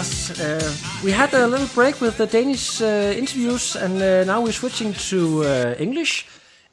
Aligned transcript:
Uh, 0.00 0.58
we 1.04 1.12
had 1.12 1.34
a 1.34 1.46
little 1.46 1.66
break 1.74 2.00
with 2.00 2.16
the 2.16 2.26
Danish 2.26 2.80
uh, 2.80 3.12
interviews, 3.14 3.76
and 3.76 4.00
uh, 4.00 4.24
now 4.24 4.40
we're 4.40 4.50
switching 4.50 4.94
to 4.94 5.44
uh, 5.44 5.74
English. 5.78 6.26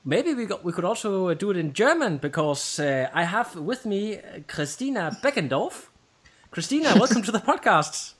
Maybe 0.05 0.33
we 0.33 0.45
got, 0.45 0.63
we 0.63 0.71
could 0.71 0.85
also 0.85 1.27
uh, 1.27 1.33
do 1.33 1.51
it 1.51 1.57
in 1.57 1.73
German 1.73 2.19
because 2.19 2.79
uh, 2.79 3.09
I 3.13 3.25
have 3.25 3.53
with 3.57 3.85
me 3.85 4.19
Christina 4.47 5.17
Beckendorf. 5.21 5.87
Christina, 6.51 6.93
welcome 6.99 7.21
to 7.21 7.31
the 7.33 7.39
podcast. 7.39 8.13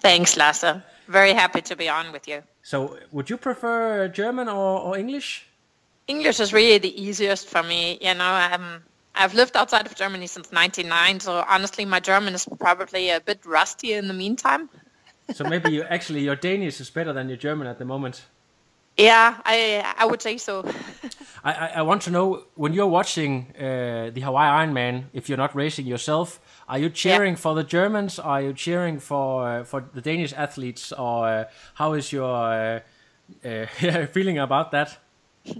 Thanks, 0.00 0.36
Lasse. 0.36 0.82
Very 1.06 1.32
happy 1.32 1.60
to 1.60 1.76
be 1.76 1.88
on 1.88 2.10
with 2.10 2.26
you. 2.26 2.42
So, 2.64 2.98
would 3.12 3.30
you 3.30 3.36
prefer 3.36 4.08
German 4.08 4.48
or, 4.48 4.80
or 4.80 4.98
English? 4.98 5.46
English 6.08 6.40
is 6.40 6.52
really 6.52 6.78
the 6.78 7.00
easiest 7.00 7.48
for 7.48 7.62
me. 7.62 7.98
You 8.00 8.14
know, 8.14 8.34
um, 8.52 8.82
I've 9.18 9.34
lived 9.34 9.56
outside 9.56 9.86
of 9.86 9.94
Germany 9.96 10.28
since 10.28 10.52
99, 10.52 11.20
so 11.20 11.44
honestly, 11.48 11.84
my 11.84 11.98
German 11.98 12.34
is 12.34 12.46
probably 12.60 13.10
a 13.10 13.20
bit 13.20 13.44
rusty 13.44 13.92
in 13.92 14.06
the 14.06 14.14
meantime. 14.14 14.70
So 15.34 15.44
maybe 15.44 15.72
you 15.72 15.82
actually 15.82 16.20
your 16.20 16.36
Danish 16.36 16.80
is 16.80 16.88
better 16.88 17.12
than 17.12 17.28
your 17.28 17.36
German 17.36 17.66
at 17.66 17.78
the 17.78 17.84
moment. 17.84 18.22
Yeah, 18.96 19.36
I 19.44 19.84
I 19.98 20.06
would 20.06 20.22
say 20.22 20.38
so. 20.38 20.64
I, 21.44 21.52
I, 21.52 21.66
I 21.76 21.82
want 21.82 22.02
to 22.02 22.10
know 22.10 22.44
when 22.54 22.72
you're 22.72 22.88
watching 22.88 23.54
uh, 23.56 24.10
the 24.12 24.20
Hawaii 24.22 24.66
Ironman, 24.66 25.04
if 25.12 25.28
you're 25.28 25.38
not 25.38 25.54
racing 25.54 25.86
yourself, 25.86 26.40
are 26.68 26.78
you 26.78 26.88
cheering 26.90 27.36
for 27.36 27.54
the 27.54 27.62
Germans? 27.62 28.18
Are 28.18 28.42
you 28.42 28.52
cheering 28.52 28.98
for 29.00 29.48
uh, 29.48 29.64
for 29.64 29.84
the 29.94 30.00
Danish 30.00 30.32
athletes, 30.32 30.92
or 30.92 31.28
uh, 31.28 31.44
how 31.74 31.92
is 31.92 32.12
your 32.12 32.82
uh, 33.44 33.48
uh, 33.48 34.06
feeling 34.12 34.38
about 34.38 34.70
that? 34.70 34.98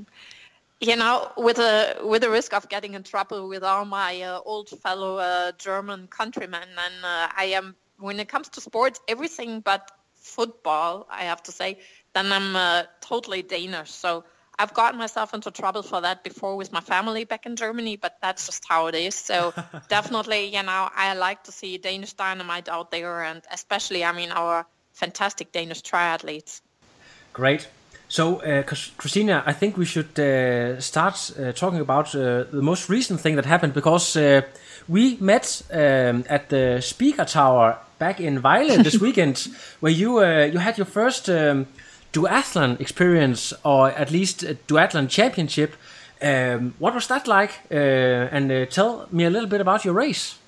you 0.80 0.96
know, 0.96 1.32
with 1.36 1.58
a 1.58 1.98
with 2.02 2.22
the 2.22 2.30
risk 2.30 2.52
of 2.54 2.68
getting 2.68 2.94
in 2.94 3.02
trouble 3.02 3.48
with 3.48 3.64
all 3.64 3.84
my 3.84 4.22
uh, 4.22 4.40
old 4.44 4.68
fellow 4.68 5.18
uh, 5.18 5.52
German 5.58 6.06
countrymen, 6.06 6.68
and 6.68 7.04
uh, 7.04 7.28
I 7.36 7.44
am 7.56 7.74
when 7.98 8.20
it 8.20 8.28
comes 8.28 8.48
to 8.50 8.60
sports, 8.60 9.00
everything 9.08 9.60
but 9.60 9.90
football, 10.14 11.06
I 11.10 11.22
have 11.22 11.42
to 11.44 11.52
say, 11.52 11.78
then 12.14 12.32
I'm 12.32 12.54
uh, 12.54 12.84
totally 13.00 13.42
Danish. 13.42 13.90
So 13.90 14.24
I've 14.58 14.74
gotten 14.74 14.98
myself 14.98 15.34
into 15.34 15.50
trouble 15.50 15.82
for 15.82 16.00
that 16.00 16.22
before 16.24 16.56
with 16.56 16.72
my 16.72 16.80
family 16.80 17.24
back 17.24 17.46
in 17.46 17.56
Germany, 17.56 17.96
but 17.96 18.18
that's 18.20 18.46
just 18.46 18.64
how 18.68 18.86
it 18.86 18.94
is. 18.94 19.14
So 19.14 19.54
definitely, 19.88 20.54
you 20.54 20.62
know, 20.62 20.88
I 20.94 21.14
like 21.14 21.44
to 21.44 21.52
see 21.52 21.78
Danish 21.78 22.12
dynamite 22.12 22.68
out 22.68 22.90
there, 22.90 23.22
and 23.22 23.42
especially, 23.52 24.04
I 24.04 24.12
mean, 24.12 24.30
our 24.30 24.66
fantastic 24.92 25.52
Danish 25.52 25.82
triathletes. 25.82 26.60
Great. 27.32 27.68
So, 28.08 28.36
uh, 28.36 28.62
Christina, 28.62 29.42
I 29.44 29.52
think 29.52 29.76
we 29.76 29.84
should 29.84 30.18
uh, 30.18 30.80
start 30.80 31.30
uh, 31.38 31.52
talking 31.52 31.80
about 31.80 32.14
uh, 32.14 32.44
the 32.44 32.62
most 32.62 32.88
recent 32.88 33.20
thing 33.20 33.36
that 33.36 33.44
happened 33.44 33.74
because 33.74 34.16
uh, 34.16 34.40
we 34.88 35.18
met 35.20 35.62
um, 35.70 36.24
at 36.28 36.48
the 36.48 36.80
Speaker 36.80 37.26
Tower 37.26 37.76
back 37.98 38.18
in 38.18 38.40
Vejle 38.40 38.82
this 38.82 38.98
weekend, 39.06 39.48
where 39.80 39.92
you 39.92 40.20
uh, 40.20 40.48
you 40.50 40.58
had 40.58 40.78
your 40.78 40.86
first 40.86 41.28
um, 41.28 41.66
duathlon 42.14 42.80
experience, 42.80 43.52
or 43.62 43.90
at 43.90 44.10
least 44.10 44.42
a 44.42 44.54
duathlon 44.66 45.10
championship. 45.10 45.74
Um, 46.22 46.74
what 46.78 46.94
was 46.94 47.06
that 47.08 47.28
like? 47.28 47.60
Uh, 47.70 47.74
and 48.32 48.50
uh, 48.50 48.64
tell 48.66 49.06
me 49.12 49.24
a 49.24 49.30
little 49.30 49.48
bit 49.48 49.60
about 49.60 49.84
your 49.84 49.94
race. 49.94 50.38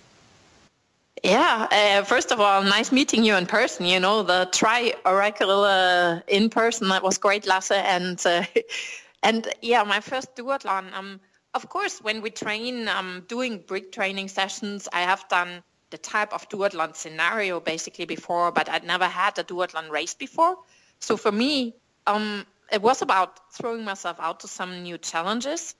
Yeah, 1.22 1.68
uh, 1.70 2.04
first 2.04 2.32
of 2.32 2.40
all, 2.40 2.62
nice 2.62 2.92
meeting 2.92 3.24
you 3.24 3.36
in 3.36 3.46
person. 3.46 3.84
You 3.84 4.00
know, 4.00 4.22
the 4.22 4.48
Tri 4.52 4.94
Oracle 5.04 5.64
uh, 5.64 6.20
in 6.26 6.48
person, 6.48 6.88
that 6.88 7.02
was 7.02 7.18
great, 7.18 7.46
Lasse. 7.46 7.72
And, 7.72 8.20
uh, 8.24 8.44
and 9.22 9.46
yeah, 9.60 9.82
my 9.82 10.00
first 10.00 10.34
duathlon. 10.34 10.92
Um, 10.94 11.20
of 11.52 11.68
course, 11.68 12.00
when 12.00 12.22
we 12.22 12.30
train, 12.30 12.88
um, 12.88 13.24
doing 13.28 13.58
brick 13.58 13.92
training 13.92 14.28
sessions, 14.28 14.88
I 14.92 15.02
have 15.02 15.28
done 15.28 15.62
the 15.90 15.98
type 15.98 16.32
of 16.32 16.48
duathlon 16.48 16.96
scenario 16.96 17.60
basically 17.60 18.06
before, 18.06 18.52
but 18.52 18.70
I'd 18.70 18.84
never 18.84 19.06
had 19.06 19.38
a 19.38 19.44
duathlon 19.44 19.90
race 19.90 20.14
before. 20.14 20.56
So 21.00 21.16
for 21.16 21.32
me, 21.32 21.74
um, 22.06 22.46
it 22.72 22.80
was 22.80 23.02
about 23.02 23.52
throwing 23.52 23.84
myself 23.84 24.16
out 24.20 24.40
to 24.40 24.48
some 24.48 24.84
new 24.84 24.96
challenges 24.96 25.74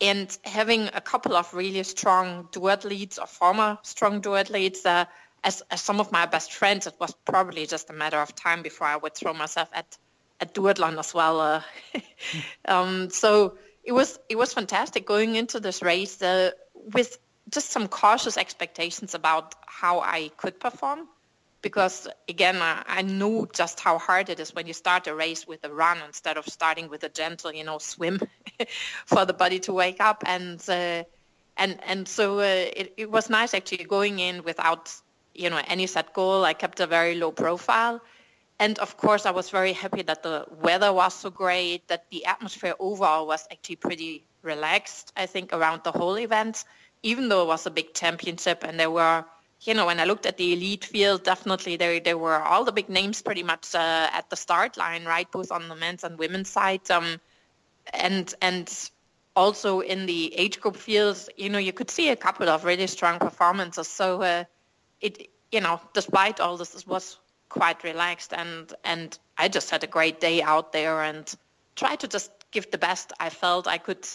and 0.00 0.36
having 0.44 0.88
a 0.94 1.00
couple 1.00 1.36
of 1.36 1.52
really 1.52 1.82
strong 1.82 2.48
duathletes 2.52 3.18
or 3.18 3.26
former 3.26 3.78
strong 3.82 4.22
duathletes 4.22 4.86
uh, 4.86 5.04
as, 5.44 5.62
as 5.70 5.80
some 5.80 6.00
of 6.00 6.12
my 6.12 6.26
best 6.26 6.52
friends, 6.52 6.86
it 6.86 6.94
was 7.00 7.14
probably 7.24 7.66
just 7.66 7.90
a 7.90 7.92
matter 7.92 8.18
of 8.18 8.34
time 8.34 8.62
before 8.62 8.86
I 8.86 8.96
would 8.96 9.14
throw 9.14 9.32
myself 9.32 9.68
at, 9.72 9.96
at 10.40 10.54
duathlon 10.54 10.98
as 10.98 11.14
well. 11.14 11.40
Uh, 11.40 11.62
um, 12.66 13.10
so 13.10 13.56
it 13.84 13.92
was 13.92 14.18
it 14.28 14.36
was 14.36 14.52
fantastic 14.52 15.06
going 15.06 15.36
into 15.36 15.60
this 15.60 15.82
race 15.82 16.20
uh, 16.22 16.50
with 16.74 17.18
just 17.50 17.70
some 17.70 17.88
cautious 17.88 18.36
expectations 18.36 19.14
about 19.14 19.54
how 19.66 20.00
I 20.00 20.30
could 20.36 20.60
perform 20.60 21.08
because 21.62 22.08
again 22.28 22.56
I, 22.56 22.82
I 22.86 23.02
knew 23.02 23.48
just 23.52 23.80
how 23.80 23.98
hard 23.98 24.28
it 24.28 24.40
is 24.40 24.54
when 24.54 24.66
you 24.66 24.72
start 24.72 25.06
a 25.06 25.14
race 25.14 25.46
with 25.46 25.64
a 25.64 25.72
run 25.72 25.98
instead 26.06 26.36
of 26.36 26.46
starting 26.46 26.88
with 26.88 27.04
a 27.04 27.08
gentle 27.08 27.52
you 27.52 27.64
know 27.64 27.78
swim 27.78 28.20
for 29.06 29.24
the 29.24 29.32
body 29.32 29.58
to 29.60 29.72
wake 29.72 30.00
up. 30.00 30.22
And 30.26 30.62
uh, 30.68 31.04
and 31.56 31.78
and 31.86 32.08
so 32.08 32.38
uh, 32.38 32.42
it, 32.42 32.94
it 32.96 33.10
was 33.10 33.30
nice 33.30 33.54
actually 33.54 33.84
going 33.84 34.18
in 34.18 34.42
without 34.44 34.92
you 35.34 35.50
know 35.50 35.60
any 35.68 35.86
set 35.86 36.12
goal. 36.12 36.44
I 36.44 36.54
kept 36.54 36.80
a 36.80 36.86
very 36.86 37.14
low 37.14 37.32
profile. 37.32 38.00
And 38.58 38.78
of 38.78 38.98
course 38.98 39.24
I 39.24 39.30
was 39.30 39.48
very 39.48 39.72
happy 39.72 40.02
that 40.02 40.22
the 40.22 40.44
weather 40.60 40.92
was 40.92 41.14
so 41.14 41.30
great 41.30 41.88
that 41.88 42.04
the 42.10 42.26
atmosphere 42.26 42.74
overall 42.78 43.26
was 43.26 43.46
actually 43.50 43.76
pretty 43.76 44.24
relaxed 44.42 45.12
I 45.16 45.26
think 45.26 45.52
around 45.52 45.82
the 45.84 45.92
whole 45.92 46.18
event 46.18 46.64
even 47.02 47.28
though 47.28 47.42
it 47.42 47.46
was 47.46 47.66
a 47.66 47.70
big 47.70 47.94
championship 47.94 48.64
and 48.64 48.78
there 48.78 48.90
were 48.90 49.24
you 49.62 49.74
know, 49.74 49.86
when 49.86 50.00
I 50.00 50.04
looked 50.04 50.26
at 50.26 50.38
the 50.38 50.52
elite 50.52 50.84
field, 50.84 51.22
definitely 51.22 51.76
there 51.76 52.00
there 52.00 52.16
were 52.16 52.42
all 52.42 52.64
the 52.64 52.72
big 52.72 52.88
names 52.88 53.22
pretty 53.22 53.42
much 53.42 53.74
uh, 53.74 54.08
at 54.12 54.30
the 54.30 54.36
start 54.36 54.76
line, 54.76 55.04
right, 55.04 55.30
both 55.30 55.52
on 55.52 55.68
the 55.68 55.76
men's 55.76 56.04
and 56.04 56.18
women's 56.18 56.48
side, 56.48 56.90
um, 56.90 57.20
and 57.92 58.34
and 58.40 58.90
also 59.36 59.80
in 59.80 60.06
the 60.06 60.34
age 60.34 60.60
group 60.60 60.76
fields, 60.76 61.28
you 61.36 61.50
know, 61.50 61.58
you 61.58 61.72
could 61.72 61.90
see 61.90 62.08
a 62.08 62.16
couple 62.16 62.48
of 62.48 62.64
really 62.64 62.86
strong 62.86 63.18
performances. 63.18 63.86
So 63.88 64.22
uh, 64.22 64.44
it, 65.00 65.28
you 65.52 65.60
know, 65.60 65.80
despite 65.92 66.40
all 66.40 66.56
this, 66.56 66.74
it 66.74 66.86
was 66.86 67.18
quite 67.48 67.84
relaxed, 67.84 68.32
and 68.32 68.72
and 68.82 69.18
I 69.36 69.48
just 69.48 69.70
had 69.70 69.84
a 69.84 69.86
great 69.86 70.20
day 70.20 70.40
out 70.42 70.72
there 70.72 71.02
and 71.02 71.32
tried 71.76 72.00
to 72.00 72.08
just 72.08 72.30
give 72.50 72.70
the 72.70 72.78
best 72.78 73.12
I 73.20 73.28
felt 73.28 73.66
I 73.66 73.78
could 73.78 74.06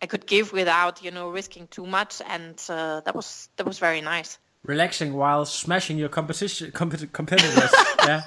I 0.00 0.06
could 0.06 0.26
give 0.26 0.52
without 0.52 1.04
you 1.04 1.10
know 1.10 1.28
risking 1.28 1.66
too 1.68 1.86
much, 1.86 2.22
and 2.26 2.58
uh, 2.70 3.00
that 3.00 3.14
was 3.14 3.50
that 3.56 3.66
was 3.66 3.78
very 3.78 4.00
nice. 4.00 4.38
Relaxing 4.66 5.14
while 5.14 5.44
smashing 5.44 5.98
your 5.98 6.08
competition 6.08 6.70
compet- 6.72 7.12
competitors. 7.12 7.70
yeah. 8.06 8.22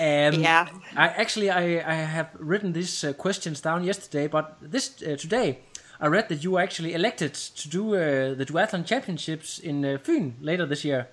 Um, 0.00 0.40
Yeah. 0.40 0.66
I 0.96 1.06
actually 1.08 1.50
I, 1.50 1.62
I 1.92 1.94
have 1.94 2.28
written 2.38 2.72
these 2.72 3.04
uh, 3.04 3.12
questions 3.12 3.60
down 3.60 3.84
yesterday, 3.84 4.28
but 4.28 4.56
this 4.60 5.02
uh, 5.02 5.16
today 5.16 5.58
I 6.00 6.06
read 6.08 6.28
that 6.28 6.42
you 6.44 6.52
were 6.52 6.60
actually 6.62 6.92
elected 6.94 7.34
to 7.34 7.68
do 7.68 7.94
uh, 7.94 8.34
the 8.34 8.44
duathlon 8.46 8.84
championships 8.84 9.58
in 9.58 9.84
uh, 9.84 9.98
Fyn 10.04 10.34
later 10.40 10.66
this 10.66 10.84
year. 10.84 11.08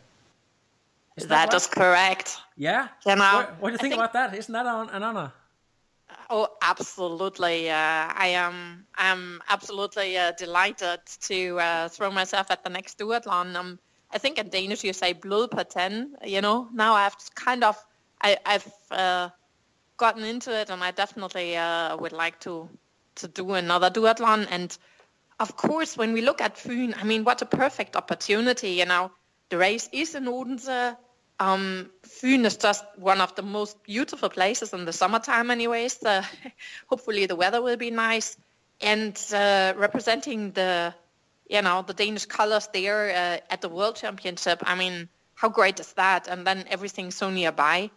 Is 1.16 1.28
That 1.28 1.54
right? 1.54 1.70
correct. 1.72 2.38
Yeah. 2.58 2.88
You 3.06 3.16
know, 3.16 3.34
what, 3.36 3.62
what 3.62 3.70
do 3.70 3.74
you 3.74 3.78
think, 3.78 3.94
think- 3.94 4.02
about 4.02 4.14
that? 4.14 4.34
Isn't 4.36 4.54
that 4.54 4.66
an, 4.66 4.90
an 4.90 5.04
honor? 5.04 5.32
Oh, 6.30 6.48
absolutely. 6.62 7.70
Uh, 7.70 7.76
I 8.26 8.28
am 8.36 8.86
I'm 8.96 9.42
absolutely 9.50 10.18
uh, 10.18 10.32
delighted 10.38 11.00
to 11.22 11.60
uh, 11.60 11.90
throw 11.90 12.12
myself 12.12 12.48
at 12.52 12.64
the 12.64 12.70
next 12.70 12.98
duathlon. 13.00 13.56
Um, 13.56 13.80
I 14.14 14.20
think 14.20 14.38
in 14.38 14.50
Danish 14.50 14.84
you 14.84 14.94
say 14.94 15.14
blod 15.14 15.52
på 15.52 15.64
ten. 15.64 16.16
You 16.26 16.42
know, 16.42 16.68
now 16.74 16.94
I've 16.94 17.16
kind 17.36 17.64
of 17.64 17.76
I, 18.22 18.38
I've 18.46 18.68
uh, 18.92 19.30
gotten 19.98 20.24
into 20.24 20.52
it, 20.52 20.70
and 20.70 20.84
I 20.84 20.92
definitely 20.92 21.58
uh, 21.58 21.98
would 21.98 22.14
like 22.14 22.40
to 22.42 22.70
to 23.16 23.28
do 23.28 23.54
another 23.54 23.90
duathlon. 23.90 24.48
And 24.50 24.78
of 25.40 25.56
course, 25.56 25.98
when 25.98 26.14
we 26.14 26.22
look 26.22 26.42
at 26.42 26.56
Fyn, 26.56 26.94
I 27.00 27.04
mean, 27.04 27.24
what 27.24 27.42
a 27.42 27.46
perfect 27.46 27.96
opportunity. 27.96 28.72
You 28.72 28.86
know, 28.86 29.12
the 29.50 29.58
race 29.58 29.90
is 29.92 30.16
in 30.16 30.28
Odense. 30.28 30.96
Um, 31.40 31.90
Fyn 32.04 32.46
is 32.46 32.58
just 32.58 32.86
one 32.98 33.20
of 33.20 33.36
the 33.36 33.42
most 33.42 33.84
beautiful 33.84 34.30
places 34.30 34.74
in 34.74 34.86
the 34.86 34.94
summertime, 34.94 35.52
anyways. 35.52 36.00
Uh, 36.06 36.24
hopefully, 36.88 37.26
the 37.26 37.36
weather 37.36 37.62
will 37.62 37.78
be 37.78 37.92
nice, 37.92 38.38
and 38.80 39.20
uh, 39.34 39.74
representing 39.76 40.52
the, 40.52 40.94
you 41.50 41.62
know, 41.62 41.82
the 41.82 41.94
Danish 41.94 42.26
colors 42.26 42.70
there 42.74 43.10
uh, 43.10 43.54
at 43.54 43.62
the 43.62 43.70
World 43.70 43.96
Championship. 43.96 44.62
I 44.64 44.76
mean, 44.76 45.10
how 45.36 45.50
great 45.50 45.80
is 45.80 45.94
that? 45.94 46.28
And 46.28 46.46
then 46.46 46.66
everything 46.70 47.12
so 47.12 47.30
nearby. 47.30 47.92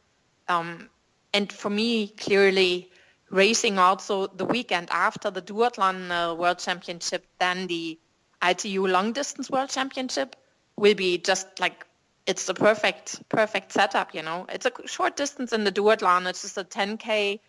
Um, 0.49 0.89
and 1.33 1.53
for 1.53 1.71
me, 1.71 2.09
clearly, 2.09 2.91
racing 3.31 3.79
also 3.79 4.27
the 4.27 4.45
weekend 4.45 4.89
after 4.91 5.31
the 5.31 5.43
duathlon 5.43 6.11
uh, 6.11 6.35
World 6.35 6.59
Championship, 6.59 7.27
then 7.39 7.67
the 7.67 7.99
ITU 8.43 8.87
Long 8.87 9.13
Distance 9.13 9.51
World 9.51 9.71
Championship 9.71 10.37
will 10.77 10.95
be 10.95 11.19
just 11.19 11.59
like 11.59 11.87
it's 12.27 12.47
the 12.47 12.55
perfect 12.55 13.29
perfect 13.29 13.73
setup. 13.73 14.15
You 14.15 14.23
know, 14.23 14.47
it's 14.49 14.67
a 14.67 14.73
short 14.87 15.17
distance 15.17 15.53
in 15.53 15.65
the 15.65 15.73
duathlon. 15.73 16.29
It's 16.29 16.43
just 16.43 16.59
a 16.59 16.65
10k, 16.65 17.41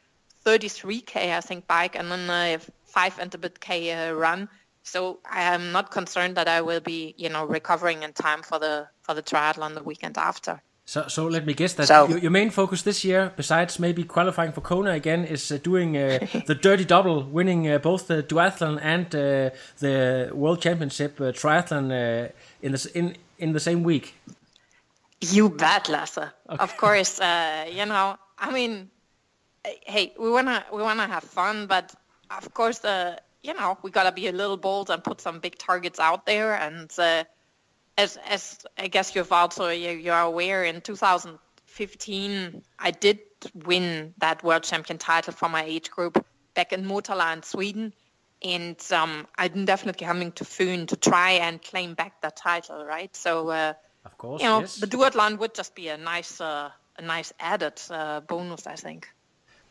33k 0.45 1.35
I 1.35 1.41
think 1.41 1.67
bike, 1.67 1.95
and 1.95 2.11
then 2.11 2.29
a 2.29 2.59
five 2.85 3.17
and 3.19 3.33
a 3.33 3.37
bit 3.37 3.59
k 3.59 3.91
uh, 3.91 4.13
run. 4.13 4.49
So 4.87 5.19
I 5.29 5.41
am 5.55 5.71
not 5.71 5.91
concerned 5.91 6.35
that 6.37 6.47
I 6.47 6.61
will 6.61 6.79
be, 6.79 7.13
you 7.17 7.29
know, 7.29 7.45
recovering 7.45 8.03
in 8.03 8.13
time 8.13 8.41
for 8.41 8.57
the 8.59 8.87
for 9.01 9.13
the 9.13 9.21
triathlon 9.21 9.73
the 9.73 9.83
weekend 9.83 10.17
after. 10.17 10.61
So, 10.85 11.05
so 11.09 11.27
let 11.27 11.45
me 11.45 11.53
guess 11.53 11.73
that 11.73 11.87
So- 11.87 12.07
your, 12.07 12.17
your 12.19 12.31
main 12.31 12.49
focus 12.49 12.81
this 12.83 13.03
year, 13.03 13.33
besides 13.35 13.77
maybe 13.77 14.03
qualifying 14.05 14.53
for 14.53 14.61
Kona 14.61 14.91
again, 14.91 15.25
is 15.25 15.51
uh, 15.51 15.57
doing 15.61 15.97
uh, 15.97 16.19
the 16.47 16.55
dirty 16.55 16.85
double, 16.85 17.23
winning 17.23 17.69
uh, 17.69 17.77
both 17.77 18.07
the 18.07 18.23
duathlon 18.23 18.79
and 18.81 19.05
uh, 19.13 19.49
the 19.79 20.31
World 20.33 20.61
Championship 20.61 21.19
uh, 21.19 21.33
triathlon 21.33 21.91
uh, 21.91 22.29
in 22.61 22.71
the 22.71 22.91
in 22.95 23.15
in 23.37 23.51
the 23.51 23.59
same 23.59 23.83
week. 23.83 24.13
You 25.19 25.49
bet, 25.49 25.89
Lasse. 25.89 26.31
Of 26.47 26.77
course, 26.77 27.19
uh, 27.19 27.65
you 27.69 27.85
know. 27.85 28.15
I 28.39 28.51
mean, 28.51 28.89
hey, 29.85 30.13
we 30.17 30.29
wanna 30.31 30.63
we 30.71 30.81
wanna 30.81 31.07
have 31.07 31.23
fun, 31.23 31.67
but 31.67 31.93
of 32.29 32.53
course, 32.53 32.85
uh, 32.85 33.17
you 33.47 33.53
know, 33.53 33.77
we 33.81 33.89
gotta 33.89 34.11
be 34.11 34.27
a 34.27 34.31
little 34.31 34.57
bold 34.57 34.89
and 34.89 35.03
put 35.03 35.21
some 35.21 35.39
big 35.39 35.57
targets 35.57 35.99
out 35.99 36.25
there. 36.25 36.53
And 36.53 36.91
uh, 36.99 37.23
as 37.97 38.17
as 38.29 38.65
I 38.77 38.87
guess 38.87 39.15
you've 39.15 39.31
also 39.31 39.69
you, 39.69 39.91
you 39.91 40.11
are 40.11 40.23
aware, 40.23 40.65
in 40.65 40.81
2015, 40.81 42.61
I 42.77 42.91
did 42.91 43.19
win 43.65 44.13
that 44.17 44.43
world 44.43 44.63
champion 44.63 44.97
title 44.97 45.33
for 45.33 45.49
my 45.49 45.63
age 45.63 45.89
group 45.89 46.23
back 46.53 46.73
in 46.73 46.85
Motala 46.85 47.33
in 47.33 47.43
Sweden. 47.43 47.93
And 48.43 48.79
um, 48.91 49.25
I'm 49.35 49.65
definitely 49.65 50.05
coming 50.05 50.31
to 50.33 50.43
Fyn 50.43 50.87
to 50.89 50.95
try 50.95 51.31
and 51.31 51.59
claim 51.59 51.95
back 51.95 52.21
that 52.21 52.35
title, 52.35 52.85
right? 52.85 53.15
So 53.15 53.49
uh, 53.49 53.73
Of 54.05 54.17
course, 54.17 54.41
you 54.41 54.47
know, 54.47 54.59
yes. 54.59 54.75
the 54.75 54.85
duathlon 54.85 55.39
would 55.39 55.55
just 55.55 55.73
be 55.73 55.87
a 55.87 55.97
nice, 55.97 56.39
uh, 56.39 56.69
a 56.99 57.01
nice 57.01 57.33
added 57.39 57.81
uh, 57.89 58.19
bonus, 58.19 58.67
I 58.67 58.75
think. 58.75 59.07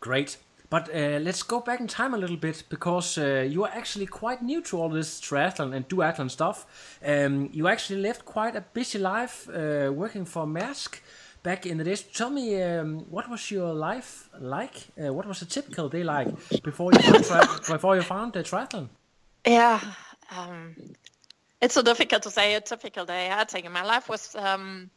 Great. 0.01 0.37
But 0.69 0.89
uh, 0.89 1.19
let's 1.23 1.43
go 1.43 1.61
back 1.61 1.81
in 1.81 1.87
time 1.87 2.15
a 2.15 2.19
little 2.19 2.37
bit 2.37 2.65
because 2.69 3.19
uh, 3.19 3.47
you 3.49 3.65
are 3.65 3.71
actually 3.73 4.07
quite 4.07 4.43
new 4.43 4.61
to 4.63 4.81
all 4.81 4.89
this 4.89 5.21
triathlon 5.21 5.75
and 5.75 5.89
duathlon 5.89 6.31
stuff. 6.31 6.67
Um, 7.05 7.51
you 7.53 7.69
actually 7.69 8.01
lived 8.01 8.25
quite 8.25 8.57
a 8.57 8.65
busy 8.73 8.99
life 8.99 9.49
uh, 9.49 9.93
working 9.93 10.25
for 10.25 10.45
Maersk 10.47 11.01
back 11.43 11.67
in 11.67 11.79
the 11.79 11.85
days. 11.85 12.03
Tell 12.03 12.31
me, 12.31 12.61
um, 12.63 13.07
what 13.11 13.31
was 13.31 13.51
your 13.51 13.73
life 13.73 14.29
like? 14.41 14.89
Uh, 14.99 15.13
what 15.13 15.27
was 15.27 15.43
a 15.43 15.47
typical 15.47 15.89
day 15.89 16.03
like 16.03 16.29
before 16.63 16.91
you 16.93 17.13
before 17.69 17.95
you 17.97 18.03
found 18.03 18.33
the 18.33 18.43
triathlon? 18.43 18.89
Yeah, 19.47 19.81
um, 20.37 20.75
it's 21.61 21.75
so 21.75 21.83
difficult 21.83 22.23
to 22.25 22.31
say 22.31 22.55
a 22.55 22.61
typical 22.61 23.05
day. 23.05 23.31
I 23.31 23.45
think 23.45 23.71
my 23.71 23.85
life 23.85 24.09
was 24.09 24.35
um, 24.35 24.91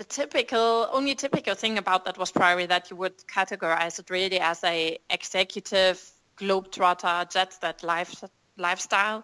the 0.00 0.04
typical, 0.04 0.88
only 0.92 1.14
typical 1.14 1.54
thing 1.54 1.76
about 1.76 2.06
that 2.06 2.16
was 2.16 2.32
probably 2.32 2.64
that 2.64 2.90
you 2.90 2.96
would 2.96 3.18
categorize 3.26 3.98
it 3.98 4.08
really 4.08 4.40
as 4.40 4.64
a 4.64 4.98
executive 5.10 6.02
globetrotter, 6.38 7.30
jet 7.30 7.52
set 7.52 7.82
life 7.82 8.24
lifestyle. 8.56 9.22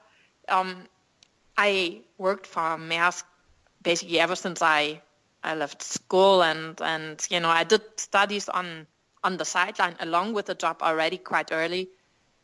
Um, 0.50 0.82
I 1.56 2.02
worked 2.18 2.46
for 2.46 2.76
Maersk 2.76 3.24
basically 3.82 4.20
ever 4.20 4.36
since 4.36 4.60
I 4.60 5.00
I 5.42 5.54
left 5.54 5.82
school 5.82 6.42
and 6.42 6.78
and 6.82 7.26
you 7.30 7.40
know 7.40 7.48
I 7.48 7.64
did 7.64 7.80
studies 7.96 8.46
on 8.50 8.86
on 9.24 9.38
the 9.38 9.46
sideline 9.46 9.96
along 10.00 10.34
with 10.34 10.44
the 10.44 10.54
job 10.54 10.82
already 10.82 11.16
quite 11.16 11.52
early 11.52 11.88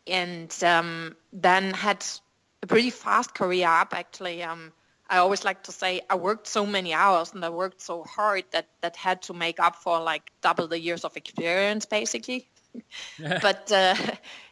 and 0.06 0.50
um, 0.64 1.16
then 1.34 1.74
had 1.74 2.02
a 2.62 2.66
pretty 2.66 2.88
fast 2.88 3.34
career 3.34 3.68
up 3.68 3.92
actually. 3.92 4.42
Um, 4.42 4.72
I 5.12 5.18
always 5.18 5.44
like 5.44 5.64
to 5.64 5.72
say 5.72 6.00
I 6.08 6.14
worked 6.14 6.46
so 6.46 6.64
many 6.64 6.94
hours 6.94 7.34
and 7.34 7.44
I 7.44 7.50
worked 7.50 7.82
so 7.82 8.02
hard 8.02 8.44
that 8.52 8.68
that 8.80 8.96
had 8.96 9.20
to 9.22 9.34
make 9.34 9.60
up 9.60 9.76
for 9.76 10.00
like 10.00 10.32
double 10.40 10.68
the 10.68 10.80
years 10.80 11.04
of 11.04 11.18
experience 11.18 11.84
basically. 11.84 12.48
but 13.18 13.70
uh, 13.70 13.94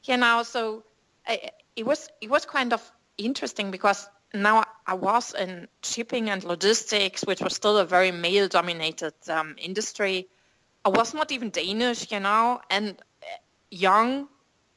you 0.05 0.19
know, 0.19 0.43
so 0.43 0.85
I, 1.27 1.51
it 1.77 1.87
was 1.87 2.11
it 2.21 2.29
was 2.29 2.45
kind 2.45 2.75
of 2.75 2.93
interesting 3.17 3.71
because 3.71 4.07
now 4.35 4.65
I 4.87 4.95
was 4.95 5.33
in 5.33 5.67
shipping 5.83 6.29
and 6.29 6.45
logistics, 6.45 7.25
which 7.25 7.41
was 7.41 7.55
still 7.55 7.79
a 7.79 7.87
very 7.87 8.13
male-dominated 8.13 9.15
um, 9.31 9.57
industry. 9.57 10.29
I 10.85 10.91
was 10.91 11.15
not 11.15 11.33
even 11.33 11.49
Danish, 11.49 12.13
you 12.13 12.21
know, 12.21 12.61
and 12.69 13.01
uh, 13.23 13.27
young. 13.71 14.29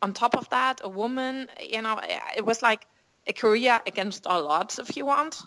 On 0.02 0.14
top 0.14 0.38
of 0.38 0.50
that, 0.50 0.82
a 0.84 0.90
woman, 0.90 1.50
you 1.62 1.82
know, 1.82 2.00
it 2.38 2.46
was 2.46 2.62
like 2.62 2.88
a 3.28 3.34
career 3.34 3.82
against 3.86 4.28
all 4.28 4.48
odds, 4.48 4.80
if 4.80 4.98
you 4.98 5.06
want. 5.06 5.42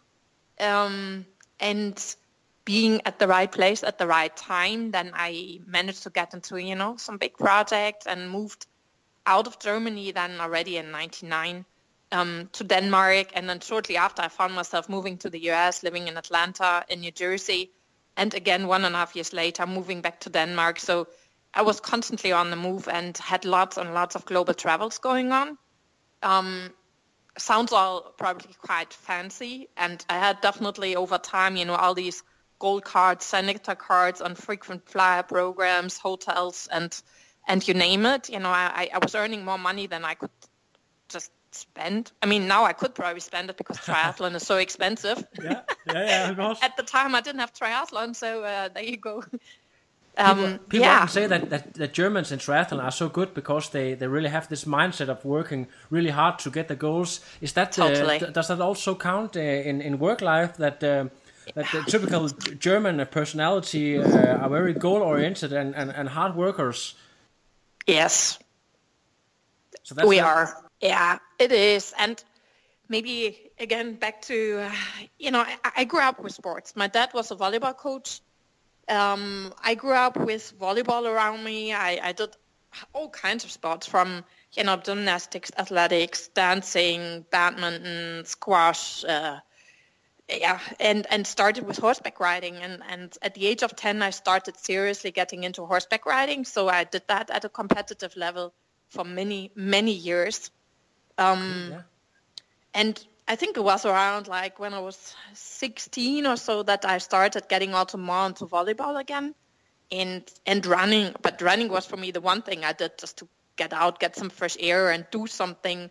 Um, 0.61 1.27
and 1.61 2.17
being 2.65 3.01
at 3.07 3.19
the 3.19 3.29
right 3.29 3.51
place 3.51 3.85
at 3.85 3.99
the 3.99 4.07
right 4.07 4.37
time, 4.37 4.91
then 4.91 5.13
I 5.15 5.61
managed 5.67 6.03
to 6.03 6.11
get 6.11 6.35
into, 6.35 6.57
you 6.57 6.75
know, 6.75 6.97
some 6.97 7.17
big 7.17 7.37
projects 7.39 8.07
and 8.07 8.31
moved 8.31 8.67
out 9.25 9.47
of 9.47 9.59
Germany 9.59 10.13
then 10.13 10.41
already 10.41 10.77
in 10.77 10.91
99 10.91 11.65
um, 12.13 12.49
to 12.53 12.65
Denmark. 12.65 13.29
And 13.35 13.49
then 13.49 13.61
shortly 13.61 13.97
after, 13.97 14.23
I 14.23 14.29
found 14.29 14.55
myself 14.55 14.89
moving 14.89 15.19
to 15.19 15.31
the 15.31 15.51
US, 15.51 15.83
living 15.83 16.09
in 16.09 16.17
Atlanta, 16.17 16.85
in 16.89 17.01
New 17.01 17.13
Jersey. 17.13 17.71
And 18.17 18.35
again, 18.35 18.67
one 18.67 18.85
and 18.85 18.95
a 18.95 18.99
half 18.99 19.15
years 19.15 19.33
later, 19.33 19.67
moving 19.67 20.01
back 20.01 20.21
to 20.21 20.31
Denmark. 20.31 20.81
So 20.81 21.07
I 21.55 21.63
was 21.63 21.81
constantly 21.81 22.33
on 22.33 22.51
the 22.51 22.57
move 22.57 22.89
and 22.89 23.17
had 23.19 23.45
lots 23.45 23.77
and 23.77 23.95
lots 23.95 24.17
of 24.17 24.25
global 24.25 24.55
travels 24.55 24.99
going 24.99 25.33
on. 25.33 25.59
Um, 26.23 26.71
sounds 27.39 27.73
all 27.73 28.15
probably 28.17 28.55
quite 28.61 28.93
fancy. 28.93 29.69
And 29.77 30.05
I 30.09 30.19
had 30.19 30.41
definitely 30.41 30.97
over 30.97 31.19
time, 31.19 31.57
you 31.57 31.65
know, 31.65 31.75
all 31.75 31.95
these 31.95 32.23
gold 32.59 32.85
cards, 32.85 33.25
senator 33.25 33.75
cards 33.75 34.21
on 34.21 34.35
frequent 34.35 34.89
flyer 34.89 35.23
programs, 35.23 35.99
hotels, 35.99 36.69
and 36.73 36.99
and 37.49 37.67
you 37.67 37.75
name 37.75 38.07
it. 38.07 38.29
You 38.29 38.41
know, 38.41 38.51
I, 38.51 38.89
I 38.93 38.99
was 38.99 39.15
earning 39.15 39.45
more 39.45 39.59
money 39.59 39.87
than 39.87 40.05
I 40.05 40.15
could 40.15 40.31
just 41.09 41.31
spend. 41.53 42.13
I 42.23 42.27
mean, 42.27 42.49
now 42.49 42.65
I 42.65 42.73
could 42.73 42.95
probably 42.95 43.21
spend 43.21 43.51
it 43.51 43.57
because 43.57 43.79
triathlon 43.79 44.35
is 44.35 44.47
so 44.47 44.57
expensive. 44.67 45.25
Yeah, 45.43 45.63
yeah, 45.87 46.07
yeah, 46.07 46.31
of 46.31 46.37
course. 46.37 46.59
At 46.63 46.77
the 46.77 46.83
time, 46.83 47.15
I 47.15 47.21
didn't 47.21 47.41
have 47.41 47.53
triathlon, 47.53 48.15
so 48.17 48.43
uh, 48.43 48.69
there 48.69 48.85
you 48.85 48.97
go. 48.97 49.23
Um, 50.19 50.59
People 50.69 50.87
yeah. 50.87 50.97
often 51.03 51.09
say 51.09 51.27
that, 51.27 51.51
that, 51.51 51.75
that 51.75 51.93
Germans 51.93 52.33
in 52.33 52.39
triathlon 52.39 52.83
are 52.83 52.91
so 52.91 53.09
good 53.11 53.35
because 53.35 53.69
they, 53.71 53.95
they 53.95 54.07
really 54.07 54.31
have 54.31 54.49
this 54.49 54.65
mindset 54.65 55.09
of 55.09 55.23
working 55.25 55.67
really 55.91 56.11
hard 56.11 56.39
to 56.39 56.51
get 56.51 56.69
the 56.69 56.75
goals. 56.77 57.21
Is 57.41 57.53
that 57.53 57.79
uh, 57.79 57.89
Totally. 57.89 58.19
th- 58.19 58.33
does 58.33 58.49
that 58.49 58.61
also 58.61 58.95
count 58.95 59.37
uh, 59.37 59.41
in 59.41 59.83
in 59.83 59.99
work 59.99 60.21
life 60.23 60.57
that 60.57 60.83
uh, 60.83 61.09
that 61.55 61.67
the 61.73 61.83
typical 61.87 62.29
German 62.59 63.07
personality 63.11 63.99
uh, 63.99 64.43
are 64.43 64.49
very 64.49 64.73
goal 64.73 65.03
oriented 65.03 65.53
and, 65.53 65.75
and, 65.77 65.91
and 65.91 66.09
hard 66.09 66.35
workers? 66.35 66.95
Yes, 67.87 68.39
So 69.83 69.95
that's 69.95 70.09
we 70.09 70.17
not- 70.21 70.27
are. 70.27 70.63
Yeah, 70.81 71.19
it 71.39 71.53
is. 71.53 71.95
And 71.99 72.23
maybe 72.89 73.51
again 73.59 73.95
back 73.97 74.23
to, 74.23 74.61
uh, 74.61 74.73
you 75.19 75.31
know, 75.31 75.41
I, 75.65 75.71
I 75.77 75.85
grew 75.85 76.01
up 76.01 76.21
with 76.23 76.33
sports. 76.33 76.75
My 76.75 76.87
dad 76.89 77.11
was 77.15 77.31
a 77.31 77.37
volleyball 77.37 77.77
coach. 77.77 78.21
Um, 78.89 79.53
I 79.63 79.75
grew 79.75 79.93
up 79.93 80.17
with 80.17 80.53
volleyball 80.59 81.05
around 81.05 81.43
me. 81.43 81.73
I, 81.73 81.99
I 82.03 82.13
did 82.13 82.37
all 82.93 83.09
kinds 83.09 83.45
of 83.45 83.51
sports 83.51 83.87
from, 83.87 84.25
you 84.53 84.65
know, 84.65 84.77
gymnastics, 84.77 85.51
athletics, 85.59 86.29
dancing, 86.29 87.25
badminton, 87.31 88.25
squash, 88.25 89.05
uh, 89.05 89.41
yeah, 90.29 90.59
and, 90.81 91.07
and 91.11 91.27
started 91.27 91.67
with 91.67 91.79
horseback 91.79 92.21
riding. 92.21 92.57
And, 92.57 92.83
and 92.89 93.17
at 93.23 93.35
the 93.35 93.47
age 93.47 93.63
of 93.63 93.77
10, 93.77 94.03
I 94.03 94.11
started 94.11 94.57
seriously 94.57 95.11
getting 95.11 95.45
into 95.45 95.65
horseback 95.65 96.05
riding. 96.07 96.45
So 96.45 96.69
I 96.69 96.85
did 96.85 97.03
that 97.09 97.31
at 97.31 97.45
a 97.45 97.49
competitive 97.49 98.17
level 98.17 98.53
for 98.89 99.05
many, 99.05 99.53
many 99.55 99.93
years. 99.93 100.51
Um, 101.19 101.69
Yeah. 101.71 101.83
and 102.75 103.07
I 103.29 103.37
think 103.37 103.57
it 103.57 103.65
was 103.65 103.85
around 103.85 104.29
like 104.29 104.59
when 104.59 104.73
I 104.73 104.79
was 104.79 105.15
16 105.35 106.27
or 106.27 106.37
so 106.37 106.63
that 106.63 106.85
I 106.85 106.99
started 106.99 107.49
getting 107.49 107.75
also 107.75 107.99
more 107.99 108.27
into 108.27 108.47
volleyball 108.47 109.01
again 109.01 109.35
and 109.91 110.23
and 110.47 110.65
running. 110.65 111.15
But 111.23 111.43
running 111.43 111.69
was 111.69 111.87
for 111.87 111.97
me 111.97 112.13
the 112.13 112.21
one 112.21 112.43
thing 112.43 112.65
I 112.65 112.73
did 112.73 112.99
just 112.99 113.19
to 113.19 113.29
get 113.57 113.73
out, 113.73 113.99
get 113.99 114.17
some 114.17 114.31
fresh 114.31 114.57
air 114.61 114.91
and 114.91 115.07
do 115.11 115.27
something 115.27 115.91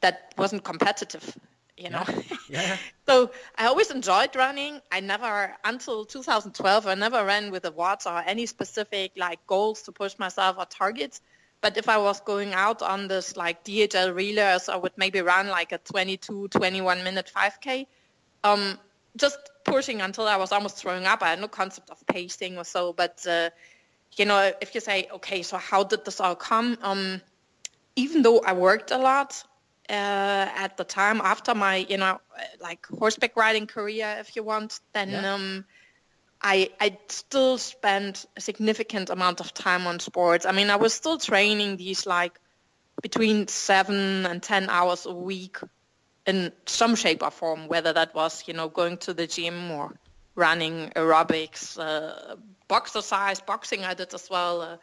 that 0.00 0.32
wasn't 0.38 0.64
competitive, 0.64 1.36
you 1.76 1.90
know. 1.90 2.04
Yeah. 2.48 2.76
so 3.08 3.30
I 3.56 3.66
always 3.66 3.90
enjoyed 3.90 4.34
running. 4.36 4.80
I 4.92 5.00
never, 5.00 5.54
until 5.64 6.04
2012, 6.04 6.86
I 6.86 6.94
never 6.94 7.24
ran 7.24 7.50
with 7.50 7.64
a 7.64 7.72
watch 7.72 8.06
or 8.06 8.22
any 8.24 8.46
specific 8.46 9.12
like 9.16 9.46
goals 9.46 9.82
to 9.82 9.92
push 9.92 10.18
myself 10.18 10.56
or 10.58 10.64
targets. 10.66 11.20
But 11.66 11.76
if 11.76 11.88
I 11.88 11.98
was 11.98 12.20
going 12.20 12.54
out 12.54 12.80
on 12.80 13.08
this 13.08 13.36
like 13.36 13.64
DHL 13.64 14.14
relays, 14.14 14.68
I 14.68 14.76
would 14.76 14.92
maybe 14.96 15.20
run 15.20 15.48
like 15.48 15.72
a 15.72 15.78
22, 15.78 16.46
21 16.46 17.02
minute 17.02 17.28
5K. 17.36 17.88
Um, 18.44 18.78
just 19.16 19.36
pushing 19.64 20.00
until 20.00 20.28
I 20.28 20.36
was 20.36 20.52
almost 20.52 20.76
throwing 20.76 21.06
up. 21.06 21.24
I 21.24 21.30
had 21.30 21.40
no 21.40 21.48
concept 21.48 21.90
of 21.90 22.06
pacing 22.06 22.56
or 22.56 22.62
so. 22.62 22.92
But, 22.92 23.26
uh, 23.26 23.50
you 24.16 24.26
know, 24.26 24.52
if 24.60 24.76
you 24.76 24.80
say, 24.80 25.08
okay, 25.14 25.42
so 25.42 25.56
how 25.56 25.82
did 25.82 26.04
this 26.04 26.20
all 26.20 26.36
come? 26.36 26.78
Um, 26.82 27.20
even 27.96 28.22
though 28.22 28.38
I 28.46 28.52
worked 28.52 28.92
a 28.92 28.98
lot 28.98 29.42
uh, 29.90 30.46
at 30.64 30.76
the 30.76 30.84
time 30.84 31.20
after 31.20 31.52
my, 31.52 31.78
you 31.88 31.96
know, 31.96 32.20
like 32.60 32.86
horseback 32.86 33.34
riding 33.36 33.66
career, 33.66 34.18
if 34.20 34.36
you 34.36 34.44
want, 34.44 34.78
then 34.92 35.10
Yeah. 35.10 35.34
um, 35.34 35.64
I 36.42 36.70
I 36.80 36.98
still 37.08 37.58
spent 37.58 38.26
a 38.36 38.40
significant 38.40 39.10
amount 39.10 39.40
of 39.40 39.52
time 39.54 39.86
on 39.86 40.00
sports. 40.00 40.46
I 40.46 40.52
mean, 40.52 40.70
I 40.70 40.76
was 40.76 40.94
still 40.94 41.18
training 41.18 41.76
these 41.76 42.06
like 42.06 42.38
between 43.02 43.48
seven 43.48 44.26
and 44.26 44.42
ten 44.42 44.68
hours 44.70 45.06
a 45.06 45.12
week 45.12 45.58
in 46.26 46.52
some 46.66 46.96
shape 46.96 47.22
or 47.22 47.30
form, 47.30 47.68
whether 47.68 47.92
that 47.92 48.14
was, 48.14 48.44
you 48.46 48.54
know, 48.54 48.68
going 48.68 48.98
to 48.98 49.14
the 49.14 49.26
gym 49.26 49.70
or 49.70 49.94
running 50.34 50.90
aerobics, 50.96 51.78
uh, 51.78 52.36
boxercise, 52.68 53.40
boxing 53.40 53.84
I 53.84 53.94
did 53.94 54.12
as 54.12 54.28
well, 54.28 54.60
uh, 54.60 54.76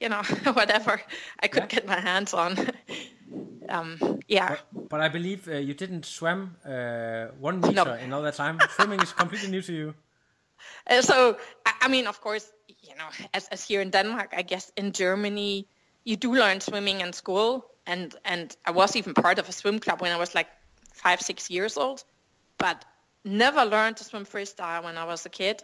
you 0.00 0.08
know, 0.08 0.22
whatever 0.52 1.00
I 1.40 1.48
could 1.48 1.62
Yeah. 1.64 1.66
get 1.66 1.86
my 1.86 2.00
hands 2.00 2.34
on. 2.34 2.56
um, 3.68 4.20
yeah. 4.26 4.56
But 4.88 5.00
I 5.00 5.08
believe 5.08 5.48
uh, 5.48 5.56
you 5.56 5.74
didn't 5.74 6.06
swim 6.06 6.56
uh, 6.64 7.26
one 7.38 7.60
meter 7.60 7.96
in 8.02 8.12
all 8.12 8.22
that 8.22 8.34
time. 8.34 8.58
Swimming 8.76 9.00
is 9.02 9.12
completely 9.12 9.48
new 9.48 9.62
to 9.62 9.72
you. 9.72 9.94
Uh, 10.90 11.02
so, 11.02 11.36
I, 11.64 11.72
I 11.82 11.88
mean, 11.88 12.06
of 12.06 12.20
course, 12.20 12.52
you 12.68 12.94
know, 12.96 13.08
as, 13.34 13.48
as 13.48 13.64
here 13.64 13.80
in 13.80 13.90
Denmark, 13.90 14.32
I 14.36 14.42
guess 14.42 14.70
in 14.76 14.92
Germany, 14.92 15.66
you 16.04 16.16
do 16.16 16.34
learn 16.34 16.60
swimming 16.60 17.00
in 17.00 17.12
school. 17.12 17.66
And, 17.86 18.14
and 18.24 18.56
I 18.64 18.70
was 18.70 18.96
even 18.96 19.14
part 19.14 19.38
of 19.38 19.48
a 19.48 19.52
swim 19.52 19.78
club 19.80 20.00
when 20.00 20.12
I 20.12 20.16
was 20.16 20.34
like 20.34 20.48
five, 20.94 21.20
six 21.20 21.50
years 21.50 21.76
old, 21.76 22.04
but 22.58 22.84
never 23.24 23.64
learned 23.64 23.96
to 23.98 24.04
swim 24.04 24.24
freestyle 24.24 24.84
when 24.84 24.96
I 24.96 25.04
was 25.04 25.26
a 25.26 25.28
kid. 25.28 25.62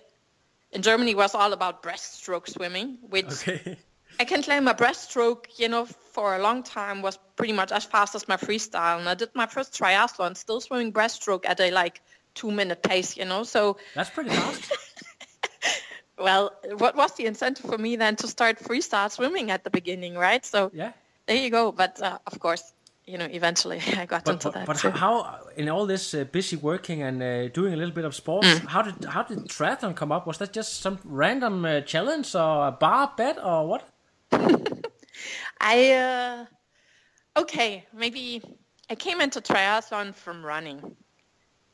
In 0.73 0.83
Germany, 0.83 1.13
it 1.13 1.17
was 1.17 1.35
all 1.35 1.53
about 1.53 1.83
breaststroke 1.83 2.49
swimming, 2.49 2.99
which 3.03 3.49
Okay. 3.49 3.79
I 4.21 4.25
can 4.25 4.43
claim 4.43 4.65
my 4.65 4.75
breaststroke, 4.75 5.47
you 5.59 5.69
know, 5.69 5.87
for 5.87 6.37
a 6.37 6.39
long 6.43 6.63
time 6.63 7.03
was 7.03 7.19
pretty 7.37 7.53
much 7.53 7.73
as 7.73 7.85
fast 7.85 8.15
as 8.15 8.29
my 8.29 8.37
freestyle. 8.37 8.99
And 8.99 9.09
I 9.09 9.15
did 9.15 9.31
my 9.35 9.47
first 9.47 9.73
triathlon 9.73 10.37
still 10.37 10.61
swimming 10.61 10.93
breaststroke 10.93 11.45
at 11.47 11.61
a 11.61 11.71
like 11.71 12.03
two 12.35 12.51
minute 12.51 12.83
pace, 12.83 13.17
you 13.17 13.25
know. 13.25 13.43
So, 13.45 13.77
That's 13.95 14.11
pretty 14.11 14.31
fast. 14.31 14.73
well, 16.19 16.53
what 16.79 16.95
was 16.97 17.13
the 17.15 17.27
incentive 17.27 17.67
for 17.67 17.79
me 17.79 17.97
then 17.97 18.17
to 18.17 18.29
start 18.29 18.59
freestyle 18.59 19.11
swimming 19.11 19.51
at 19.51 19.65
the 19.65 19.71
beginning, 19.71 20.15
right? 20.15 20.45
So 20.45 20.71
Yeah. 20.75 20.93
there 21.27 21.37
you 21.37 21.51
go. 21.51 21.73
But 21.73 22.01
uh, 22.03 22.19
of 22.27 22.39
course, 22.39 22.73
you 23.07 23.19
know, 23.19 23.27
eventually 23.31 23.81
I 23.97 24.07
got 24.07 24.25
But, 24.25 24.33
into 24.35 24.49
but, 24.49 24.55
that. 24.55 24.67
but 24.67 24.77
too. 24.77 24.91
how, 24.91 25.39
in 25.57 25.69
all 25.69 25.87
this 25.87 26.15
uh, 26.15 26.25
busy 26.25 26.57
working 26.57 27.03
and 27.03 27.23
uh, 27.23 27.49
doing 27.49 27.73
a 27.75 27.77
little 27.77 27.95
bit 27.95 28.05
of 28.05 28.15
sports, 28.15 28.47
Mm. 28.47 28.67
how 28.69 28.83
did 28.83 29.05
how 29.05 29.23
did 29.25 29.39
triathlon 29.49 29.95
come 29.95 30.13
up? 30.13 30.27
Was 30.27 30.39
that 30.39 30.53
just 30.53 30.81
some 30.81 30.99
random 31.05 31.65
uh, 31.65 31.81
challenge 31.81 32.35
or 32.35 32.69
a 32.69 32.73
bar 32.73 33.13
bet 33.17 33.39
or 33.43 33.67
what? 33.67 33.83
I 35.61 35.93
uh, 35.93 37.41
okay, 37.41 37.85
maybe 37.93 38.43
I 38.91 38.95
came 38.95 39.21
into 39.21 39.41
triathlon 39.41 40.15
from 40.15 40.45
running. 40.45 40.97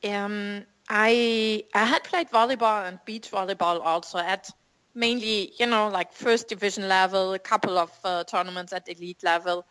Um, 0.04 0.64
I 0.88 1.64
I 1.74 1.84
had 1.84 2.04
played 2.04 2.30
volleyball 2.30 2.86
and 2.86 2.98
beach 3.04 3.30
volleyball 3.30 3.84
also 3.84 4.18
at 4.18 4.50
mainly 4.94 5.52
you 5.58 5.66
know 5.66 5.88
like 5.88 6.12
first 6.12 6.48
division 6.48 6.88
level, 6.88 7.34
a 7.34 7.38
couple 7.38 7.78
of 7.78 7.90
uh, 8.04 8.24
tournaments 8.24 8.72
at 8.72 8.88
elite 8.88 9.22
level, 9.22 9.66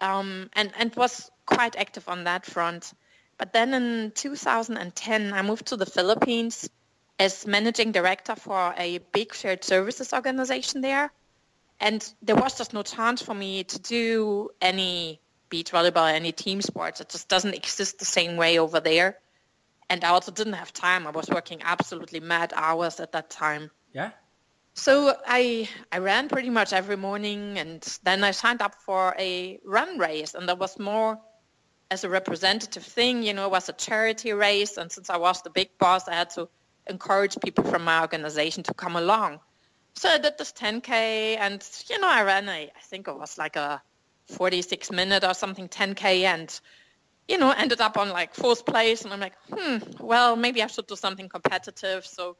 um, 0.00 0.50
and 0.54 0.72
and 0.78 0.94
was 0.96 1.30
quite 1.46 1.76
active 1.76 2.08
on 2.08 2.24
that 2.24 2.46
front. 2.46 2.92
But 3.36 3.52
then 3.52 3.74
in 3.74 4.12
2010, 4.12 5.32
I 5.32 5.42
moved 5.42 5.66
to 5.66 5.76
the 5.76 5.86
Philippines 5.86 6.70
as 7.18 7.46
managing 7.46 7.92
director 7.92 8.36
for 8.36 8.74
a 8.76 8.98
big 9.12 9.34
shared 9.34 9.64
services 9.64 10.12
organization 10.12 10.80
there 10.80 11.10
and 11.80 12.14
there 12.22 12.36
was 12.36 12.56
just 12.56 12.72
no 12.72 12.82
chance 12.82 13.22
for 13.22 13.34
me 13.34 13.64
to 13.64 13.78
do 13.78 14.50
any 14.60 15.20
beach 15.48 15.70
volleyball, 15.72 16.12
any 16.12 16.32
team 16.32 16.62
sports. 16.62 17.00
It 17.00 17.08
just 17.08 17.28
doesn't 17.28 17.54
exist 17.54 17.98
the 17.98 18.04
same 18.04 18.36
way 18.36 18.58
over 18.58 18.80
there. 18.80 19.18
And 19.90 20.04
I 20.04 20.08
also 20.08 20.32
didn't 20.32 20.54
have 20.54 20.72
time. 20.72 21.06
I 21.06 21.10
was 21.10 21.28
working 21.28 21.60
absolutely 21.62 22.20
mad 22.20 22.52
hours 22.56 23.00
at 23.00 23.12
that 23.12 23.30
time. 23.30 23.70
Yeah. 23.92 24.10
So 24.74 25.16
I 25.26 25.68
I 25.92 25.98
ran 25.98 26.28
pretty 26.28 26.50
much 26.50 26.72
every 26.72 26.96
morning, 26.96 27.58
and 27.58 27.80
then 28.02 28.24
I 28.24 28.32
signed 28.32 28.60
up 28.60 28.74
for 28.74 29.14
a 29.18 29.60
run 29.64 29.98
race, 29.98 30.34
and 30.34 30.48
that 30.48 30.58
was 30.58 30.78
more 30.78 31.20
as 31.90 32.02
a 32.02 32.08
representative 32.08 32.82
thing. 32.82 33.22
You 33.22 33.34
know, 33.34 33.44
it 33.46 33.52
was 33.52 33.68
a 33.68 33.72
charity 33.72 34.32
race, 34.32 34.76
and 34.76 34.90
since 34.90 35.10
I 35.10 35.16
was 35.16 35.42
the 35.42 35.50
big 35.50 35.78
boss, 35.78 36.08
I 36.08 36.14
had 36.14 36.30
to 36.30 36.48
encourage 36.88 37.38
people 37.40 37.64
from 37.64 37.84
my 37.84 38.00
organization 38.00 38.62
to 38.64 38.74
come 38.74 38.96
along. 38.96 39.40
So 39.94 40.08
I 40.08 40.18
did 40.18 40.36
this 40.38 40.52
10k, 40.52 41.36
and 41.38 41.62
you 41.88 42.00
know, 42.00 42.08
I 42.08 42.22
ran 42.24 42.48
a 42.48 42.72
I 42.74 42.80
think 42.82 43.06
it 43.06 43.16
was 43.16 43.38
like 43.38 43.54
a 43.54 43.80
46 44.26 44.90
minute 44.90 45.22
or 45.22 45.34
something 45.34 45.68
10k, 45.68 46.24
and 46.24 46.60
you 47.28 47.38
know, 47.38 47.50
ended 47.50 47.80
up 47.80 47.96
on 47.96 48.10
like 48.10 48.34
fourth 48.34 48.66
place, 48.66 49.02
and 49.02 49.12
I'm 49.12 49.20
like, 49.20 49.34
hmm, 49.52 49.78
well, 49.98 50.36
maybe 50.36 50.62
I 50.62 50.66
should 50.66 50.86
do 50.86 50.96
something 50.96 51.28
competitive. 51.28 52.04
So 52.06 52.36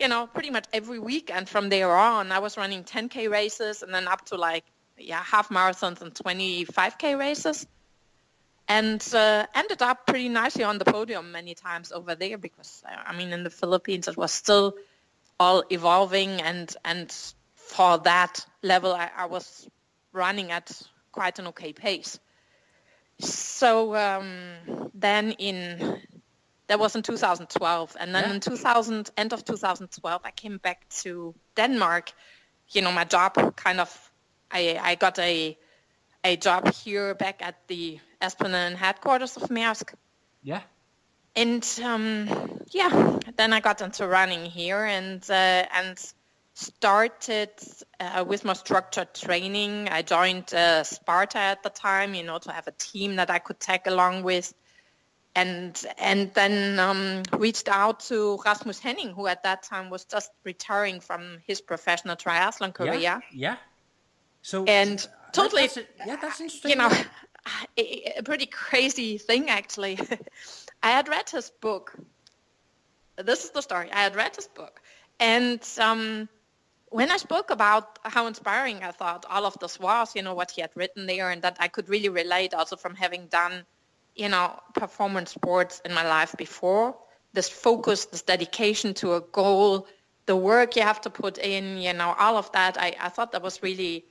you 0.00 0.08
know, 0.08 0.26
pretty 0.26 0.50
much 0.50 0.64
every 0.72 0.98
weekend 0.98 1.48
from 1.48 1.68
there 1.68 1.94
on, 1.94 2.32
I 2.32 2.38
was 2.38 2.56
running 2.56 2.84
10k 2.84 3.30
races 3.30 3.82
and 3.82 3.92
then 3.92 4.08
up 4.08 4.24
to 4.26 4.36
like, 4.36 4.64
yeah, 4.96 5.22
half 5.22 5.50
marathons 5.50 6.00
and 6.00 6.14
25k 6.14 7.18
races. 7.18 7.66
And 8.66 9.06
uh, 9.12 9.46
ended 9.54 9.82
up 9.82 10.06
pretty 10.06 10.28
nicely 10.28 10.64
on 10.64 10.78
the 10.78 10.84
podium 10.84 11.32
many 11.32 11.54
times 11.54 11.92
over 11.92 12.14
there 12.14 12.38
because, 12.38 12.82
uh, 12.88 12.96
I 13.04 13.16
mean, 13.16 13.32
in 13.32 13.42
the 13.42 13.50
Philippines, 13.50 14.08
it 14.08 14.16
was 14.16 14.32
still 14.32 14.74
all 15.38 15.64
evolving 15.70 16.40
and, 16.40 16.74
and 16.84 17.14
for 17.54 17.98
that 17.98 18.44
level, 18.62 18.92
I, 18.92 19.10
I 19.16 19.26
was 19.26 19.68
running 20.12 20.50
at 20.50 20.70
quite 21.12 21.38
an 21.38 21.48
okay 21.48 21.72
pace. 21.72 22.18
So 23.20 23.94
um, 23.94 24.90
then 24.94 25.32
in 25.32 26.00
that 26.68 26.78
was 26.78 26.94
in 26.94 27.02
2012 27.02 27.96
and 27.98 28.14
then 28.14 28.24
Yeah. 28.24 28.34
in 28.34 28.40
2000 28.40 29.10
end 29.16 29.32
of 29.32 29.44
2012 29.44 30.20
i 30.24 30.30
came 30.30 30.58
back 30.58 30.88
to 30.88 31.34
denmark 31.56 32.12
you 32.68 32.80
know 32.80 32.92
my 32.92 33.04
job 33.04 33.34
kind 33.56 33.80
of 33.80 33.90
i 34.52 34.78
i 34.80 34.94
got 34.94 35.18
a 35.18 35.58
a 36.24 36.36
job 36.36 36.72
here 36.72 37.14
back 37.14 37.42
at 37.42 37.56
the 37.66 37.98
esplanade 38.20 38.76
headquarters 38.76 39.36
of 39.36 39.48
maersk 39.50 39.94
Yeah. 40.42 40.62
and 41.34 41.64
um, 41.82 42.28
yeah 42.70 43.18
then 43.36 43.52
i 43.52 43.60
got 43.60 43.80
into 43.80 44.06
running 44.06 44.44
here 44.46 44.84
and 44.84 45.28
uh, 45.28 45.66
and 45.74 45.98
started 46.54 47.50
uh, 48.00 48.24
with 48.26 48.44
more 48.44 48.54
structured 48.54 49.14
training 49.14 49.88
i 49.90 50.02
joined 50.02 50.52
uh, 50.52 50.82
sparta 50.84 51.38
at 51.38 51.62
the 51.62 51.70
time 51.70 52.14
you 52.14 52.22
know 52.22 52.38
to 52.38 52.50
have 52.52 52.66
a 52.66 52.72
team 52.72 53.16
that 53.16 53.30
i 53.30 53.38
could 53.38 53.58
tag 53.60 53.82
along 53.86 54.22
with 54.22 54.52
and 55.36 55.86
and 55.98 56.34
then 56.34 56.78
um, 56.80 57.22
reached 57.38 57.68
out 57.68 58.00
to 58.00 58.36
Rasmus 58.44 58.80
Henning, 58.80 59.10
who 59.10 59.28
at 59.28 59.44
that 59.44 59.62
time 59.62 59.88
was 59.88 60.04
just 60.04 60.32
retiring 60.42 60.98
from 60.98 61.38
his 61.46 61.60
professional 61.60 62.16
triathlon 62.16 62.74
career. 62.74 62.94
Yeah. 62.94 63.20
Yeah. 63.32 63.56
So 64.42 64.64
And 64.64 64.98
uh, 64.98 65.30
totally- 65.30 65.62
that's 65.62 65.76
it. 65.76 65.88
yeah, 66.04 66.16
that's 66.16 66.40
interesting. 66.40 66.70
You 66.72 66.76
know, 66.78 66.90
a, 67.78 68.14
a 68.18 68.22
pretty 68.24 68.46
crazy 68.46 69.18
thing 69.18 69.48
actually. 69.50 70.00
I 70.82 70.90
had 70.90 71.06
read 71.08 71.30
his 71.30 71.50
book. 71.60 71.94
This 73.16 73.44
is 73.44 73.50
the 73.50 73.60
story. 73.62 73.88
I 73.92 74.02
had 74.02 74.16
read 74.16 74.34
his 74.34 74.48
book, 74.48 74.82
and 75.20 75.60
um, 75.78 76.28
when 76.90 77.10
I 77.10 77.16
spoke 77.16 77.50
about 77.50 77.98
how 78.04 78.26
inspiring 78.26 78.82
I 78.82 78.90
thought 78.92 79.24
all 79.28 79.46
of 79.46 79.58
this 79.58 79.80
was, 79.80 80.14
you 80.14 80.22
know, 80.22 80.34
what 80.34 80.50
he 80.50 80.60
had 80.60 80.70
written 80.74 81.06
there, 81.06 81.30
and 81.30 81.42
that 81.42 81.56
I 81.58 81.68
could 81.68 81.88
really 81.88 82.08
relate 82.08 82.54
also 82.54 82.76
from 82.76 82.94
having 82.94 83.26
done 83.26 83.64
you 84.14 84.28
know, 84.28 84.58
performance 84.74 85.32
sports 85.32 85.80
in 85.84 85.94
my 85.94 86.06
life 86.06 86.34
before. 86.36 86.96
This 87.32 87.48
focus, 87.48 88.06
this 88.06 88.22
dedication 88.22 88.94
to 88.94 89.14
a 89.14 89.20
goal, 89.20 89.86
the 90.26 90.36
work 90.36 90.76
you 90.76 90.82
have 90.82 91.00
to 91.02 91.10
put 91.10 91.38
in, 91.38 91.78
you 91.78 91.92
know, 91.92 92.14
all 92.18 92.36
of 92.36 92.50
that. 92.52 92.76
I, 92.78 92.94
I 93.00 93.08
thought 93.08 93.32
that 93.32 93.42
was 93.42 93.62
really 93.62 94.04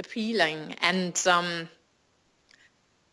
appealing. 0.00 0.74
And 0.82 1.20
um, 1.26 1.68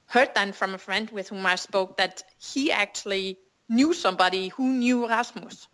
heard 0.07 0.33
then 0.35 0.51
from 0.51 0.73
a 0.73 0.77
friend 0.77 1.09
with 1.11 1.29
whom 1.29 1.45
I 1.45 1.55
spoke 1.55 1.97
that 1.97 2.23
he 2.37 2.71
actually 2.71 3.37
knew 3.69 3.93
somebody 3.93 4.49
who 4.49 4.67
knew 4.67 5.07
Rasmus. 5.07 5.67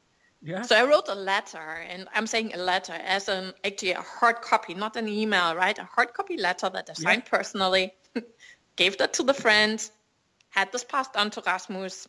Yeah. 0.48 0.62
So 0.62 0.78
I 0.78 0.84
wrote 0.86 1.10
a 1.10 1.16
letter, 1.16 1.86
and 1.90 2.08
I'm 2.16 2.26
saying 2.26 2.54
a 2.54 2.58
letter 2.58 2.94
as 2.94 3.28
an 3.28 3.54
actually 3.66 3.92
a 3.92 4.02
hard 4.02 4.42
copy, 4.42 4.74
not 4.74 4.96
an 4.96 5.10
email, 5.10 5.54
right? 5.56 5.78
A 5.78 5.84
hard 5.84 6.14
copy 6.14 6.38
letter 6.38 6.70
that 6.70 6.90
I 6.90 6.94
signed 6.94 7.26
personally, 7.26 7.94
gave 8.78 8.98
that 9.00 9.12
to 9.16 9.24
the 9.24 9.34
friend, 9.34 9.78
had 10.50 10.72
this 10.72 10.86
passed 10.86 11.18
on 11.18 11.32
to 11.32 11.42
Rasmus, 11.46 12.08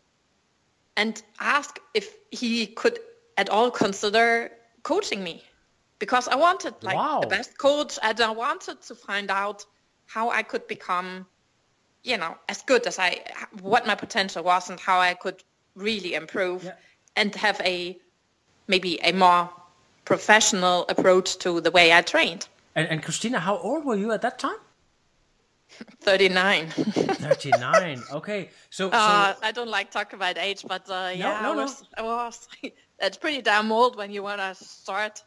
and 0.97 1.21
asked 1.41 1.81
if 1.95 2.15
he 2.31 2.69
could 2.69 3.01
at 3.37 3.51
all 3.51 3.73
consider 3.73 4.53
coaching 4.85 5.25
me, 5.25 5.43
because 5.99 6.29
I 6.29 6.37
wanted 6.37 6.75
like 6.81 6.95
Wow. 6.97 7.21
the 7.21 7.27
best 7.27 7.59
coach, 7.59 7.99
and 8.05 8.21
I 8.21 8.31
wanted 8.31 8.81
to 8.83 8.95
find 8.95 9.33
out 9.33 9.67
how 10.07 10.31
I 10.31 10.45
could 10.45 10.69
become, 10.69 11.27
you 12.05 12.17
know, 12.17 12.39
as 12.49 12.63
good 12.63 12.87
as 12.87 13.01
I, 13.01 13.25
what 13.63 13.85
my 13.85 13.97
potential 13.97 14.45
was, 14.45 14.71
and 14.71 14.79
how 14.79 15.01
I 15.01 15.15
could 15.15 15.43
really 15.75 16.15
improve, 16.15 16.63
Yeah. 16.63 16.77
and 17.17 17.35
have 17.35 17.61
a 17.65 17.99
maybe 18.69 19.01
a 19.03 19.13
more 19.13 19.51
professional 20.05 20.87
approach 20.89 21.39
to 21.39 21.61
the 21.61 21.71
way 21.71 21.93
I 21.93 22.03
trained. 22.03 22.47
And, 22.75 22.89
and 22.89 23.03
Christina, 23.03 23.41
how 23.41 23.57
old 23.59 23.85
were 23.85 23.97
you 23.97 24.13
at 24.13 24.23
that 24.23 24.39
time? 24.39 24.57
39. 26.01 26.69
39. 26.71 28.03
Okay. 28.13 28.51
So, 28.71 28.89
Uh, 28.91 29.35
so 29.35 29.39
I 29.43 29.53
don't 29.53 29.69
like 29.69 29.91
talk 29.91 30.13
about 30.13 30.39
age, 30.39 30.65
but 30.67 30.89
uh, 30.89 31.11
yeah, 31.15 31.41
no, 31.43 31.53
I 31.53 31.55
no. 31.55 31.63
was, 31.63 31.85
I 31.97 32.03
was. 32.03 32.49
That's 33.01 33.17
pretty 33.17 33.43
damn 33.43 33.71
old 33.71 33.97
when 33.97 34.11
you 34.11 34.23
want 34.23 34.41
to 34.41 34.55
start 34.65 35.23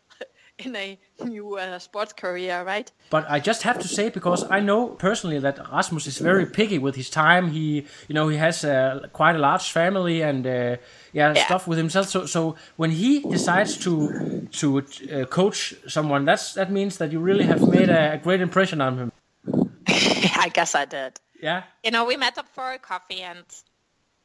in 0.66 0.76
a 0.76 0.98
new 1.24 1.58
uh, 1.58 1.80
sports 1.80 2.14
career, 2.14 2.64
right? 2.64 2.92
But 3.10 3.26
I 3.30 3.40
just 3.40 3.64
have 3.64 3.80
to 3.80 3.88
say 3.88 4.10
because 4.10 4.44
I 4.50 4.60
know 4.60 4.88
personally 4.88 5.40
that 5.40 5.60
Rasmus 5.72 6.08
is 6.08 6.18
very 6.20 6.46
picky 6.46 6.78
with 6.80 6.96
his 6.96 7.10
time. 7.10 7.50
He, 7.52 7.86
you 8.08 8.14
know, 8.16 8.30
he 8.30 8.38
has 8.38 8.64
uh, 8.64 9.08
quite 9.14 9.36
a 9.36 9.40
large 9.40 9.72
family 9.72 10.22
and 10.24 10.46
uh, 10.46 10.78
yeah, 11.14 11.34
Yeah. 11.36 11.46
stuff 11.46 11.68
with 11.68 11.78
himself. 11.78 12.08
So, 12.10 12.26
so 12.26 12.56
when 12.78 12.92
he 12.92 13.20
decides 13.22 13.78
to 13.78 14.48
to 14.60 14.78
uh, 14.80 15.26
coach 15.26 15.74
someone, 15.88 16.26
that's 16.26 16.54
that 16.54 16.72
means 16.72 16.98
that 16.98 17.12
you 17.12 17.20
really 17.20 17.46
have 17.46 17.62
made 17.68 17.90
a, 17.90 18.14
a 18.14 18.18
great 18.18 18.42
impression 18.42 18.82
on 18.82 18.98
him. 18.98 19.12
I 19.88 20.50
guess 20.54 20.76
I 20.76 20.86
did. 20.86 21.20
Yeah. 21.42 21.64
you 21.84 21.92
know, 21.92 22.06
we 22.06 22.18
met 22.18 22.38
up 22.38 22.48
for 22.54 22.72
a 22.72 22.78
coffee 22.80 23.22
and 23.24 23.46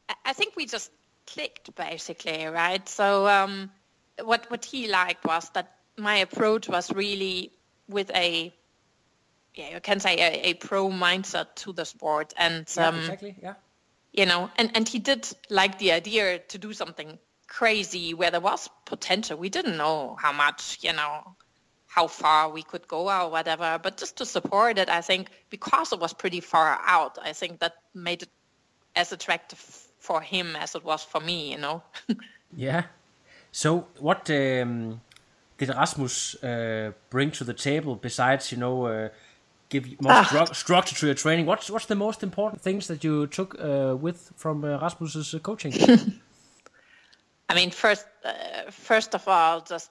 I- 0.09 0.31
I 0.31 0.33
think 0.35 0.55
we 0.57 0.67
just 0.67 0.91
clicked 1.27 1.75
basically, 1.75 2.47
right? 2.47 2.87
So 2.89 3.27
um, 3.27 3.71
what 4.23 4.51
what 4.51 4.65
he 4.65 4.87
liked 4.89 5.25
was 5.25 5.51
that 5.55 5.76
my 5.97 6.17
approach 6.17 6.69
was 6.69 6.93
really 6.93 7.53
with 7.89 8.11
a, 8.15 8.53
yeah, 9.55 9.75
you 9.75 9.81
can 9.81 10.01
say 10.01 10.17
a, 10.19 10.51
a 10.51 10.55
pro 10.55 10.89
mindset 10.91 11.55
to 11.57 11.73
the 11.73 11.85
sport, 11.85 12.35
and 12.37 12.67
Yeah. 12.77 12.89
um, 12.89 12.97
exactly. 12.99 13.37
Yeah. 13.43 13.55
you 14.13 14.27
know, 14.27 14.51
and 14.57 14.71
and 14.77 14.89
he 14.89 14.99
did 14.99 15.29
like 15.51 15.79
the 15.79 15.93
idea 15.93 16.39
to 16.39 16.59
do 16.59 16.73
something 16.73 17.19
crazy 17.49 18.15
where 18.15 18.31
there 18.31 18.41
was 18.41 18.69
potential. 18.85 19.37
We 19.39 19.49
didn't 19.51 19.77
know 19.77 20.17
how 20.21 20.33
much, 20.33 20.79
you 20.83 20.93
know, 20.93 21.37
how 21.87 22.07
far 22.09 22.51
we 22.51 22.63
could 22.63 22.87
go 22.89 23.09
or 23.09 23.31
whatever, 23.31 23.79
but 23.83 23.97
just 23.97 24.17
to 24.17 24.27
support 24.27 24.79
it, 24.79 24.89
I 24.89 25.01
think 25.01 25.31
because 25.51 25.93
it 25.93 26.01
was 26.01 26.13
pretty 26.13 26.41
far 26.41 26.81
out, 26.85 27.19
I 27.23 27.33
think 27.33 27.61
that 27.61 27.75
made 27.95 28.23
it 28.23 28.29
as 28.95 29.13
attractive 29.13 29.59
for 30.01 30.21
him 30.21 30.57
as 30.57 30.75
it 30.75 30.85
was 30.85 31.05
for 31.05 31.21
me, 31.21 31.53
you 31.53 31.59
know. 31.59 31.83
Yeah. 32.57 32.85
So, 33.53 33.87
what 33.99 34.31
um, 34.31 35.01
did 35.59 35.69
Rasmus 35.69 36.35
uh, 36.43 36.93
bring 37.11 37.31
to 37.33 37.45
the 37.45 37.55
table 37.55 37.97
besides, 37.97 38.53
you 38.53 38.59
know, 38.59 38.87
uh, 38.87 39.09
give 39.69 39.85
more 40.01 40.13
Ah. 40.13 40.25
stru- 40.25 40.55
structure 40.55 40.95
to 40.97 41.07
your 41.07 41.15
training? 41.15 41.47
What's 41.47 41.71
what's 41.71 41.87
the 41.87 41.95
most 41.95 42.23
important 42.23 42.63
things 42.63 42.87
that 42.87 43.03
you 43.03 43.27
took 43.27 43.55
uh, 43.59 43.97
with 44.01 44.33
from 44.37 44.65
uh, 44.65 44.79
Rasmus's 44.79 45.35
uh, 45.35 45.39
coaching? 45.41 45.73
I 47.49 47.55
mean, 47.55 47.71
first, 47.71 48.07
uh, 48.25 48.71
first 48.71 49.15
of 49.15 49.29
all, 49.29 49.61
just 49.61 49.91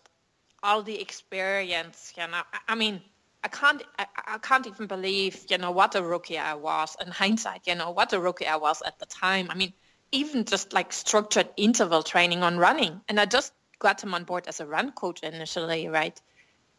all 0.62 0.84
the 0.84 1.00
experience. 1.02 2.14
You 2.18 2.28
know, 2.28 2.42
I, 2.54 2.74
I 2.74 2.76
mean, 2.76 3.02
I 3.44 3.48
can't, 3.48 3.82
I, 3.98 4.06
I 4.36 4.38
can't 4.40 4.68
even 4.68 4.88
believe, 4.88 5.46
you 5.50 5.58
know, 5.58 5.72
what 5.72 5.96
a 5.96 6.04
rookie 6.04 6.38
I 6.38 6.54
was. 6.54 6.98
In 7.06 7.12
hindsight, 7.12 7.62
you 7.66 7.76
know, 7.76 7.92
what 7.92 8.14
a 8.14 8.20
rookie 8.20 8.48
I 8.48 8.58
was 8.58 8.82
at 8.86 9.00
the 9.00 9.06
time. 9.06 9.48
I 9.50 9.56
mean, 9.56 9.74
even 10.12 10.44
just 10.46 10.74
like 10.74 10.92
structured 10.94 11.50
interval 11.56 12.04
training 12.04 12.44
on 12.44 12.58
running, 12.58 13.02
and 13.08 13.20
I 13.20 13.26
just 13.26 13.54
got 13.80 14.04
him 14.04 14.14
on 14.14 14.24
board 14.24 14.48
as 14.48 14.60
a 14.60 14.66
run 14.66 14.92
coach 14.92 15.22
initially, 15.24 15.88
right? 15.88 16.20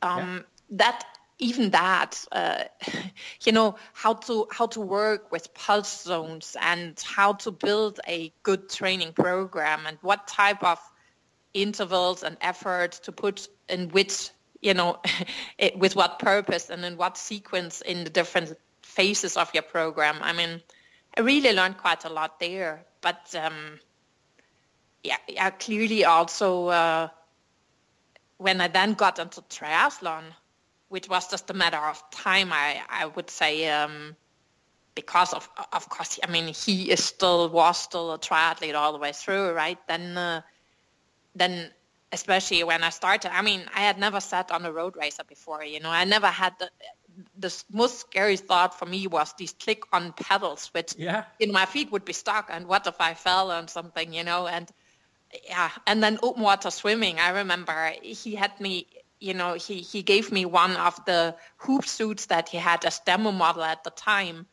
Um, 0.03 0.45
That 0.71 1.05
even 1.39 1.71
that, 1.71 2.25
uh, 2.33 2.65
you 3.45 3.53
know, 3.53 3.77
how 3.93 4.15
to 4.15 4.47
how 4.51 4.67
to 4.69 4.81
work 4.81 5.31
with 5.31 5.53
pulse 5.55 6.03
zones 6.03 6.57
and 6.61 6.99
how 7.01 7.35
to 7.35 7.51
build 7.51 8.01
a 8.07 8.33
good 8.43 8.69
training 8.69 9.13
program 9.13 9.87
and 9.87 9.99
what 10.01 10.27
type 10.27 10.63
of 10.63 10.79
intervals 11.53 12.23
and 12.23 12.37
effort 12.41 12.93
to 12.93 13.13
put 13.13 13.49
in 13.69 13.89
which, 13.91 14.31
you 14.61 14.75
know, 14.75 15.01
it, 15.59 15.79
with 15.79 15.97
what 15.97 16.19
purpose 16.19 16.71
and 16.71 16.85
in 16.85 16.97
what 16.97 17.17
sequence 17.17 17.81
in 17.81 18.05
the 18.05 18.11
different 18.11 18.57
phases 18.83 19.37
of 19.37 19.51
your 19.53 19.63
program. 19.63 20.17
I 20.23 20.33
mean, 20.33 20.63
I 21.17 21.21
really 21.21 21.53
learned 21.53 21.79
quite 21.79 22.05
a 22.05 22.09
lot 22.09 22.41
there, 22.41 22.85
but 23.01 23.35
um, 23.35 23.81
yeah, 25.07 25.17
yeah, 25.29 25.51
clearly 25.51 26.05
also 26.05 26.69
uh, 26.69 27.09
when 28.39 28.61
I 28.61 28.69
then 28.69 28.95
got 28.95 29.19
into 29.19 29.41
triathlon, 29.43 30.25
which 30.89 31.09
was 31.09 31.29
just 31.29 31.51
a 31.51 31.55
matter 31.55 31.79
of 31.79 32.03
time, 32.11 32.53
I, 32.53 32.83
I 32.89 33.07
would 33.07 33.31
say, 33.31 33.69
um, 33.69 34.17
because 34.95 35.33
of 35.35 35.49
of 35.73 35.89
course, 35.89 36.19
I 36.23 36.31
mean, 36.31 36.53
he 36.53 36.91
is 36.91 37.05
still 37.05 37.49
was 37.51 37.79
still 37.79 38.13
a 38.13 38.19
triathlete 38.19 38.75
all 38.75 38.93
the 38.93 38.99
way 38.99 39.13
through, 39.13 39.53
right? 39.53 39.79
Then 39.89 40.17
uh, 40.17 40.43
then 41.35 41.71
especially 42.13 42.63
when 42.65 42.83
I 42.83 42.91
started, 42.91 43.35
I 43.35 43.43
mean, 43.43 43.63
I 43.75 43.81
had 43.81 43.99
never 43.99 44.21
sat 44.21 44.51
on 44.51 44.65
a 44.65 44.73
road 44.73 44.97
racer 44.97 45.25
before, 45.25 45.65
you 45.65 45.81
know, 45.81 45.91
I 45.91 46.05
never 46.05 46.29
had 46.29 46.55
the, 46.59 46.71
the 47.39 47.65
most 47.73 48.01
scary 48.01 48.37
thought 48.37 48.79
for 48.79 48.87
me 48.87 49.07
was 49.07 49.35
these 49.39 49.53
click 49.53 49.83
on 49.93 50.13
pedals, 50.13 50.69
which, 50.73 50.95
Yeah. 50.97 51.25
know, 51.41 51.53
my 51.53 51.67
feet 51.67 51.91
would 51.93 52.05
be 52.05 52.13
stuck 52.13 52.49
and 52.51 52.67
what 52.67 52.87
if 52.87 53.01
I 53.01 53.15
fell 53.15 53.51
on 53.51 53.69
something, 53.69 54.13
you 54.13 54.25
know, 54.25 54.47
and 54.47 54.71
yeah, 55.45 55.71
and 55.87 56.03
then 56.03 56.19
open 56.23 56.43
water 56.43 56.71
swimming, 56.71 57.19
I 57.19 57.31
remember 57.31 57.93
he 58.03 58.35
had 58.35 58.59
me, 58.61 58.87
you 59.21 59.35
know, 59.35 59.55
he, 59.55 59.81
he 59.81 60.03
gave 60.03 60.31
me 60.33 60.45
one 60.45 60.77
of 60.77 61.05
the 61.05 61.35
Huub 61.59 61.87
suits 61.87 62.27
that 62.27 62.49
he 62.49 62.59
had 62.59 62.85
as 62.85 63.01
demo 63.01 63.33
model 63.33 63.63
at 63.63 63.85
the 63.85 63.91
time 63.91 64.47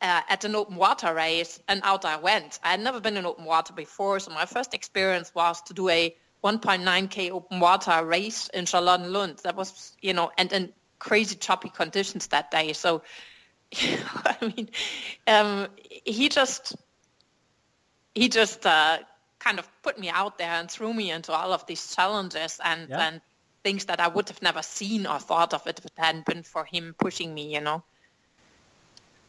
uh, 0.00 0.20
at 0.28 0.44
an 0.44 0.54
open 0.54 0.76
water 0.76 1.14
race 1.14 1.60
and 1.68 1.80
out 1.82 2.04
I 2.04 2.16
went. 2.16 2.58
I 2.62 2.72
had 2.72 2.80
never 2.80 3.00
been 3.00 3.16
in 3.16 3.26
open 3.26 3.44
water 3.44 3.72
before, 3.72 4.20
so 4.20 4.30
my 4.30 4.44
first 4.44 4.74
experience 4.74 5.34
was 5.34 5.62
to 5.62 5.74
do 5.74 5.88
a 5.88 6.14
1.9k 6.44 7.30
open 7.30 7.58
water 7.58 8.04
race 8.04 8.48
in 8.52 8.66
Charlottenlund. 8.66 9.42
That 9.42 9.56
was, 9.56 9.96
you 10.02 10.12
know, 10.12 10.30
and 10.36 10.52
in 10.52 10.72
crazy 10.98 11.36
choppy 11.36 11.70
conditions 11.70 12.26
that 12.28 12.50
day. 12.50 12.74
So, 12.74 13.02
I 13.74 14.36
mean, 14.42 14.68
um, 15.26 15.68
he 16.04 16.28
just, 16.28 16.76
he 18.14 18.28
just 18.28 18.66
uh, 18.66 18.98
kind 19.44 19.58
of 19.58 19.66
put 19.82 19.98
me 19.98 20.08
out 20.08 20.38
there 20.38 20.54
and 20.60 20.70
threw 20.70 20.92
me 20.94 21.10
into 21.10 21.32
all 21.32 21.52
of 21.52 21.66
these 21.66 21.94
challenges 21.94 22.60
and, 22.64 22.88
Yeah. 22.88 23.06
and 23.06 23.20
things 23.62 23.84
that 23.86 24.00
I 24.00 24.08
would 24.08 24.28
have 24.28 24.42
never 24.42 24.62
seen 24.62 25.06
or 25.06 25.18
thought 25.18 25.52
of 25.54 25.66
if 25.66 25.78
it 25.78 25.92
hadn't 25.96 26.26
been 26.26 26.42
for 26.42 26.64
him 26.64 26.94
pushing 26.98 27.34
me, 27.34 27.54
you 27.54 27.60
know. 27.60 27.82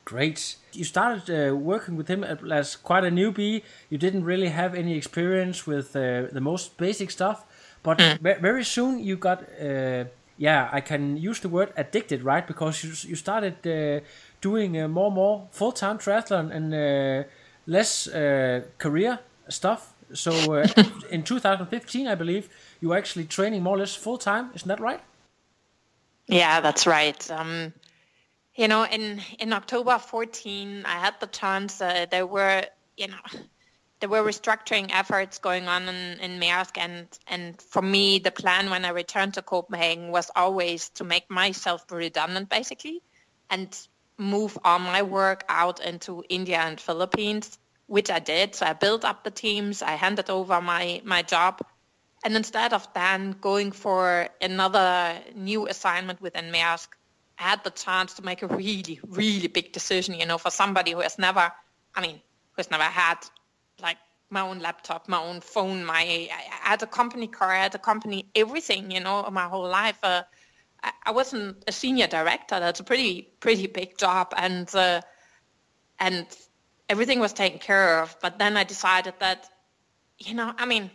Great. 0.05 0.57
You 0.71 0.83
started 0.83 1.29
uh, 1.29 1.55
working 1.55 1.97
with 1.97 2.07
him 2.07 2.23
as 2.23 2.75
quite 2.75 3.03
a 3.03 3.09
newbie. 3.09 3.63
You 3.89 3.97
didn't 3.97 4.23
really 4.23 4.49
have 4.49 4.75
any 4.75 4.95
experience 4.95 5.65
with 5.65 5.95
uh, 5.95 6.27
the 6.31 6.41
most 6.41 6.77
basic 6.77 7.09
stuff, 7.09 7.43
but 7.81 7.97
ve- 8.21 8.39
very 8.39 8.63
soon 8.63 8.99
you 8.99 9.15
got, 9.17 9.41
uh, 9.59 10.05
yeah, 10.37 10.69
I 10.71 10.81
can 10.81 11.17
use 11.17 11.39
the 11.39 11.49
word 11.49 11.73
addicted, 11.75 12.21
right? 12.23 12.45
Because 12.45 12.83
you, 12.83 12.91
you 13.09 13.15
started 13.15 13.55
uh, 13.65 14.05
doing 14.41 14.79
uh, 14.79 14.87
more 14.87 15.07
and 15.07 15.15
more 15.15 15.47
full 15.51 15.71
time 15.71 15.97
triathlon 15.97 16.51
and 16.51 16.73
uh, 16.73 17.27
less 17.65 18.07
uh, 18.07 18.61
career 18.77 19.17
stuff. 19.49 19.94
So 20.13 20.31
uh, 20.53 20.67
in 21.09 21.23
2015, 21.23 22.07
I 22.07 22.15
believe, 22.15 22.49
you 22.81 22.89
were 22.89 22.97
actually 22.97 23.25
training 23.25 23.63
more 23.63 23.75
or 23.75 23.79
less 23.79 23.95
full 23.95 24.17
time. 24.17 24.51
Isn't 24.53 24.67
that 24.67 24.79
right? 24.79 25.01
Yeah, 26.27 26.61
that's 26.61 26.87
right. 26.87 27.31
Um, 27.31 27.73
you 28.55 28.67
know, 28.67 28.85
in 28.85 29.21
in 29.39 29.53
October 29.53 29.99
14, 29.99 30.83
I 30.85 30.99
had 30.99 31.19
the 31.19 31.27
chance. 31.27 31.81
Uh, 31.81 32.05
there 32.09 32.25
were, 32.25 32.63
you 32.97 33.07
know, 33.07 33.39
there 33.99 34.09
were 34.09 34.23
restructuring 34.23 34.89
efforts 34.93 35.39
going 35.39 35.67
on 35.67 35.89
in, 35.89 36.19
in 36.19 36.39
Maersk, 36.39 36.77
and 36.77 37.07
and 37.27 37.61
for 37.61 37.81
me, 37.81 38.19
the 38.19 38.31
plan 38.31 38.69
when 38.69 38.85
I 38.85 38.89
returned 38.89 39.33
to 39.35 39.41
Copenhagen 39.41 40.09
was 40.09 40.31
always 40.35 40.89
to 40.91 41.03
make 41.03 41.29
myself 41.29 41.85
redundant, 41.91 42.49
basically, 42.49 43.01
and 43.49 43.77
move 44.17 44.57
all 44.63 44.79
my 44.79 45.01
work 45.01 45.43
out 45.49 45.79
into 45.79 46.23
India 46.29 46.59
and 46.59 46.79
Philippines, 46.79 47.59
which 47.87 48.09
I 48.09 48.19
did. 48.19 48.55
So 48.55 48.65
I 48.65 48.73
built 48.73 49.05
up 49.05 49.23
the 49.23 49.31
teams. 49.31 49.81
I 49.81 49.91
handed 49.91 50.29
over 50.29 50.61
my 50.61 51.01
my 51.03 51.21
job. 51.21 51.61
And 52.23 52.35
instead 52.35 52.73
of 52.73 52.87
then 52.93 53.35
going 53.39 53.71
for 53.71 54.29
another 54.41 55.19
new 55.35 55.67
assignment 55.67 56.21
within 56.21 56.51
Maersk, 56.51 56.87
I 57.37 57.43
had 57.43 57.63
the 57.63 57.69
chance 57.69 58.15
to 58.15 58.23
make 58.23 58.41
a 58.41 58.47
really, 58.47 58.99
really 59.07 59.47
big 59.47 59.73
decision, 59.73 60.15
you 60.15 60.25
know, 60.25 60.39
for 60.39 60.49
somebody 60.49 60.91
who 60.93 61.01
has 61.01 61.19
never, 61.19 61.51
I 61.93 62.01
mean, 62.01 62.15
who 62.15 62.57
has 62.57 62.71
never 62.71 62.83
had 62.83 63.17
like 63.79 63.97
my 64.31 64.41
own 64.41 64.59
laptop, 64.59 65.07
my 65.07 65.19
own 65.19 65.41
phone, 65.41 65.85
my, 65.85 66.01
I 66.01 66.69
had 66.69 66.81
a 66.81 66.87
company 66.87 67.27
car, 67.27 67.51
I 67.51 67.63
had 67.63 67.75
a 67.75 67.79
company, 67.79 68.27
everything, 68.33 68.89
you 68.89 69.01
know, 69.01 69.29
my 69.31 69.47
whole 69.47 69.67
life. 69.67 69.99
Uh, 70.01 70.23
I, 70.81 70.91
I 71.05 71.11
wasn't 71.11 71.63
a 71.67 71.71
senior 71.71 72.07
director. 72.07 72.59
That's 72.59 72.79
a 72.79 72.83
pretty, 72.83 73.29
pretty 73.39 73.67
big 73.67 73.97
job. 73.99 74.33
And, 74.35 74.73
uh, 74.73 75.01
and 75.99 76.25
everything 76.89 77.19
was 77.19 77.33
taken 77.33 77.59
care 77.59 78.01
of. 78.01 78.15
But 78.21 78.39
then 78.39 78.57
I 78.57 78.63
decided 78.63 79.15
that, 79.19 79.49
you 80.19 80.33
know, 80.33 80.53
I 80.57 80.65
mean, 80.65 80.91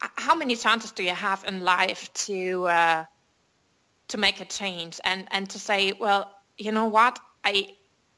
how 0.00 0.34
many 0.34 0.56
chances 0.56 0.92
do 0.92 1.02
you 1.02 1.14
have 1.14 1.44
in 1.44 1.62
life 1.64 2.12
to 2.26 2.66
uh, 2.66 3.04
to 4.08 4.18
make 4.18 4.40
a 4.40 4.44
change 4.44 5.00
and 5.04 5.28
and 5.30 5.48
to 5.50 5.58
say, 5.58 5.92
well, 5.92 6.30
you 6.58 6.72
know 6.72 6.86
what, 6.86 7.18
I 7.44 7.76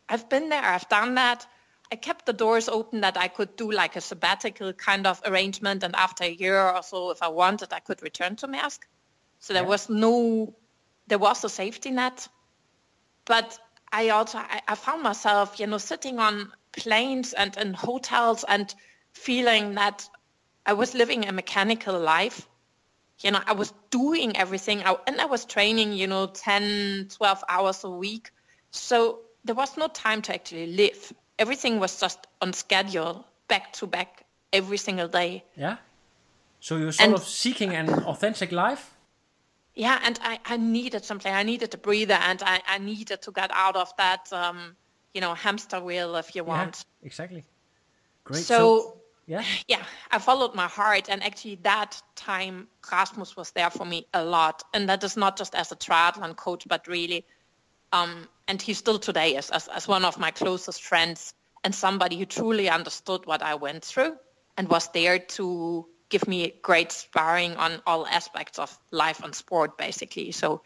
I've 0.08 0.28
been 0.28 0.48
there, 0.48 0.62
I've 0.64 0.88
done 0.88 1.14
that. 1.16 1.46
I 1.92 1.96
kept 1.96 2.26
the 2.26 2.32
doors 2.32 2.68
open 2.68 3.02
that 3.02 3.16
I 3.16 3.28
could 3.28 3.56
do 3.56 3.70
like 3.70 3.96
a 3.96 4.00
sabbatical 4.00 4.72
kind 4.72 5.06
of 5.06 5.20
arrangement, 5.24 5.82
and 5.84 5.94
after 5.94 6.24
a 6.24 6.28
year 6.28 6.58
or 6.60 6.82
so, 6.82 7.10
if 7.10 7.22
I 7.22 7.28
wanted, 7.28 7.72
I 7.72 7.80
could 7.80 8.02
return 8.02 8.36
to 8.36 8.48
Maersk. 8.48 8.80
So 9.40 9.52
there 9.52 9.62
Yeah. 9.62 9.68
was 9.68 9.88
no, 9.88 10.56
there 11.06 11.18
was 11.18 11.44
a 11.44 11.48
safety 11.48 11.90
net, 11.90 12.28
but 13.26 13.58
I 13.92 14.10
also 14.10 14.38
I, 14.38 14.62
I 14.68 14.74
found 14.74 15.02
myself, 15.02 15.60
you 15.60 15.66
know, 15.66 15.78
sitting 15.78 16.18
on 16.18 16.52
planes 16.76 17.32
and 17.32 17.56
in 17.56 17.74
hotels 17.74 18.44
and 18.48 18.74
feeling 19.12 19.74
that 19.74 20.08
I 20.66 20.72
was 20.72 20.94
living 20.94 21.26
a 21.26 21.32
mechanical 21.32 21.98
life. 21.98 22.48
You 23.20 23.30
know, 23.30 23.40
I 23.46 23.52
was 23.52 23.72
doing 23.90 24.36
everything 24.36 24.82
I, 24.84 24.96
and 25.06 25.20
I 25.20 25.26
was 25.26 25.44
training, 25.44 25.92
you 25.92 26.06
know, 26.06 26.26
10, 26.26 27.08
12 27.16 27.44
hours 27.48 27.84
a 27.84 27.90
week. 27.90 28.30
So 28.70 29.20
there 29.44 29.54
was 29.54 29.76
no 29.76 29.88
time 29.88 30.20
to 30.22 30.34
actually 30.34 30.66
live. 30.74 31.12
Everything 31.38 31.78
was 31.78 32.00
just 32.00 32.26
on 32.40 32.52
schedule, 32.52 33.24
back 33.48 33.72
to 33.74 33.86
back, 33.86 34.24
every 34.52 34.76
single 34.78 35.08
day. 35.08 35.44
Yeah. 35.56 35.76
So 36.60 36.76
you're 36.76 36.92
sort 36.92 37.06
And- 37.06 37.14
of 37.14 37.24
seeking 37.24 37.74
an 37.74 37.88
authentic 38.04 38.50
life. 38.52 38.90
Yeah, 39.76 39.98
and 40.04 40.18
I, 40.22 40.38
I 40.44 40.56
needed 40.56 41.04
something. 41.04 41.32
I 41.34 41.42
needed 41.42 41.74
a 41.74 41.78
breather 41.78 42.14
and 42.14 42.40
I, 42.44 42.60
I 42.68 42.78
needed 42.78 43.22
to 43.22 43.32
get 43.32 43.50
out 43.52 43.74
of 43.74 43.92
that, 43.96 44.32
um, 44.32 44.76
you 45.14 45.20
know, 45.20 45.34
hamster 45.34 45.80
wheel, 45.80 46.16
if 46.16 46.34
you 46.34 46.44
want. 46.44 46.84
Yeah, 47.00 47.06
exactly. 47.06 47.44
Great. 48.24 48.44
So, 48.44 48.98
yeah, 49.26 49.44
yeah, 49.68 49.82
I 50.10 50.18
followed 50.18 50.54
my 50.54 50.66
heart, 50.66 51.08
and 51.08 51.22
actually 51.22 51.56
that 51.62 52.00
time 52.16 52.68
Rasmus 52.90 53.36
was 53.36 53.52
there 53.52 53.70
for 53.70 53.84
me 53.84 54.06
a 54.12 54.24
lot, 54.24 54.62
and 54.74 54.88
that 54.88 55.02
is 55.04 55.16
not 55.16 55.38
just 55.38 55.54
as 55.54 55.72
a 55.72 55.76
triathlon 55.76 56.36
coach, 56.36 56.64
but 56.68 56.86
really, 56.86 57.24
um, 57.92 58.28
and 58.48 58.60
he 58.60 58.74
still 58.74 58.98
today 58.98 59.36
is 59.36 59.50
as, 59.50 59.68
as 59.68 59.88
one 59.88 60.04
of 60.04 60.18
my 60.18 60.30
closest 60.30 60.82
friends 60.82 61.32
and 61.62 61.74
somebody 61.74 62.18
who 62.18 62.26
truly 62.26 62.68
understood 62.68 63.24
what 63.24 63.42
I 63.42 63.54
went 63.54 63.84
through 63.84 64.16
and 64.56 64.68
was 64.68 64.88
there 64.88 65.18
to 65.18 65.86
give 66.10 66.28
me 66.28 66.54
great 66.62 66.92
sparring 66.92 67.56
on 67.56 67.80
all 67.86 68.06
aspects 68.06 68.58
of 68.58 68.76
life 68.90 69.22
and 69.22 69.34
sport, 69.34 69.78
basically. 69.78 70.32
So 70.32 70.62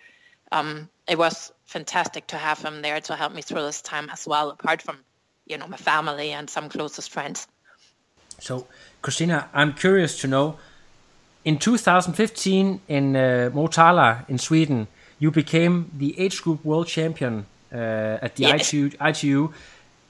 um, 0.53 0.89
it 1.07 1.19
was 1.19 1.53
fantastic 1.67 2.27
to 2.29 2.37
have 2.37 2.61
him 2.63 2.83
there 2.83 3.01
to 3.01 3.15
help 3.17 3.33
me 3.33 3.43
through 3.43 3.63
this 3.63 3.83
time 3.83 4.09
as 4.11 4.27
well, 4.27 4.51
apart 4.51 4.83
from, 4.83 4.99
you 5.47 5.59
know, 5.59 5.67
my 5.67 5.77
family 5.77 6.33
and 6.33 6.49
some 6.49 6.69
closest 6.69 7.11
friends. 7.11 7.47
So, 8.41 8.67
Christina, 9.03 9.49
I'm 9.53 9.75
curious 9.75 10.21
to 10.21 10.29
know. 10.29 10.59
In 11.45 11.59
2015, 11.59 12.81
in 12.89 13.17
uh, 13.17 13.51
Motala 13.55 14.29
in 14.29 14.39
Sweden, 14.39 14.87
you 15.19 15.31
became 15.31 15.91
the 15.97 16.19
age 16.19 16.43
group 16.43 16.65
world 16.65 16.87
champion 16.87 17.47
uh, 17.73 17.77
at 18.23 18.37
the 18.37 18.45
Yes. 18.45 18.73
ITU, 18.73 18.91
ITU. 19.01 19.53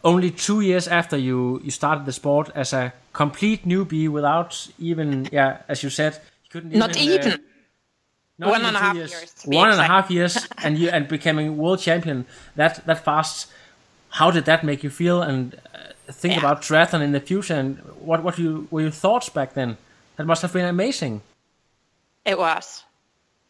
Only 0.05 0.31
two 0.31 0.61
years 0.61 0.87
after 0.89 1.17
you, 1.17 1.61
you 1.65 1.71
started 1.71 2.07
the 2.07 2.13
sport 2.13 2.51
as 2.55 2.73
a 2.73 2.93
complete 3.13 3.67
newbie, 3.67 4.09
without 4.09 4.69
even, 4.79 5.29
yeah, 5.33 5.59
as 5.69 5.83
you 5.83 5.91
said, 5.91 6.15
you 6.45 6.51
couldn't 6.51 6.73
Not 6.73 6.97
even. 6.97 7.33
uh, 7.33 7.37
even. 7.37 7.41
Not 8.39 8.51
One 8.51 8.61
even 8.61 8.69
and 8.69 8.77
a 8.77 8.81
half 8.81 8.97
years. 8.97 9.11
years, 9.11 9.33
to 9.35 9.49
be 9.49 9.57
One 9.57 9.71
and 9.71 9.81
a 9.81 9.85
exact. 9.85 9.91
half 9.93 10.11
years, 10.11 10.49
and 10.65 10.79
you 10.79 10.89
and 10.91 11.09
becoming 11.09 11.57
world 11.59 11.81
champion 11.81 12.27
that 12.57 12.85
that 12.87 13.05
fast. 13.05 13.49
How 14.11 14.31
did 14.31 14.45
that 14.47 14.65
make 14.65 14.83
you 14.83 14.91
feel? 14.91 15.23
And 15.23 15.55
uh, 15.75 16.13
think 16.13 16.33
Yeah. 16.35 16.39
about 16.39 16.63
triathlon 16.63 17.03
in 17.03 17.13
the 17.13 17.21
future. 17.21 17.55
And 17.55 17.79
what 18.01 18.23
what 18.23 18.39
you 18.39 18.67
were 18.71 18.81
your 18.83 18.91
thoughts 18.91 19.29
back 19.29 19.55
then? 19.55 19.77
That 20.17 20.27
must 20.27 20.43
have 20.43 20.53
been 20.53 20.65
amazing. 20.67 21.21
It 22.25 22.39
was. 22.39 22.85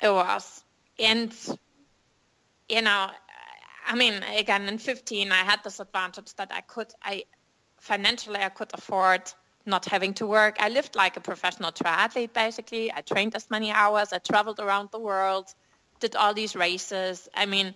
It 0.00 0.10
was. 0.10 0.62
And, 0.98 1.32
you 2.68 2.82
know, 2.82 3.10
I 3.86 3.94
mean, 3.94 4.22
again, 4.36 4.68
in 4.68 4.78
15, 4.78 5.32
I 5.32 5.36
had 5.44 5.62
this 5.64 5.80
advantage 5.80 6.34
that 6.34 6.50
I 6.52 6.60
could, 6.60 6.92
I 7.02 7.24
financially, 7.80 8.40
I 8.40 8.48
could 8.50 8.70
afford 8.74 9.22
not 9.68 9.84
having 9.84 10.14
to 10.14 10.26
work. 10.26 10.56
I 10.58 10.68
lived 10.68 10.96
like 10.96 11.16
a 11.16 11.20
professional 11.20 11.70
triathlete, 11.70 12.32
basically. 12.32 12.92
I 12.92 13.02
trained 13.02 13.36
as 13.36 13.50
many 13.50 13.70
hours. 13.70 14.12
I 14.12 14.18
traveled 14.18 14.58
around 14.58 14.90
the 14.90 14.98
world, 14.98 15.54
did 16.00 16.16
all 16.16 16.34
these 16.34 16.56
races. 16.56 17.28
I 17.34 17.46
mean, 17.46 17.74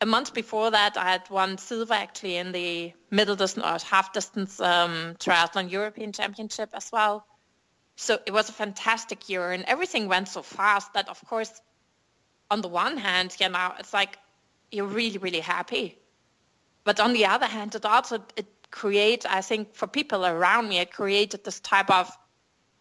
a 0.00 0.06
month 0.06 0.32
before 0.32 0.70
that, 0.70 0.96
I 0.96 1.10
had 1.10 1.28
won 1.30 1.58
silver 1.58 1.94
actually 1.94 2.36
in 2.36 2.52
the 2.52 2.92
middle 3.10 3.34
distance 3.34 3.66
or 3.66 3.84
half 3.88 4.12
distance 4.12 4.60
um, 4.60 5.16
triathlon 5.18 5.70
European 5.70 6.12
Championship 6.12 6.70
as 6.72 6.90
well. 6.92 7.26
So 7.96 8.18
it 8.26 8.32
was 8.32 8.48
a 8.48 8.52
fantastic 8.52 9.28
year 9.28 9.50
and 9.50 9.64
everything 9.64 10.06
went 10.06 10.28
so 10.28 10.42
fast 10.42 10.92
that 10.92 11.08
of 11.08 11.20
course, 11.26 11.60
on 12.50 12.60
the 12.60 12.68
one 12.68 12.96
hand, 12.96 13.34
you 13.40 13.48
know, 13.48 13.72
it's 13.78 13.92
like 13.92 14.18
you're 14.70 14.86
really, 14.86 15.18
really 15.18 15.40
happy. 15.40 15.98
But 16.84 17.00
on 17.00 17.12
the 17.12 17.26
other 17.26 17.46
hand, 17.46 17.74
it 17.74 17.84
also, 17.84 18.22
it 18.36 18.46
creates, 18.70 19.26
I 19.26 19.40
think 19.40 19.74
for 19.74 19.86
people 19.86 20.24
around 20.26 20.68
me, 20.68 20.78
it 20.78 20.92
created 20.92 21.44
this 21.44 21.60
type 21.60 21.90
of 21.90 22.10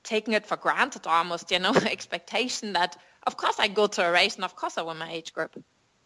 taking 0.04 0.34
it 0.34 0.46
for 0.46 0.58
granted 0.58 1.08
almost, 1.08 1.52
you 1.52 1.60
know, 1.60 1.74
expectation 1.86 2.74
that 2.74 2.98
of 3.26 3.36
course 3.38 3.60
I 3.60 3.68
go 3.68 3.88
to 3.88 4.08
a 4.08 4.12
race 4.12 4.36
and 4.36 4.46
of 4.46 4.56
course 4.56 4.78
I 4.78 4.82
win 4.82 4.98
my 4.98 5.12
age 5.12 5.34
group. 5.34 5.62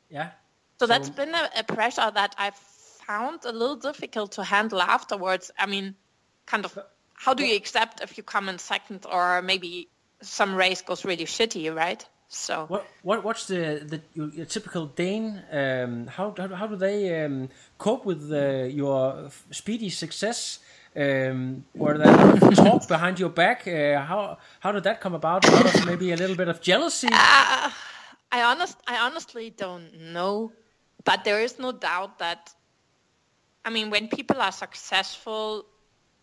Yeah. 0.10 0.32
So 0.80 0.88
that's 0.88 1.08
So- 1.08 1.14
been 1.14 1.34
a, 1.36 1.50
a 1.58 1.64
pressure 1.64 2.10
that 2.14 2.36
I've 2.38 2.56
found 2.56 3.46
a 3.46 3.52
little 3.52 3.76
difficult 3.76 4.34
to 4.34 4.44
handle 4.44 4.82
afterwards. 4.82 5.52
I 5.58 5.66
mean, 5.68 5.96
kind 6.46 6.66
of, 6.66 6.78
how 7.14 7.34
do 7.34 7.46
you 7.46 7.56
accept 7.56 8.02
if 8.02 8.18
you 8.18 8.24
come 8.24 8.50
in 8.50 8.58
second 8.58 9.06
or 9.12 9.42
maybe 9.42 9.90
some 10.22 10.56
race 10.56 10.82
goes 10.82 11.06
really 11.06 11.26
shitty, 11.26 11.74
right? 11.76 12.04
So 12.34 12.66
What 12.68 12.88
what 13.02 13.24
what's 13.24 13.46
the 13.48 13.84
the 13.86 14.02
your, 14.14 14.30
your 14.30 14.46
typical 14.46 14.86
Dane? 14.86 15.44
Um, 15.52 16.08
how, 16.08 16.34
how 16.38 16.48
how 16.56 16.68
do 16.68 16.78
they 16.78 17.26
um, 17.26 17.50
cope 17.78 18.06
with 18.06 18.32
uh, 18.32 18.64
your 18.66 19.30
speedy 19.52 19.90
success? 19.90 20.60
Um, 20.96 21.64
or 21.80 21.98
that 21.98 22.56
talk 22.56 22.88
behind 22.88 23.20
your 23.20 23.30
back? 23.30 23.68
Uh, 23.68 24.00
how 24.02 24.38
how 24.60 24.72
did 24.72 24.84
that 24.84 25.02
come 25.02 25.14
about? 25.14 25.46
Maybe 25.86 26.12
a 26.12 26.18
little 26.18 26.36
bit 26.36 26.48
of 26.48 26.62
jealousy? 26.62 27.08
I 27.12 28.44
honest, 28.44 28.78
I 28.88 28.98
honestly 29.00 29.50
don't 29.50 30.14
know, 30.14 30.54
but 31.04 31.26
there 31.26 31.42
is 31.42 31.60
no 31.60 31.74
doubt 31.74 32.20
that, 32.20 32.54
I 33.66 33.70
mean, 33.70 33.90
when 33.90 34.08
people 34.08 34.42
are 34.42 34.54
successful 34.54 35.66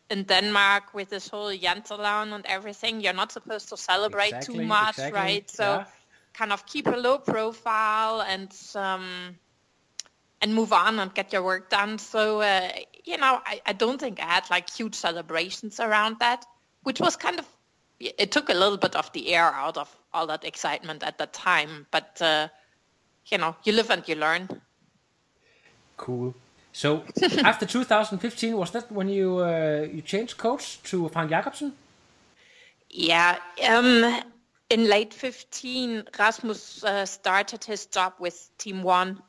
in 0.09 0.25
Denmark 0.25 0.95
with 0.95 1.11
this 1.11 1.29
whole 1.29 1.53
Janteloven 1.53 2.33
and 2.33 2.47
everything, 2.47 3.03
you're 3.03 3.13
not 3.13 3.31
supposed 3.31 3.69
to 3.69 3.77
celebrate 3.77 4.29
Exactly, 4.29 4.55
too 4.55 4.63
much, 4.63 4.97
exactly, 4.97 5.21
right? 5.21 5.51
So 5.51 5.63
yeah. 5.65 5.85
Kind 6.39 6.53
of 6.53 6.65
keep 6.67 6.87
a 6.87 6.97
low 6.97 7.19
profile 7.19 8.23
and 8.23 8.55
um, 8.77 9.37
and 10.41 10.55
move 10.55 10.73
on 10.73 11.01
and 11.01 11.13
get 11.15 11.33
your 11.33 11.43
work 11.43 11.69
done. 11.69 11.99
So 11.99 12.41
uh, 12.41 12.69
you 13.05 13.17
know, 13.17 13.41
I, 13.45 13.61
I 13.67 13.73
don't 13.73 13.99
think 13.99 14.23
I 14.23 14.27
had 14.27 14.51
like 14.51 14.71
huge 14.71 14.95
celebrations 14.95 15.81
around 15.81 16.17
that, 16.21 16.47
which 16.85 17.01
was 17.01 17.17
kind 17.17 17.39
of 17.39 17.47
it 18.01 18.31
took 18.31 18.49
a 18.49 18.55
little 18.55 18.79
bit 18.79 18.95
of 18.95 19.13
the 19.13 19.35
air 19.35 19.53
out 19.53 19.77
of 19.77 19.89
all 20.15 20.27
that 20.29 20.45
excitement 20.45 21.03
at 21.03 21.19
that 21.19 21.33
time. 21.33 21.87
But 21.91 22.19
uh, 22.21 22.49
you 23.27 23.39
know, 23.39 23.57
you 23.65 23.73
live 23.73 23.91
and 23.91 24.07
you 24.09 24.15
learn. 24.15 24.49
Cool. 25.97 26.35
So 26.73 27.03
after 27.45 27.67
2015, 27.67 28.57
was 28.57 28.71
that 28.71 28.93
when 28.93 29.09
you 29.09 29.39
uh, 29.39 29.87
you 29.93 30.03
changed 30.03 30.37
coach 30.39 30.81
to 30.85 31.09
Frank 31.09 31.31
Jacobsen? 31.31 31.73
Yeah. 32.91 33.39
Um, 33.69 34.23
in 34.71 34.89
late 34.89 35.15
15, 35.15 36.05
Rasmus 36.19 36.85
uh, 36.85 37.07
started 37.07 37.65
his 37.65 37.87
job 37.87 38.15
with 38.19 38.51
Team 38.59 38.83
One. 38.83 39.23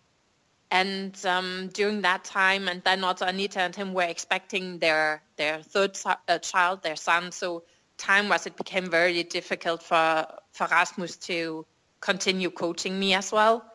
And 0.71 1.17
um, 1.25 1.69
during 1.73 2.02
that 2.02 2.23
time, 2.23 2.67
and 2.67 2.84
then 2.84 3.04
also 3.04 3.25
Anita 3.25 3.60
and 3.62 3.75
him 3.75 3.93
were 3.93 4.04
expecting 4.04 4.78
their 4.78 5.23
their 5.36 5.63
third 5.63 5.97
uh, 6.06 6.38
child, 6.38 6.84
their 6.84 6.95
son. 6.95 7.32
So 7.32 7.63
time 7.97 8.30
was 8.30 8.45
it 8.45 8.56
became 8.56 8.91
very 8.91 9.23
difficult 9.23 9.82
for 9.82 10.28
for 10.52 10.67
Rasmus 10.67 11.15
to 11.17 11.65
continue 12.02 12.52
coaching 12.52 12.99
me 12.99 13.15
as 13.15 13.32
well. 13.32 13.65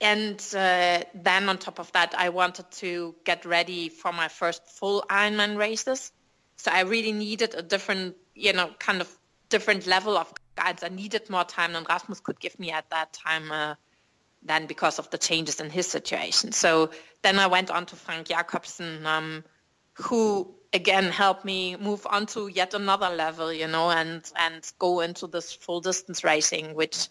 And 0.00 0.40
uh, 0.56 1.04
then 1.14 1.48
on 1.48 1.58
top 1.58 1.78
of 1.78 1.92
that, 1.92 2.16
I 2.18 2.30
wanted 2.30 2.68
to 2.82 3.14
get 3.24 3.44
ready 3.44 3.88
for 3.88 4.12
my 4.12 4.26
first 4.26 4.66
full 4.66 5.04
Ironman 5.08 5.56
races. 5.56 6.10
So 6.56 6.72
I 6.72 6.80
really 6.80 7.12
needed 7.12 7.54
a 7.54 7.62
different, 7.62 8.16
you 8.34 8.52
know, 8.52 8.70
kind 8.80 9.00
of 9.00 9.08
different 9.48 9.86
level 9.86 10.16
of 10.16 10.32
guidance. 10.56 10.82
I 10.82 10.88
needed 10.88 11.28
more 11.30 11.44
time 11.44 11.72
than 11.72 11.84
Rasmus 11.88 12.20
could 12.20 12.40
give 12.40 12.58
me 12.58 12.70
at 12.70 12.88
that 12.90 13.12
time. 13.12 13.50
Uh, 13.52 13.74
then 14.44 14.66
because 14.66 14.98
of 14.98 15.08
the 15.10 15.18
changes 15.18 15.60
in 15.60 15.70
his 15.70 15.86
situation. 15.86 16.52
So 16.52 16.90
then 17.22 17.38
I 17.38 17.46
went 17.46 17.70
on 17.70 17.86
to 17.86 17.96
Frank 17.96 18.26
Jacobsen, 18.26 19.06
um, 19.06 19.44
who 19.94 20.52
again 20.72 21.04
helped 21.04 21.44
me 21.44 21.76
move 21.76 22.06
on 22.10 22.26
to 22.26 22.48
yet 22.48 22.74
another 22.74 23.08
level, 23.08 23.52
you 23.52 23.68
know, 23.68 23.90
and 23.90 24.28
and 24.36 24.70
go 24.78 25.00
into 25.00 25.26
this 25.28 25.52
full 25.52 25.80
distance 25.80 26.24
racing, 26.24 26.74
which, 26.74 27.08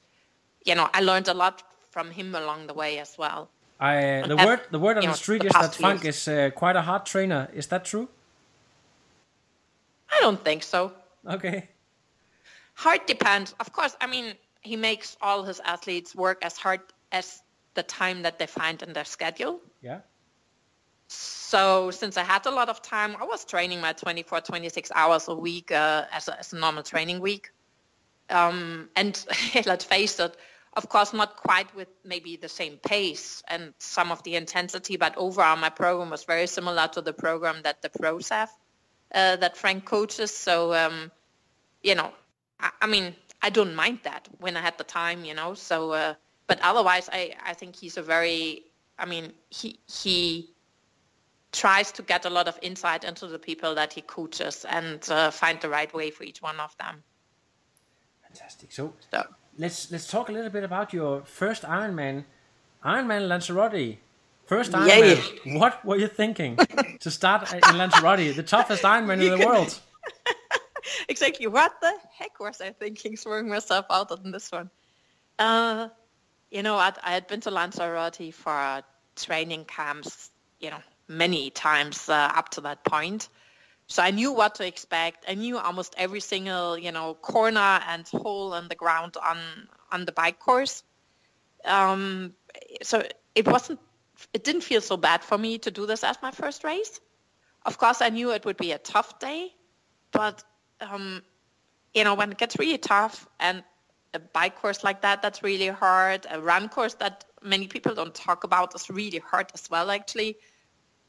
you 0.66 0.76
know, 0.76 0.90
I 0.94 1.00
learned 1.02 1.30
a 1.30 1.34
lot 1.34 1.64
from 1.90 2.12
him 2.12 2.36
along 2.36 2.68
the 2.68 2.74
way 2.74 3.00
as 3.00 3.18
well. 3.18 3.50
I 3.80 4.24
the 4.28 4.36
And, 4.38 4.46
word 4.46 4.60
the 4.72 4.80
word 4.80 4.98
on 4.98 5.04
the 5.04 5.08
know, 5.08 5.14
street 5.14 5.42
the 5.42 5.48
is 5.48 5.54
that 5.54 5.76
Frank 5.76 6.04
years. 6.04 6.28
is 6.28 6.28
uh, 6.28 6.50
quite 6.54 6.76
a 6.76 6.82
hard 6.82 7.06
trainer. 7.06 7.50
Is 7.54 7.68
that 7.68 7.86
true? 7.86 8.10
I 10.12 10.20
don't 10.20 10.44
think 10.44 10.64
so. 10.64 10.92
Okay. 11.26 11.70
Hard 12.82 13.06
depends. 13.06 13.54
Of 13.60 13.72
course, 13.72 13.96
I 14.02 14.08
mean, 14.08 14.34
he 14.62 14.76
makes 14.76 15.16
all 15.22 15.44
his 15.44 15.60
athletes 15.64 16.16
work 16.16 16.44
as 16.44 16.58
hard 16.58 16.82
as 17.12 17.44
the 17.76 17.84
time 17.84 18.24
that 18.24 18.40
they 18.40 18.48
find 18.48 18.82
in 18.82 18.94
their 18.94 19.06
schedule. 19.06 19.62
Yeah. 19.84 20.00
So 21.08 21.92
since 21.92 22.18
I 22.18 22.24
had 22.24 22.44
a 22.48 22.50
lot 22.50 22.70
of 22.70 22.82
time, 22.82 23.16
I 23.22 23.26
was 23.26 23.46
training 23.46 23.82
my 23.82 23.94
24, 23.94 24.42
26 24.42 24.92
hours 24.96 25.28
a 25.28 25.36
week 25.36 25.72
uh, 25.72 26.06
as, 26.12 26.28
a, 26.28 26.40
as 26.40 26.54
a 26.54 26.56
normal 26.56 26.82
training 26.82 27.20
week. 27.22 27.52
Um, 28.32 28.90
and 28.96 29.14
let's 29.68 29.86
face 29.86 30.20
it, 30.20 30.36
of 30.74 30.90
course, 30.90 31.14
not 31.14 31.36
quite 31.36 31.76
with 31.76 31.90
maybe 32.04 32.36
the 32.36 32.50
same 32.50 32.78
pace 32.78 33.44
and 33.48 33.76
some 33.78 34.12
of 34.12 34.24
the 34.24 34.36
intensity, 34.36 34.98
but 34.98 35.16
overall 35.18 35.56
my 35.56 35.70
program 35.70 36.10
was 36.10 36.24
very 36.24 36.48
similar 36.48 36.88
to 36.94 37.02
the 37.02 37.14
program 37.14 37.62
that 37.62 37.84
the 37.84 37.90
pros 37.90 38.30
have, 38.30 38.50
uh, 39.14 39.36
that 39.36 39.56
Frank 39.56 39.86
coaches. 39.86 40.36
So, 40.36 40.74
um, 40.74 41.12
you 41.84 41.94
know, 41.94 42.12
I, 42.62 42.72
I 42.82 42.88
mean, 42.88 43.16
I 43.42 43.50
don't 43.50 43.76
mind 43.76 44.00
that 44.04 44.28
when 44.40 44.56
I 44.56 44.62
had 44.62 44.78
the 44.78 44.84
time, 44.84 45.26
you 45.26 45.34
know. 45.34 45.54
So, 45.54 45.92
uh, 45.92 46.14
but 46.48 46.60
otherwise, 46.62 47.10
I, 47.12 47.34
I 47.46 47.54
think 47.54 47.76
he's 47.76 47.98
a 47.98 48.02
very, 48.02 48.64
I 49.00 49.06
mean, 49.06 49.34
he 49.50 49.80
he 49.88 50.50
tries 51.52 51.92
to 51.92 52.02
get 52.02 52.26
a 52.26 52.30
lot 52.30 52.48
of 52.48 52.58
insight 52.62 53.04
into 53.04 53.28
the 53.28 53.40
people 53.40 53.76
that 53.76 53.92
he 53.92 54.02
coaches 54.02 54.66
and 54.70 55.10
uh, 55.10 55.32
find 55.32 55.60
the 55.60 55.70
right 55.70 55.94
way 55.94 56.10
for 56.10 56.24
each 56.24 56.42
one 56.42 56.60
of 56.60 56.76
them. 56.78 57.04
Fantastic. 58.24 58.72
So 58.72 58.94
So, 59.12 59.26
let's 59.58 59.92
let's 59.92 60.08
talk 60.08 60.30
a 60.30 60.32
little 60.32 60.50
bit 60.50 60.64
about 60.64 60.94
your 60.94 61.24
first 61.26 61.64
Ironman, 61.64 62.26
Ironman 62.86 63.28
Lanzarote. 63.28 63.98
First. 64.46 64.72
Ironman. 64.74 65.60
What 65.60 65.84
were 65.86 65.98
you 65.98 66.08
thinking 66.08 66.58
to 67.00 67.10
start 67.12 67.54
in 67.54 67.78
Lanzarote, 67.78 68.36
the 68.36 68.44
toughest 68.44 68.84
Ironman 68.84 69.22
in 69.22 69.40
the 69.40 69.46
world? 69.46 69.80
exactly. 71.10 71.48
What 71.48 71.74
the 71.82 71.94
heck 72.18 72.40
was 72.40 72.62
I 72.62 72.72
thinking 72.72 73.16
throwing 73.16 73.50
myself 73.50 73.86
out 73.90 74.12
on 74.12 74.32
this 74.32 74.52
one? 74.52 74.70
Uh, 75.40 75.90
you 76.50 76.64
know, 76.64 76.76
I, 76.76 76.94
I 77.04 77.12
had 77.14 77.28
been 77.28 77.42
to 77.42 77.52
Lanzarote 77.52 78.34
for 78.34 78.82
training 79.16 79.66
camps, 79.66 80.32
you 80.60 80.70
know, 80.70 80.82
many 81.08 81.50
times 81.50 82.10
uh, 82.10 82.32
up 82.36 82.50
to 82.50 82.62
that 82.62 82.84
point. 82.84 83.30
So 83.88 84.02
I 84.02 84.12
knew 84.12 84.32
what 84.32 84.56
to 84.56 84.66
expect. 84.66 85.26
I 85.28 85.34
knew 85.36 85.58
almost 85.58 85.96
every 85.98 86.22
single, 86.22 86.78
you 86.78 86.92
know, 86.92 87.16
corner 87.16 87.82
and 87.88 88.08
hole 88.08 88.54
in 88.56 88.68
the 88.70 88.76
ground 88.76 89.18
on 89.18 89.38
on 89.92 90.06
the 90.06 90.14
bike 90.14 90.40
course. 90.40 90.84
Um, 91.66 92.34
so 92.82 93.04
it 93.36 93.48
wasn't, 93.48 93.80
it 94.34 94.44
didn't 94.44 94.62
feel 94.62 94.82
so 94.82 94.98
bad 94.98 95.24
for 95.24 95.38
me 95.38 95.58
to 95.60 95.72
do 95.72 95.86
this 95.86 96.04
as 96.04 96.18
my 96.22 96.32
first 96.32 96.64
race. 96.64 97.00
Of 97.66 97.78
course, 97.78 98.02
I 98.02 98.10
knew 98.10 98.32
it 98.32 98.46
would 98.46 98.58
be 98.58 98.72
a 98.72 98.78
tough 98.78 99.20
day, 99.20 99.54
but 100.12 100.44
um, 100.82 101.22
you 101.94 102.04
know, 102.04 102.14
when 102.14 102.32
it 102.32 102.38
gets 102.38 102.58
really 102.58 102.78
tough 102.78 103.28
and 103.40 103.64
a 104.14 104.20
bike 104.20 104.56
course 104.60 104.84
like 104.84 105.02
that, 105.02 105.22
that's 105.22 105.44
really 105.44 105.68
hard. 105.68 106.26
A 106.30 106.40
run 106.40 106.70
course 106.70 106.96
that 106.96 107.26
many 107.42 107.68
people 107.68 107.96
don't 107.96 108.14
talk 108.14 108.44
about 108.44 108.76
is 108.76 108.90
really 108.90 109.20
hard 109.20 109.48
as 109.54 109.70
well, 109.70 109.90
actually, 109.92 110.38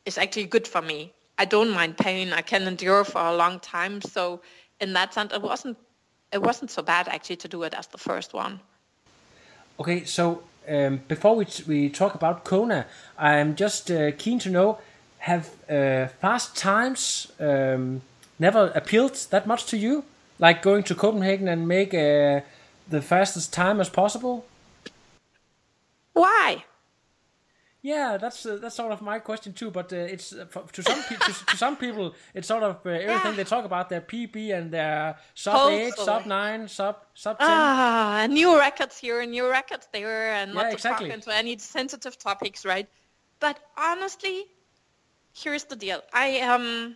is 0.06 0.18
actually 0.18 0.46
good 0.46 0.66
for 0.66 0.82
me. 0.82 1.12
I 1.38 1.44
don't 1.44 1.70
mind 1.70 1.96
pain. 1.96 2.32
I 2.32 2.42
can 2.42 2.62
endure 2.62 3.04
for 3.04 3.20
a 3.20 3.35
long 3.35 3.58
time. 3.61 4.00
So 4.00 4.40
in 4.80 4.92
that 4.92 5.14
sense, 5.14 5.32
it 5.32 5.42
wasn't, 5.42 5.76
it 6.32 6.42
wasn't 6.42 6.70
so 6.70 6.82
bad 6.82 7.08
actually 7.08 7.37
to 7.37 7.48
do 7.48 7.62
it 7.62 7.74
as 7.74 7.87
the 7.88 7.98
first 7.98 8.35
one. 8.35 8.61
Okay, 9.80 10.04
so 10.04 10.42
um, 10.68 11.00
before 11.08 11.35
we, 11.35 11.46
we 11.66 11.88
talk 11.88 12.14
about 12.14 12.44
Kona, 12.44 12.87
I'm 13.18 13.56
just 13.56 13.90
uh, 13.90 14.12
keen 14.12 14.38
to 14.40 14.50
know 14.50 14.78
have 15.18 15.50
uh, 15.70 16.08
fast 16.20 16.56
times 16.56 17.30
um, 17.38 18.02
never 18.42 18.72
appealed 18.74 19.14
that 19.31 19.46
much 19.46 19.62
to 19.70 19.76
you? 19.76 20.05
Like 20.38 20.61
going 20.62 20.83
to 20.85 20.94
Copenhagen 20.94 21.48
and 21.48 21.66
make 21.68 21.94
uh, 21.94 22.40
the 22.88 23.00
fastest 23.00 23.52
time 23.52 23.81
as 23.81 23.88
possible? 23.88 24.44
Why? 26.12 26.64
Yeah, 27.85 28.16
that's 28.16 28.46
uh, 28.46 28.59
that's 28.62 28.76
sort 28.76 28.92
of 28.92 29.00
my 29.02 29.18
question 29.18 29.52
too. 29.52 29.70
But 29.70 29.92
uh, 29.92 29.96
it's 30.14 30.33
uh, 30.33 30.46
to 30.72 30.83
some 30.83 31.02
pe- 31.09 31.16
to, 31.26 31.33
to 31.46 31.57
some 31.57 31.76
people, 31.76 32.14
it's 32.35 32.46
sort 32.46 32.62
of 32.62 32.76
uh, 32.87 32.90
everything 32.90 33.33
Yeah. 33.33 33.37
they 33.38 33.44
talk 33.44 33.64
about 33.64 33.88
their 33.88 34.00
PB 34.00 34.37
and 34.57 34.70
their 34.70 35.16
sub 35.35 35.70
eight, 35.70 35.94
sub 35.94 36.26
nine, 36.26 36.68
sub 36.68 36.96
sub 37.14 37.38
ten. 37.38 37.48
Ah, 37.50 38.26
new 38.31 38.57
records 38.57 38.98
here, 38.98 39.26
new 39.26 39.50
records 39.50 39.88
there, 39.92 40.33
and 40.38 40.55
not 40.55 40.62
Yeah, 40.62 40.68
to 40.70 40.74
exactly. 40.76 41.09
talk 41.09 41.14
into 41.18 41.35
any 41.35 41.59
sensitive 41.59 42.16
topics, 42.18 42.64
right? 42.64 42.88
But 43.40 43.59
honestly, 43.76 44.46
here's 45.35 45.64
the 45.64 45.76
deal. 45.76 46.00
I 46.12 46.40
um, 46.40 46.94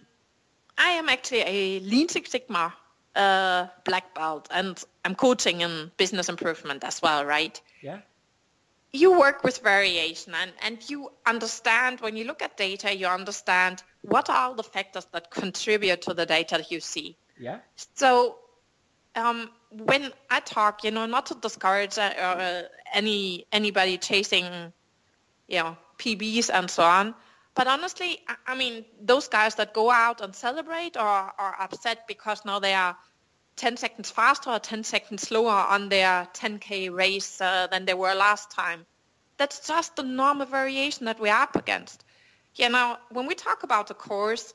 I 0.79 0.91
am 0.91 1.09
actually 1.09 1.43
a 1.47 1.81
Lean 1.81 2.09
Six 2.09 2.31
Sigma 2.31 2.75
uh, 3.15 3.67
black 3.85 4.15
belt, 4.15 4.49
and 4.51 4.83
I'm 5.05 5.15
coaching 5.15 5.63
in 5.63 5.91
business 5.97 6.29
improvement 6.29 6.85
as 6.85 7.01
well, 7.01 7.25
right? 7.25 7.61
yeah, 7.83 8.01
you 8.97 9.19
work 9.19 9.45
with 9.45 9.59
variation 9.59 10.35
and, 10.35 10.53
and 10.63 10.89
you 10.89 11.11
understand 11.27 12.01
when 12.01 12.17
you 12.17 12.25
look 12.25 12.43
at 12.43 12.57
data, 12.57 12.95
you 12.95 13.07
understand 13.07 13.83
what 14.03 14.31
are 14.31 14.55
the 14.55 14.63
factors 14.63 15.07
that 15.13 15.31
contribute 15.31 16.03
to 16.03 16.15
the 16.15 16.27
data 16.27 16.57
that 16.57 16.71
you 16.71 16.81
see. 16.81 17.17
yeah, 17.39 17.59
So 17.95 18.39
um, 19.15 19.51
when 19.71 20.13
I 20.31 20.41
talk, 20.41 20.85
you 20.85 20.91
know, 20.91 21.07
not 21.07 21.27
to 21.27 21.35
discourage 21.35 21.99
uh, 21.99 22.03
uh, 22.03 22.63
any 22.93 23.47
anybody 23.53 23.99
chasing, 23.99 24.73
you 25.49 25.59
know, 25.59 25.77
PBs 25.99 26.51
and 26.53 26.71
so 26.71 26.83
on, 26.85 27.15
but 27.57 27.67
honestly, 27.67 28.21
I, 28.29 28.37
I 28.49 28.55
mean, 28.55 28.85
those 29.01 29.29
guys 29.29 29.57
that 29.57 29.75
go 29.75 29.91
out 29.91 30.21
and 30.21 30.37
celebrate 30.37 30.97
or 30.97 31.03
are 31.03 31.57
upset 31.59 32.07
because 32.07 32.45
now 32.45 32.61
they 32.61 32.75
are 32.75 32.97
10 33.57 33.79
seconds 33.79 34.11
faster 34.11 34.51
or 34.51 34.59
10 34.59 34.85
seconds 34.85 35.23
slower 35.23 35.51
on 35.51 35.89
their 35.89 36.29
10k 36.35 36.95
race 36.95 37.41
uh, 37.41 37.67
than 37.69 37.87
they 37.87 37.95
were 37.95 38.15
last 38.15 38.51
time. 38.51 38.87
That's 39.39 39.67
just 39.67 39.97
the 39.97 40.03
normal 40.03 40.47
variation 40.47 41.07
that 41.07 41.19
we're 41.19 41.35
up 41.35 41.57
against. 41.57 42.05
Yeah, 42.55 42.69
now 42.69 42.99
when 43.11 43.27
we 43.27 43.35
talk 43.35 43.63
about 43.63 43.89
the 43.89 43.95
course, 43.95 44.53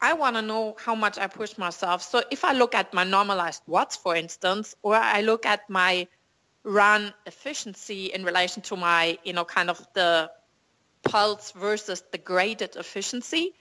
I 0.00 0.12
want 0.12 0.36
to 0.36 0.42
know 0.42 0.76
how 0.78 0.94
much 0.94 1.18
I 1.18 1.26
push 1.26 1.56
myself. 1.56 2.02
So 2.02 2.22
if 2.30 2.44
I 2.44 2.52
look 2.52 2.74
at 2.74 2.92
my 2.92 3.04
normalized 3.04 3.62
watts, 3.66 3.96
for 3.96 4.14
instance, 4.14 4.74
or 4.82 4.94
I 4.94 5.22
look 5.22 5.46
at 5.46 5.68
my 5.70 6.06
run 6.62 7.14
efficiency 7.24 8.06
in 8.06 8.24
relation 8.24 8.62
to 8.64 8.76
my, 8.76 9.18
you 9.24 9.32
know, 9.32 9.44
kind 9.44 9.70
of 9.70 9.86
the 9.94 10.30
pulse 11.08 11.52
versus 11.52 12.02
the 12.12 12.18
graded 12.18 12.76
efficiency, 12.76 13.54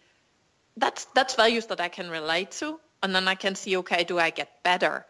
that's 0.77 1.05
that's 1.15 1.35
values 1.35 1.65
that 1.67 1.79
I 1.79 1.89
can 1.89 2.09
relate 2.09 2.51
to, 2.59 2.79
and 3.01 3.15
then 3.15 3.27
I 3.27 3.35
can 3.35 3.55
see, 3.55 3.77
okay, 3.77 4.03
do 4.03 4.19
I 4.19 4.29
get 4.29 4.63
better? 4.63 5.05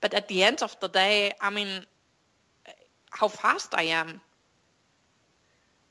But 0.00 0.14
at 0.14 0.28
the 0.28 0.42
end 0.42 0.62
of 0.62 0.78
the 0.80 0.88
day, 0.88 1.32
I 1.40 1.50
mean, 1.50 1.84
how 3.10 3.28
fast 3.28 3.74
I 3.74 3.82
am 3.82 4.20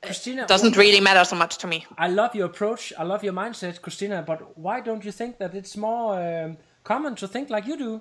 Christina. 0.02 0.46
doesn't 0.46 0.76
really 0.76 1.00
matter 1.00 1.24
so 1.24 1.36
much 1.36 1.58
to 1.58 1.66
me. 1.66 1.86
I 1.98 2.08
love 2.08 2.34
your 2.34 2.46
approach. 2.46 2.92
I 2.98 3.04
love 3.04 3.22
your 3.22 3.34
mindset, 3.34 3.80
Christina. 3.82 4.22
But 4.26 4.58
why 4.58 4.80
don't 4.80 5.04
you 5.04 5.12
think 5.12 5.38
that 5.38 5.54
it's 5.54 5.76
more 5.76 6.20
um, 6.20 6.56
common 6.84 7.14
to 7.16 7.28
think 7.28 7.50
like 7.50 7.66
you 7.66 7.76
do? 7.76 8.00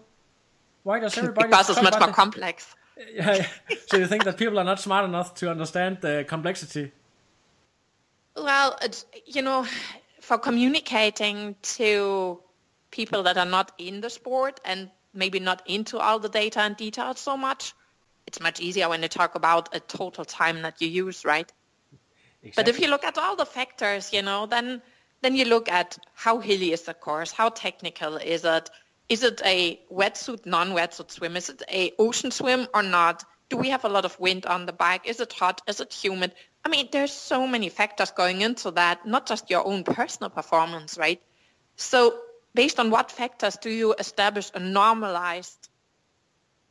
Why 0.84 1.00
does 1.00 1.18
everybody? 1.18 1.50
Because 1.50 1.70
it's 1.70 1.82
much 1.82 2.00
more 2.00 2.08
the- 2.08 2.14
complex. 2.14 2.76
Yeah, 3.16 3.36
yeah. 3.36 3.78
so 3.88 3.96
you 3.96 4.08
think 4.08 4.26
that 4.26 4.36
people 4.36 4.60
are 4.60 4.66
not 4.66 4.78
smart 4.82 5.06
enough 5.06 5.34
to 5.36 5.50
understand 5.50 6.00
the 6.02 6.26
complexity? 6.28 6.92
Well, 8.36 8.78
you 9.26 9.42
know, 9.42 9.66
for 10.22 10.38
communicating 10.38 11.56
to 11.62 12.42
people 12.92 13.24
that 13.24 13.38
are 13.38 13.46
not 13.46 13.72
in 13.78 14.02
the 14.02 14.10
sport 14.10 14.60
and 14.66 14.90
maybe 15.14 15.40
not 15.40 15.62
into 15.68 15.98
all 15.98 16.20
the 16.20 16.30
data 16.30 16.62
and 16.62 16.78
details 16.78 17.20
so 17.20 17.36
much, 17.36 17.74
it's 18.28 18.40
much 18.40 18.60
easier 18.60 18.90
when 18.90 19.02
you 19.02 19.08
talk 19.08 19.36
about 19.36 19.76
a 19.76 19.80
total 19.80 20.26
time 20.26 20.62
that 20.62 20.82
you 20.82 20.88
use, 20.88 21.26
right? 21.26 21.52
But 22.56 22.68
if 22.68 22.80
you 22.80 22.88
look 22.88 23.04
at 23.04 23.18
all 23.18 23.36
the 23.36 23.46
factors, 23.46 24.14
you 24.14 24.22
know, 24.22 24.46
then 24.46 24.82
then 25.22 25.36
you 25.36 25.46
look 25.46 25.68
at 25.70 25.98
how 26.14 26.40
hilly 26.40 26.72
is 26.72 26.84
the 26.84 26.94
course, 26.94 27.32
how 27.32 27.50
technical 27.50 28.16
is 28.16 28.46
it, 28.46 28.70
is 29.10 29.24
it 29.24 29.42
a 29.44 29.82
wetsuit, 29.92 30.46
non-wetsuit 30.46 31.12
swim, 31.12 31.36
is 31.36 31.50
it 31.50 31.62
a 31.70 31.92
ocean 32.00 32.32
swim 32.32 32.68
or 32.74 32.84
not? 32.84 33.26
Do 33.50 33.58
we 33.58 33.70
have 33.70 33.84
a 33.84 33.90
lot 33.90 34.06
of 34.06 34.18
wind 34.20 34.46
on 34.46 34.66
the 34.66 34.72
bike? 34.72 35.06
Is 35.06 35.20
it 35.20 35.34
hot? 35.34 35.62
Is 35.68 35.82
it 35.82 35.92
humid? 35.92 36.34
I 36.66 36.70
mean, 36.70 36.90
there's 36.92 37.14
so 37.14 37.48
many 37.48 37.70
factors 37.70 38.12
going 38.12 38.42
into 38.42 38.72
that, 38.72 39.06
not 39.06 39.26
just 39.26 39.50
your 39.50 39.66
own 39.66 39.84
personal 39.84 40.30
performance, 40.30 40.98
right? 40.98 41.22
So 41.76 42.20
based 42.54 42.80
on 42.80 42.92
what 42.92 43.12
factors 43.12 43.58
do 43.58 43.70
you 43.70 43.96
establish 43.98 44.52
a 44.54 44.60
normalized 44.60 45.70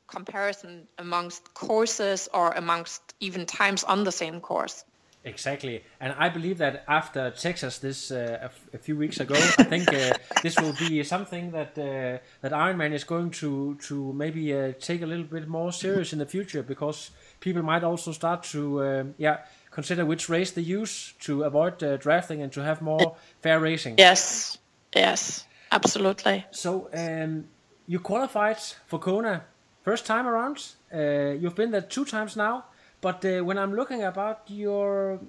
comparison 0.08 0.88
amongst 0.98 1.54
courses 1.54 2.28
or 2.32 2.50
amongst 2.52 3.14
even 3.20 3.46
times 3.46 3.84
on 3.84 4.04
the 4.04 4.12
same 4.12 4.40
course. 4.40 4.84
Exactly, 5.24 5.82
and 6.00 6.14
I 6.16 6.28
believe 6.28 6.58
that 6.58 6.84
after 6.86 7.30
Texas 7.30 7.78
this 7.78 8.10
uh, 8.10 8.38
a, 8.40 8.44
f- 8.44 8.68
a 8.72 8.78
few 8.78 8.96
weeks 8.96 9.20
ago, 9.20 9.34
I 9.58 9.64
think 9.64 9.92
uh, 9.92 10.14
this 10.42 10.58
will 10.58 10.72
be 10.72 11.02
something 11.02 11.50
that 11.50 11.76
uh, 11.76 12.18
that 12.40 12.52
Ironman 12.52 12.92
is 12.92 13.04
going 13.04 13.30
to 13.32 13.74
to 13.88 14.12
maybe 14.12 14.54
uh, 14.54 14.72
take 14.80 15.02
a 15.02 15.06
little 15.06 15.24
bit 15.24 15.48
more 15.48 15.72
serious 15.72 16.12
in 16.12 16.20
the 16.20 16.26
future 16.26 16.62
because 16.62 17.10
people 17.40 17.62
might 17.62 17.82
also 17.82 18.12
start 18.12 18.44
to 18.44 18.82
um 18.82 19.14
yeah 19.18 19.38
consider 19.78 20.04
which 20.04 20.28
race 20.28 20.50
they 20.50 20.66
use 20.80 21.14
to 21.20 21.44
avoid 21.44 21.82
uh, 21.84 21.96
drafting 21.96 22.42
and 22.42 22.50
to 22.52 22.60
have 22.60 22.82
more 22.82 23.14
fair 23.42 23.60
racing. 23.60 23.94
Yes, 23.98 24.58
yes, 24.92 25.46
absolutely. 25.70 26.44
So 26.50 26.88
um, 26.92 27.44
you 27.86 28.00
qualified 28.00 28.58
for 28.86 28.98
Kona 28.98 29.44
first 29.82 30.04
time 30.04 30.26
around. 30.26 30.56
Uh, 30.92 31.32
you've 31.40 31.54
been 31.54 31.70
there 31.70 31.86
two 31.96 32.04
times 32.04 32.34
now, 32.36 32.64
but 33.00 33.24
uh, 33.24 33.44
when 33.44 33.56
I'm 33.56 33.72
looking 33.72 34.02
about 34.02 34.38
your 34.48 35.20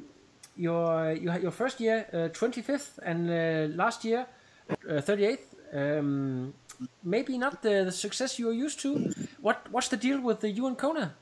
your 0.55 1.13
you 1.21 1.29
had 1.29 1.43
your 1.43 1.51
first 1.51 1.79
year 1.79 2.07
uh, 2.11 2.17
25th 2.39 2.97
and 3.03 3.29
uh, 3.29 3.35
last 3.83 4.03
year 4.03 4.25
uh, 4.71 5.01
38th. 5.01 5.45
Um, 5.71 6.53
maybe 7.03 7.37
not 7.37 7.61
the, 7.61 7.83
the 7.85 7.91
success 7.91 8.39
you're 8.39 8.65
used 8.65 8.79
to. 8.79 9.13
What 9.41 9.57
what's 9.71 9.89
the 9.89 9.97
deal 9.97 10.19
with 10.27 10.39
the 10.39 10.49
you 10.49 10.65
and 10.65 10.77
Kona? 10.77 11.13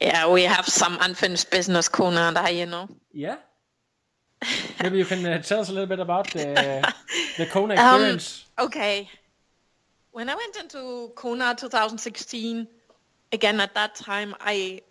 Yeah, 0.00 0.30
we 0.30 0.44
have 0.44 0.66
some 0.66 0.96
unfinished 1.00 1.50
business, 1.50 1.88
Kona 1.88 2.20
and 2.28 2.38
I, 2.38 2.50
you 2.50 2.66
know. 2.66 2.88
Yeah. 3.12 3.38
Maybe 4.80 4.98
you 4.98 5.04
can 5.04 5.26
uh, 5.26 5.42
tell 5.42 5.60
us 5.60 5.68
a 5.68 5.72
little 5.72 5.88
bit 5.88 5.98
about 5.98 6.30
the 6.30 6.92
the 7.36 7.46
Kona 7.46 7.74
Um, 7.78 7.94
experience. 7.94 8.44
okay. 8.58 9.08
When 10.12 10.28
I 10.28 10.36
went 10.36 10.56
into 10.56 11.10
Kona 11.16 11.54
2016, 11.56 12.68
again 13.32 13.60
at 13.60 13.74
that 13.74 13.96
time 13.96 14.34
I 14.40 14.82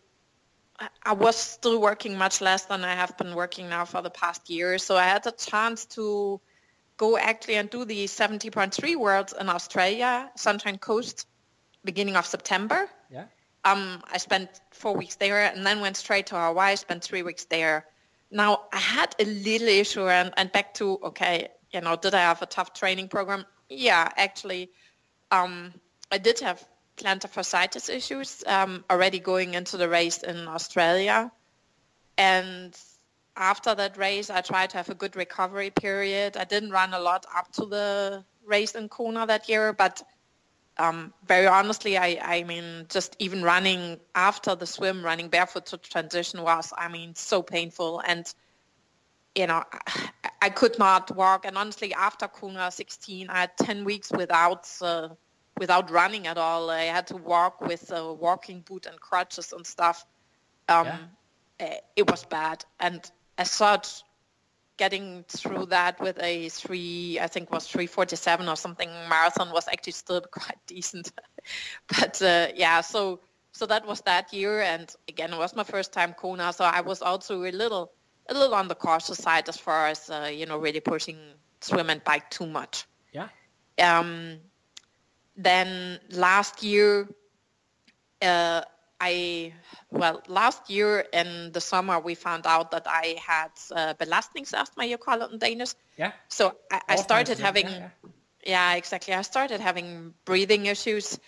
I- 1.06 1.14
was 1.14 1.36
still 1.38 1.80
working 1.80 2.18
much 2.18 2.42
less 2.42 2.66
than 2.66 2.84
I 2.84 2.94
have 2.94 3.18
been 3.18 3.34
working 3.34 3.70
now 3.70 3.86
for 3.86 4.02
the 4.02 4.10
past 4.12 4.50
year. 4.50 4.78
So 4.78 4.98
I 4.98 5.04
had 5.06 5.24
the 5.24 5.32
chance 5.32 5.86
to 5.96 6.40
go 6.98 7.18
actually 7.18 7.56
and 7.56 7.70
do 7.70 7.86
the 7.86 8.06
70.3 8.06 8.96
Worlds 8.98 9.34
in 9.40 9.48
Australia, 9.50 10.30
Sunshine 10.36 10.78
Coast, 10.78 11.26
beginning 11.86 12.16
of 12.18 12.26
September. 12.26 12.90
Um, 13.68 14.02
I 14.12 14.18
spent 14.18 14.62
four 14.72 14.94
weeks 14.96 15.16
there 15.16 15.42
and 15.54 15.66
then 15.66 15.82
went 15.82 15.98
straight 15.98 16.28
to 16.28 16.36
Hawaii, 16.36 16.76
spent 16.78 17.04
three 17.04 17.24
weeks 17.24 17.46
there. 17.46 17.86
Now 18.32 18.52
I 18.72 18.78
had 18.78 19.14
a 19.20 19.26
little 19.26 19.68
issue 19.68 20.08
and, 20.08 20.34
and 20.38 20.52
back 20.52 20.74
to, 20.76 21.00
okay, 21.04 21.50
you 21.74 21.82
know, 21.82 21.96
did 21.96 22.14
I 22.14 22.22
have 22.22 22.42
a 22.42 22.46
tough 22.46 22.74
training 22.74 23.10
program? 23.10 23.46
Yeah, 23.70 24.10
actually, 24.16 24.72
um, 25.32 25.74
I 26.12 26.18
did 26.18 26.40
have 26.40 26.66
plantar 26.96 27.30
fasciitis 27.30 27.94
issues 27.94 28.44
um, 28.48 28.86
already 28.90 29.20
going 29.20 29.54
into 29.54 29.76
the 29.76 29.90
race 29.90 30.24
in 30.24 30.48
Australia. 30.48 31.32
And 32.18 32.74
after 33.36 33.76
that 33.76 33.98
race, 33.98 34.30
I 34.30 34.42
tried 34.42 34.70
to 34.72 34.78
have 34.78 34.90
a 34.90 34.96
good 34.96 35.16
recovery 35.16 35.72
period. 35.72 36.38
I 36.38 36.46
didn't 36.46 36.72
run 36.72 36.94
a 36.94 37.00
lot 37.00 37.26
up 37.36 37.52
to 37.54 37.66
the 37.66 38.24
race 38.46 38.76
in 38.76 38.88
Kona 38.88 39.28
that 39.28 39.50
year, 39.50 39.74
but 39.74 40.02
um, 40.80 41.14
very 41.26 41.48
honestly, 41.48 41.98
I, 41.98 42.20
I 42.22 42.44
mean, 42.44 42.86
just 42.90 43.16
even 43.20 43.44
running 43.44 44.00
after 44.16 44.56
the 44.56 44.66
swim, 44.66 45.04
running 45.04 45.30
barefoot 45.30 45.66
to 45.68 45.78
transition 45.78 46.42
was, 46.44 46.74
I 46.78 46.88
mean, 46.88 47.16
so 47.16 47.42
painful. 47.42 48.02
And, 48.08 48.32
you 49.36 49.48
know, 49.48 49.64
I, 49.72 50.10
I 50.42 50.50
could 50.50 50.78
not 50.78 51.16
walk. 51.16 51.46
And 51.46 51.58
honestly, 51.58 51.94
after 51.94 52.28
Kona 52.28 52.72
16, 52.72 53.30
I 53.30 53.40
had 53.42 53.58
10 53.58 53.86
weeks 53.86 54.12
without, 54.12 54.70
uh, 54.82 55.10
without 55.60 55.90
running 55.90 56.28
at 56.28 56.38
all. 56.38 56.70
I 56.70 56.84
had 56.84 57.08
to 57.08 57.18
walk 57.18 57.62
with 57.62 57.92
a 57.92 58.14
walking 58.14 58.62
boot 58.62 58.86
and 58.86 59.00
crutches 59.00 59.52
and 59.54 59.66
stuff. 59.66 60.06
Um, 60.70 60.88
eh, 61.60 61.78
It 61.96 62.10
was 62.10 62.24
bad. 62.24 62.64
And 62.80 63.10
as 63.38 63.50
such, 63.52 64.04
getting 64.78 65.26
through 65.28 65.66
that 65.68 66.00
with 66.00 66.22
a 66.22 66.50
three, 66.50 67.20
I 67.20 67.28
think 67.28 67.52
was 67.52 67.68
347 67.68 68.48
or 68.48 68.56
something 68.56 68.90
marathon 69.10 69.52
was 69.52 69.68
actually 69.68 69.94
still 69.94 70.22
quite 70.32 70.58
decent. 70.68 71.12
but 71.88 72.22
uh, 72.22 72.48
yeah, 72.56 72.82
so 72.82 73.20
so 73.52 73.66
that 73.66 73.88
was 73.88 74.02
that 74.02 74.32
year, 74.34 74.62
and 74.62 74.94
again, 75.08 75.34
it 75.34 75.38
was 75.38 75.56
my 75.56 75.64
first 75.64 75.92
time 75.92 76.14
Kona, 76.14 76.54
so 76.54 76.64
I 76.64 76.82
was 76.82 77.02
also 77.02 77.44
a 77.44 77.52
little 77.52 77.92
a 78.30 78.34
little 78.34 78.54
on 78.54 78.68
the 78.68 78.76
cautious 78.76 79.18
side 79.18 79.50
as 79.50 79.58
far 79.58 79.88
as 79.88 80.10
uh, 80.10 80.30
you 80.32 80.46
know 80.46 80.58
really 80.60 80.80
pushing 80.80 81.18
swim 81.62 81.90
and 81.90 82.04
bike 82.04 82.30
too 82.30 82.46
much. 82.46 82.86
Yeah. 83.12 83.30
Um, 83.82 84.38
then 85.36 86.00
last 86.12 86.64
year, 86.64 87.08
uh, 88.22 88.62
I 89.00 89.54
well 89.92 90.22
last 90.28 90.70
year 90.70 91.06
in 91.14 91.52
the 91.52 91.62
summer 91.62 92.00
we 92.00 92.16
found 92.16 92.48
out 92.48 92.72
that 92.72 92.88
I 92.88 93.16
had 93.24 93.52
uh, 93.72 93.94
belastningsastma, 93.94 94.88
you 94.88 94.98
call 94.98 95.22
it 95.22 95.32
in 95.32 95.38
Danish. 95.38 95.74
Yeah. 95.98 96.12
So 96.28 96.56
I, 96.72 96.82
I 96.90 96.96
started 96.96 97.38
having, 97.40 97.68
yeah, 97.68 97.90
yeah, 98.46 98.74
exactly. 98.76 99.14
I 99.14 99.22
started 99.22 99.62
having 99.62 100.14
breathing 100.26 100.66
issues, 100.66 101.20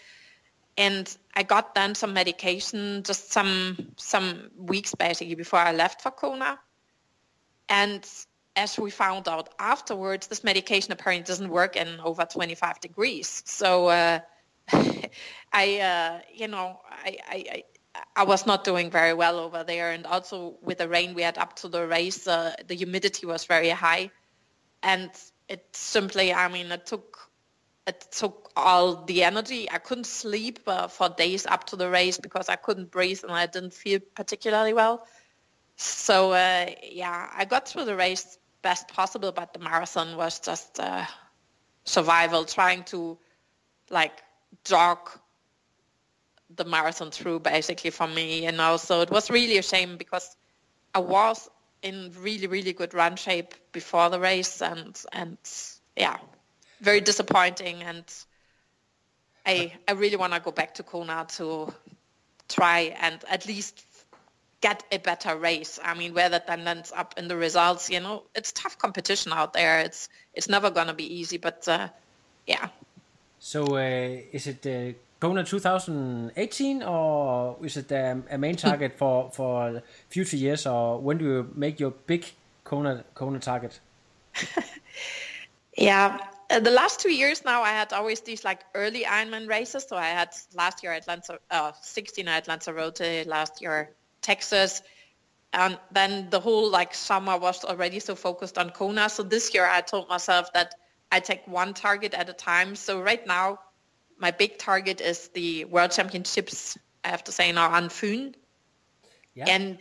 and 0.78 1.16
I 1.36 1.44
got 1.44 1.76
then 1.76 1.96
some 1.96 2.14
medication 2.14 3.04
just 3.04 3.32
some 3.32 3.94
some 3.98 4.50
weeks 4.58 4.96
basically 4.96 5.36
before 5.36 5.60
I 5.60 5.72
left 5.72 6.02
for 6.02 6.12
Kona. 6.12 6.60
And 7.68 8.04
as 8.56 8.78
we 8.80 8.90
found 8.90 9.28
out 9.28 9.50
afterwards, 9.60 10.28
this 10.28 10.44
medication 10.44 10.92
apparently 10.92 11.24
doesn't 11.24 11.50
work 11.50 11.76
in 11.76 12.00
over 12.00 12.26
25 12.26 12.80
degrees. 12.82 13.44
So 13.46 13.88
uh, 13.88 14.20
I, 15.54 15.80
uh, 15.80 16.20
you 16.34 16.48
know, 16.48 16.80
I, 16.90 17.18
I, 17.28 17.64
I 18.16 18.24
was 18.24 18.46
not 18.46 18.64
doing 18.64 18.92
very 18.92 19.14
well 19.14 19.40
over 19.40 19.64
there, 19.64 19.92
and 19.92 20.06
also 20.06 20.58
with 20.62 20.78
the 20.78 20.88
rain 20.88 21.14
we 21.14 21.24
had 21.24 21.38
up 21.38 21.56
to 21.58 21.68
the 21.68 21.88
race, 21.88 22.28
uh, 22.28 22.54
the 22.68 22.76
humidity 22.76 23.26
was 23.26 23.46
very 23.46 23.70
high, 23.70 24.12
and 24.84 25.10
it 25.48 25.66
simply, 25.74 26.34
I 26.34 26.48
mean, 26.48 26.72
it 26.72 26.86
took 26.86 27.30
it 27.88 28.08
took 28.12 28.52
all 28.56 29.04
the 29.06 29.24
energy. 29.24 29.70
I 29.70 29.80
couldn't 29.80 30.06
sleep 30.06 30.60
uh, 30.68 30.88
for 30.88 31.10
days 31.10 31.48
up 31.48 31.66
to 31.68 31.76
the 31.76 31.90
race 31.90 32.20
because 32.20 32.48
I 32.48 32.56
couldn't 32.56 32.92
breathe 32.92 33.22
and 33.24 33.32
I 33.32 33.48
didn't 33.48 33.74
feel 33.74 34.00
particularly 34.14 34.74
well. 34.74 35.08
So 35.76 36.34
uh, 36.34 36.68
yeah, 36.84 37.30
I 37.36 37.46
got 37.46 37.68
through 37.68 37.86
the 37.86 37.96
race 37.96 38.38
best 38.62 38.90
possible, 38.90 39.32
but 39.32 39.54
the 39.54 39.60
marathon 39.60 40.18
was 40.18 40.40
just 40.40 40.80
uh, 40.80 41.06
survival, 41.84 42.46
trying 42.46 42.84
to 42.86 43.18
like 43.90 44.22
jog 44.64 44.98
the 46.56 46.66
marathon 46.66 47.12
through 47.12 47.40
basically 47.40 47.92
for 47.92 48.08
me, 48.08 48.46
and 48.46 48.60
also 48.60 49.02
it 49.02 49.12
was 49.12 49.30
really 49.30 49.58
a 49.58 49.64
shame 49.64 49.98
because 49.98 50.36
I 50.94 51.00
was 51.00 51.50
in 51.82 52.12
really, 52.20 52.48
really 52.48 52.74
good 52.74 52.94
run 52.94 53.16
shape 53.16 53.54
before 53.72 54.10
the 54.10 54.20
race 54.20 54.62
and 54.62 55.00
and 55.14 55.38
yeah, 55.96 56.18
very 56.82 57.02
disappointing 57.02 57.84
and 57.84 58.04
I 59.46 59.74
I 59.88 59.94
really 59.94 60.18
want 60.18 60.34
to 60.34 60.40
go 60.40 60.52
back 60.52 60.76
to 60.76 60.84
Kona 60.84 61.26
to 61.38 61.74
try 62.48 62.96
and 63.00 63.24
at 63.30 63.46
least 63.46 63.86
get 64.62 64.84
a 64.92 64.98
better 64.98 65.38
race. 65.38 65.80
I 65.84 65.94
mean, 65.94 66.14
where 66.14 66.30
that 66.30 66.48
then 66.48 66.68
ends 66.68 66.92
up 66.96 67.14
in 67.18 67.28
the 67.28 67.38
results, 67.38 67.90
you 67.90 68.00
know, 68.00 68.24
it's 68.36 68.52
tough 68.52 68.78
competition 68.78 69.32
out 69.32 69.54
there. 69.54 69.80
It's 69.80 70.10
it's 70.34 70.50
never 70.50 70.70
gonna 70.70 70.94
be 70.94 71.20
easy, 71.20 71.38
but 71.38 71.68
uh, 71.68 71.88
yeah. 72.46 72.70
So 73.40 73.78
uh, 73.78 74.22
is 74.32 74.48
it 74.48 74.66
uh, 74.66 74.98
Kona 75.20 75.44
2018 75.44 76.84
or 76.84 77.58
is 77.64 77.78
it 77.78 77.92
um, 77.92 78.24
a 78.30 78.38
main 78.38 78.56
target 78.56 78.98
for 78.98 79.32
for 79.32 79.82
future 80.10 80.38
years 80.38 80.68
or 80.68 81.00
when 81.00 81.18
do 81.18 81.26
you 81.26 81.52
make 81.56 81.80
your 81.80 81.92
big 81.92 82.26
Kona 82.64 83.04
Kona 83.14 83.40
target? 83.40 83.80
Yeah, 85.80 86.18
uh, 86.50 86.60
the 86.60 86.72
last 86.72 87.00
two 87.00 87.12
years 87.12 87.46
now, 87.46 87.62
I 87.62 87.70
had 87.70 87.94
always 87.94 88.20
these 88.20 88.44
like 88.44 88.66
early 88.76 89.06
Ironman 89.06 89.48
races. 89.48 89.86
So 89.88 89.96
I 89.96 90.08
had 90.08 90.36
last 90.54 90.84
year 90.84 90.92
at 90.92 91.08
Lanza, 91.08 91.40
uh, 91.50 91.72
16 91.82 92.28
at 92.28 92.48
Lanzarote, 92.50 93.26
last 93.26 93.62
year 93.62 93.92
Texas, 94.22 94.82
and 95.54 95.80
then 95.92 96.30
the 96.32 96.40
whole 96.42 96.70
like 96.70 96.94
summer 96.94 97.38
was 97.38 97.64
already 97.64 98.02
so 98.02 98.14
focused 98.14 98.58
on 98.58 98.72
Kona. 98.72 99.08
So 99.10 99.24
this 99.24 99.54
year 99.54 99.66
I 99.66 99.80
told 99.80 100.10
myself 100.10 100.52
that 100.54 100.76
I 101.12 101.20
take 101.20 101.48
one 101.48 101.74
target 101.74 102.14
at 102.14 102.30
a 102.30 102.34
time. 102.34 102.76
So 102.76 103.02
right 103.02 103.26
now, 103.26 103.60
my 104.18 104.32
big 104.32 104.58
target 104.58 105.02
is 105.02 105.30
the 105.30 105.66
World 105.66 105.92
Championships. 105.92 106.78
I 107.04 107.10
have 107.10 107.24
to 107.26 107.32
say 107.32 107.52
now 107.52 107.72
on 107.72 107.90
Fyn, 107.90 108.36
Yeah. 109.34 109.46
and 109.48 109.80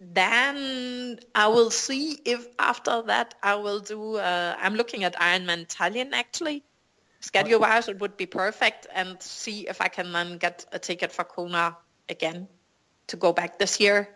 then 0.00 1.18
I 1.34 1.48
will 1.48 1.70
see 1.70 2.20
if 2.24 2.46
after 2.58 3.02
that 3.02 3.34
I 3.42 3.56
will 3.56 3.80
do. 3.80 4.16
Uh, 4.16 4.54
I'm 4.58 4.74
looking 4.74 5.04
at 5.04 5.16
Ironman 5.16 5.66
Tallinn 5.66 6.12
actually. 6.12 6.62
Schedule 7.20 7.60
wise, 7.60 7.88
it 7.88 7.98
would 8.00 8.16
be 8.16 8.26
perfect, 8.26 8.86
and 8.92 9.20
see 9.22 9.66
if 9.66 9.80
I 9.80 9.88
can 9.88 10.12
then 10.12 10.36
get 10.36 10.66
a 10.72 10.78
ticket 10.78 11.10
for 11.10 11.24
Kona 11.24 11.76
again 12.08 12.48
to 13.06 13.16
go 13.16 13.32
back 13.32 13.58
this 13.58 13.80
year. 13.80 14.08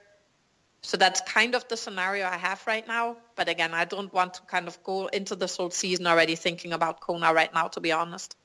So 0.82 0.96
that's 0.96 1.20
kind 1.22 1.54
of 1.54 1.66
the 1.68 1.76
scenario 1.76 2.26
I 2.26 2.36
have 2.36 2.64
right 2.66 2.86
now. 2.86 3.16
But 3.34 3.48
again, 3.48 3.74
I 3.74 3.84
don't 3.84 4.12
want 4.12 4.34
to 4.34 4.42
kind 4.42 4.68
of 4.68 4.82
go 4.84 5.06
into 5.06 5.34
this 5.34 5.56
whole 5.56 5.70
season 5.70 6.06
already 6.06 6.36
thinking 6.36 6.72
about 6.72 7.00
Kona 7.00 7.34
right 7.34 7.52
now, 7.52 7.68
to 7.68 7.80
be 7.80 7.92
honest. 7.92 8.36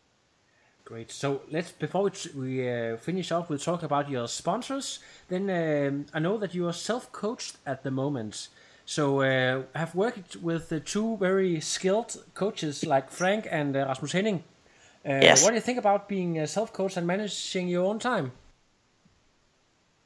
Great. 0.86 1.12
So 1.12 1.42
let's 1.50 1.72
before 1.72 2.12
we, 2.36 2.70
uh, 2.70 2.98
finish 2.98 3.32
off, 3.32 3.50
we'll 3.50 3.60
talk 3.60 3.84
about 3.84 4.10
your 4.10 4.28
sponsors. 4.28 5.00
Then 5.30 5.50
um, 5.50 6.06
I 6.14 6.20
know 6.20 6.38
that 6.38 6.54
you 6.54 6.68
are 6.68 6.74
self-coached 6.74 7.58
at 7.66 7.84
the 7.84 7.92
moment. 7.92 8.50
So 8.86 9.22
uh, 9.22 9.64
have 9.76 9.96
worked 9.96 10.36
with 10.36 10.68
the 10.68 10.82
two 10.82 11.16
very 11.18 11.62
skilled 11.62 12.18
coaches 12.34 12.86
like 12.86 13.10
Frank 13.10 13.48
and 13.50 13.76
uh, 13.78 13.86
Rasmus 13.88 14.12
Henning. 14.12 14.44
Uh, 15.06 15.20
Yes. 15.22 15.44
What 15.44 15.50
do 15.52 15.56
you 15.56 15.62
think 15.62 15.78
about 15.78 16.10
being 16.10 16.40
uh, 16.40 16.46
self-coached 16.46 16.98
and 16.98 17.08
managing 17.08 17.70
your 17.70 17.86
own 17.86 18.00
time? 18.00 18.32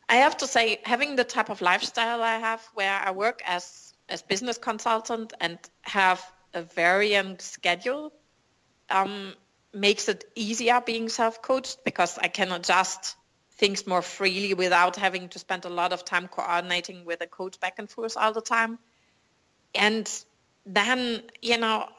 I 0.10 0.18
have 0.18 0.38
to 0.38 0.48
say, 0.48 0.80
having 0.84 1.16
the 1.16 1.24
type 1.24 1.50
of 1.50 1.62
lifestyle 1.62 2.22
I 2.24 2.38
have, 2.38 2.66
where 2.74 2.94
I 2.94 3.12
work 3.12 3.42
as 3.46 3.94
as 4.10 4.22
business 4.22 4.58
consultant 4.58 5.34
and 5.42 5.60
have 5.82 6.24
a 6.54 6.62
varying 6.62 7.40
schedule, 7.40 8.14
um, 8.90 9.34
makes 9.74 10.08
it 10.08 10.24
easier 10.36 10.82
being 10.82 11.10
self-coached 11.10 11.84
because 11.84 12.18
I 12.18 12.30
can 12.30 12.52
adjust 12.54 13.18
things 13.58 13.86
more 13.86 14.02
freely 14.02 14.54
without 14.54 14.96
having 14.96 15.28
to 15.30 15.40
spend 15.40 15.66
a 15.66 15.70
lot 15.70 15.92
of 15.92 16.06
time 16.06 16.28
coordinating 16.30 17.04
with 17.06 17.22
a 17.22 17.28
coach 17.28 17.60
back 17.60 17.80
and 17.80 17.90
forth 17.90 18.16
all 18.16 18.32
the 18.32 18.42
time. 18.42 18.80
And 19.76 20.10
then, 20.66 21.24
you 21.42 21.58
know, 21.58 21.90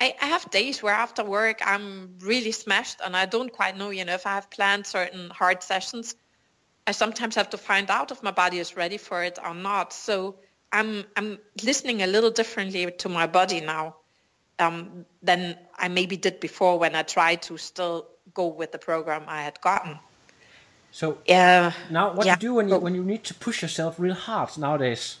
I, 0.00 0.14
I 0.20 0.26
have 0.26 0.50
days 0.50 0.82
where 0.82 0.94
after 0.94 1.24
work 1.24 1.60
I'm 1.64 2.18
really 2.20 2.52
smashed 2.52 3.00
and 3.02 3.16
I 3.16 3.26
don't 3.26 3.52
quite 3.52 3.76
know, 3.76 3.90
you 3.90 4.04
know, 4.04 4.14
if 4.14 4.26
I 4.26 4.34
have 4.34 4.50
planned 4.50 4.86
certain 4.86 5.30
hard 5.30 5.62
sessions. 5.62 6.14
I 6.86 6.92
sometimes 6.92 7.34
have 7.36 7.50
to 7.50 7.58
find 7.58 7.90
out 7.90 8.10
if 8.10 8.22
my 8.22 8.30
body 8.32 8.58
is 8.58 8.76
ready 8.76 8.98
for 8.98 9.22
it 9.22 9.38
or 9.44 9.54
not. 9.54 9.92
So 9.92 10.36
I'm 10.72 11.04
I'm 11.16 11.38
listening 11.62 12.02
a 12.02 12.06
little 12.06 12.30
differently 12.30 12.90
to 12.90 13.08
my 13.08 13.26
body 13.26 13.60
now 13.60 13.96
um, 14.58 15.04
than 15.22 15.56
I 15.78 15.88
maybe 15.88 16.16
did 16.16 16.40
before 16.40 16.78
when 16.78 16.94
I 16.94 17.02
tried 17.02 17.42
to 17.42 17.56
still 17.58 18.06
go 18.34 18.46
with 18.46 18.72
the 18.72 18.78
program 18.78 19.24
I 19.28 19.42
had 19.42 19.60
gotten. 19.60 19.98
So 20.90 21.18
Yeah. 21.26 21.72
now, 21.90 22.12
what 22.12 22.26
yeah. 22.26 22.36
do 22.36 22.46
you 22.46 22.50
do 22.50 22.54
when 22.54 22.68
you 22.68 22.78
when 22.78 22.94
you 22.94 23.04
need 23.04 23.24
to 23.24 23.34
push 23.34 23.62
yourself 23.62 23.98
real 23.98 24.14
hard 24.14 24.58
nowadays? 24.58 25.18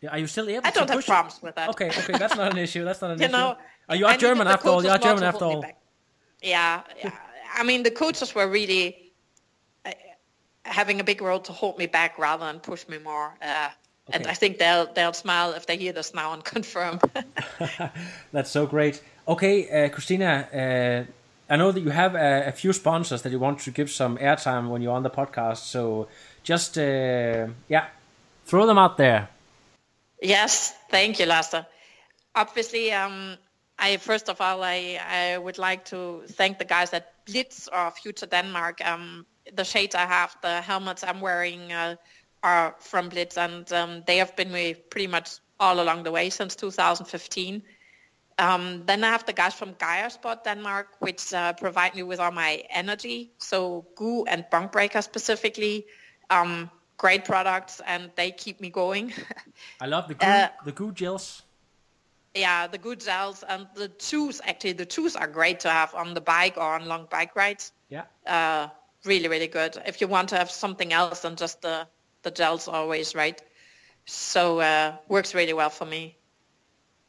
Yeah, 0.00 0.10
Are 0.12 0.18
you 0.18 0.26
still 0.26 0.48
able 0.48 0.66
I 0.66 0.70
to 0.70 0.74
don't 0.78 0.88
have 0.88 0.98
push? 0.98 1.06
problems 1.06 1.42
with 1.42 1.54
that. 1.56 1.70
Okay, 1.70 1.88
okay, 1.88 2.12
that's 2.18 2.36
not 2.36 2.52
an 2.52 2.58
issue. 2.58 2.84
That's 2.84 3.00
not 3.00 3.10
an 3.12 3.18
you 3.22 3.26
issue. 3.26 3.32
know, 3.32 3.56
Uh, 3.90 3.94
you 3.94 4.06
are 4.06 4.12
I 4.12 4.16
German 4.16 4.46
after 4.46 4.68
all. 4.68 4.82
You 4.84 4.90
are 4.90 4.98
German 4.98 5.24
after 5.24 5.44
all. 5.44 5.64
Yeah, 6.42 6.82
yeah. 6.96 7.12
I 7.56 7.64
mean, 7.64 7.82
the 7.82 7.90
coaches 7.90 8.34
were 8.34 8.46
really 8.46 8.84
uh, 8.94 9.07
having 10.68 11.00
a 11.00 11.04
big 11.04 11.20
role 11.20 11.40
to 11.40 11.52
hold 11.52 11.78
me 11.78 11.86
back 11.86 12.18
rather 12.18 12.46
than 12.46 12.60
push 12.60 12.88
me 12.88 12.98
more. 12.98 13.34
Uh, 13.42 13.70
And 14.12 14.26
I 14.26 14.34
think 14.34 14.56
they'll 14.58 14.86
they'll 14.94 15.12
smile 15.12 15.56
if 15.56 15.64
they 15.66 15.76
hear 15.76 15.92
this 15.92 16.14
now 16.14 16.32
and 16.32 16.42
confirm. 16.54 16.98
That's 18.32 18.50
so 18.50 18.66
great. 18.66 19.02
Okay, 19.26 19.68
uh, 19.68 19.88
Christina, 19.90 20.48
uh, 20.52 21.52
I 21.52 21.56
know 21.56 21.72
that 21.72 21.80
you 21.80 21.90
have 21.90 22.14
a, 22.14 22.48
a 22.48 22.52
few 22.52 22.72
sponsors 22.72 23.22
that 23.22 23.30
you 23.32 23.38
want 23.38 23.58
to 23.64 23.70
give 23.70 23.90
some 23.90 24.18
airtime 24.18 24.68
when 24.70 24.82
you're 24.82 24.96
on 24.96 25.02
the 25.02 25.10
podcast. 25.10 25.58
So 25.70 26.08
just, 26.42 26.78
uh, 26.78 27.48
yeah, 27.68 27.86
throw 28.46 28.66
them 28.66 28.78
out 28.78 28.96
there. 28.96 29.28
Yes, 30.22 30.74
thank 30.90 31.18
you, 31.18 31.26
Lasse. 31.26 31.64
Obviously, 32.34 32.92
um, 32.92 33.36
I 33.78 33.98
first 33.98 34.28
of 34.28 34.40
all, 34.40 34.62
I, 34.64 34.98
I 35.10 35.38
would 35.38 35.58
like 35.58 35.84
to 35.90 36.22
thank 36.36 36.58
the 36.58 36.64
guys 36.64 36.92
at 36.94 37.12
Blitz 37.26 37.68
or 37.68 37.90
Future 37.90 38.26
Denmark. 38.26 38.80
Um, 38.84 39.26
the 39.54 39.64
shades 39.64 39.94
I 39.94 40.06
have, 40.06 40.36
the 40.42 40.60
helmets 40.60 41.02
I'm 41.04 41.20
wearing 41.20 41.72
uh, 41.72 41.96
are 42.42 42.74
from 42.78 43.08
Blitz, 43.08 43.36
and 43.38 43.70
um, 43.72 44.02
they 44.06 44.16
have 44.18 44.34
been 44.36 44.48
with 44.52 44.76
me 44.76 44.82
pretty 44.90 45.06
much 45.08 45.38
all 45.60 45.80
along 45.80 46.04
the 46.04 46.10
way 46.12 46.30
since 46.30 46.54
2015. 46.56 47.62
Um, 48.38 48.84
then 48.86 49.02
I 49.02 49.08
have 49.08 49.26
the 49.26 49.32
guys 49.32 49.54
from 49.54 49.74
Gaia 49.78 50.08
Sport 50.10 50.44
Denmark, 50.44 50.86
which 51.00 51.32
uh, 51.34 51.52
provide 51.54 51.94
me 51.96 52.02
with 52.04 52.20
all 52.20 52.30
my 52.30 52.62
energy. 52.70 53.32
So 53.38 53.86
Goo 53.96 54.24
and 54.26 54.44
Bonk 54.52 54.70
Breaker 54.72 55.02
specifically, 55.02 55.86
um, 56.30 56.70
great 56.98 57.24
products, 57.24 57.80
and 57.86 58.10
they 58.14 58.30
keep 58.30 58.60
me 58.60 58.70
going. 58.70 59.12
I 59.80 59.86
love 59.86 60.06
the 60.08 60.14
goo, 60.20 60.26
Uh, 60.26 60.48
the 60.64 60.72
goo 60.72 60.92
gels. 60.92 61.42
yeah, 62.34 62.68
the 62.68 62.78
good 62.78 63.00
gels 63.00 63.42
and 63.48 63.66
the 63.74 63.90
shoes. 63.98 64.40
Actually, 64.44 64.74
the 64.74 64.86
shoes 64.88 65.16
are 65.16 65.26
great 65.26 65.58
to 65.60 65.68
have 65.68 65.92
on 65.94 66.14
the 66.14 66.20
bike 66.20 66.56
or 66.56 66.74
on 66.74 66.86
long 66.86 67.08
bike 67.10 67.34
rides. 67.34 67.72
Yeah. 67.88 68.04
Uh, 68.26 68.68
really, 69.04 69.28
really 69.28 69.46
good. 69.48 69.76
If 69.86 70.00
you 70.00 70.08
want 70.08 70.30
to 70.30 70.36
have 70.36 70.50
something 70.50 70.92
else 70.92 71.20
than 71.20 71.36
just 71.36 71.62
the 71.62 71.86
the 72.22 72.30
gels, 72.30 72.68
always 72.68 73.14
right. 73.14 73.40
So 74.06 74.60
uh, 74.60 74.96
works 75.08 75.34
really 75.34 75.52
well 75.52 75.70
for 75.70 75.86
me. 75.86 76.16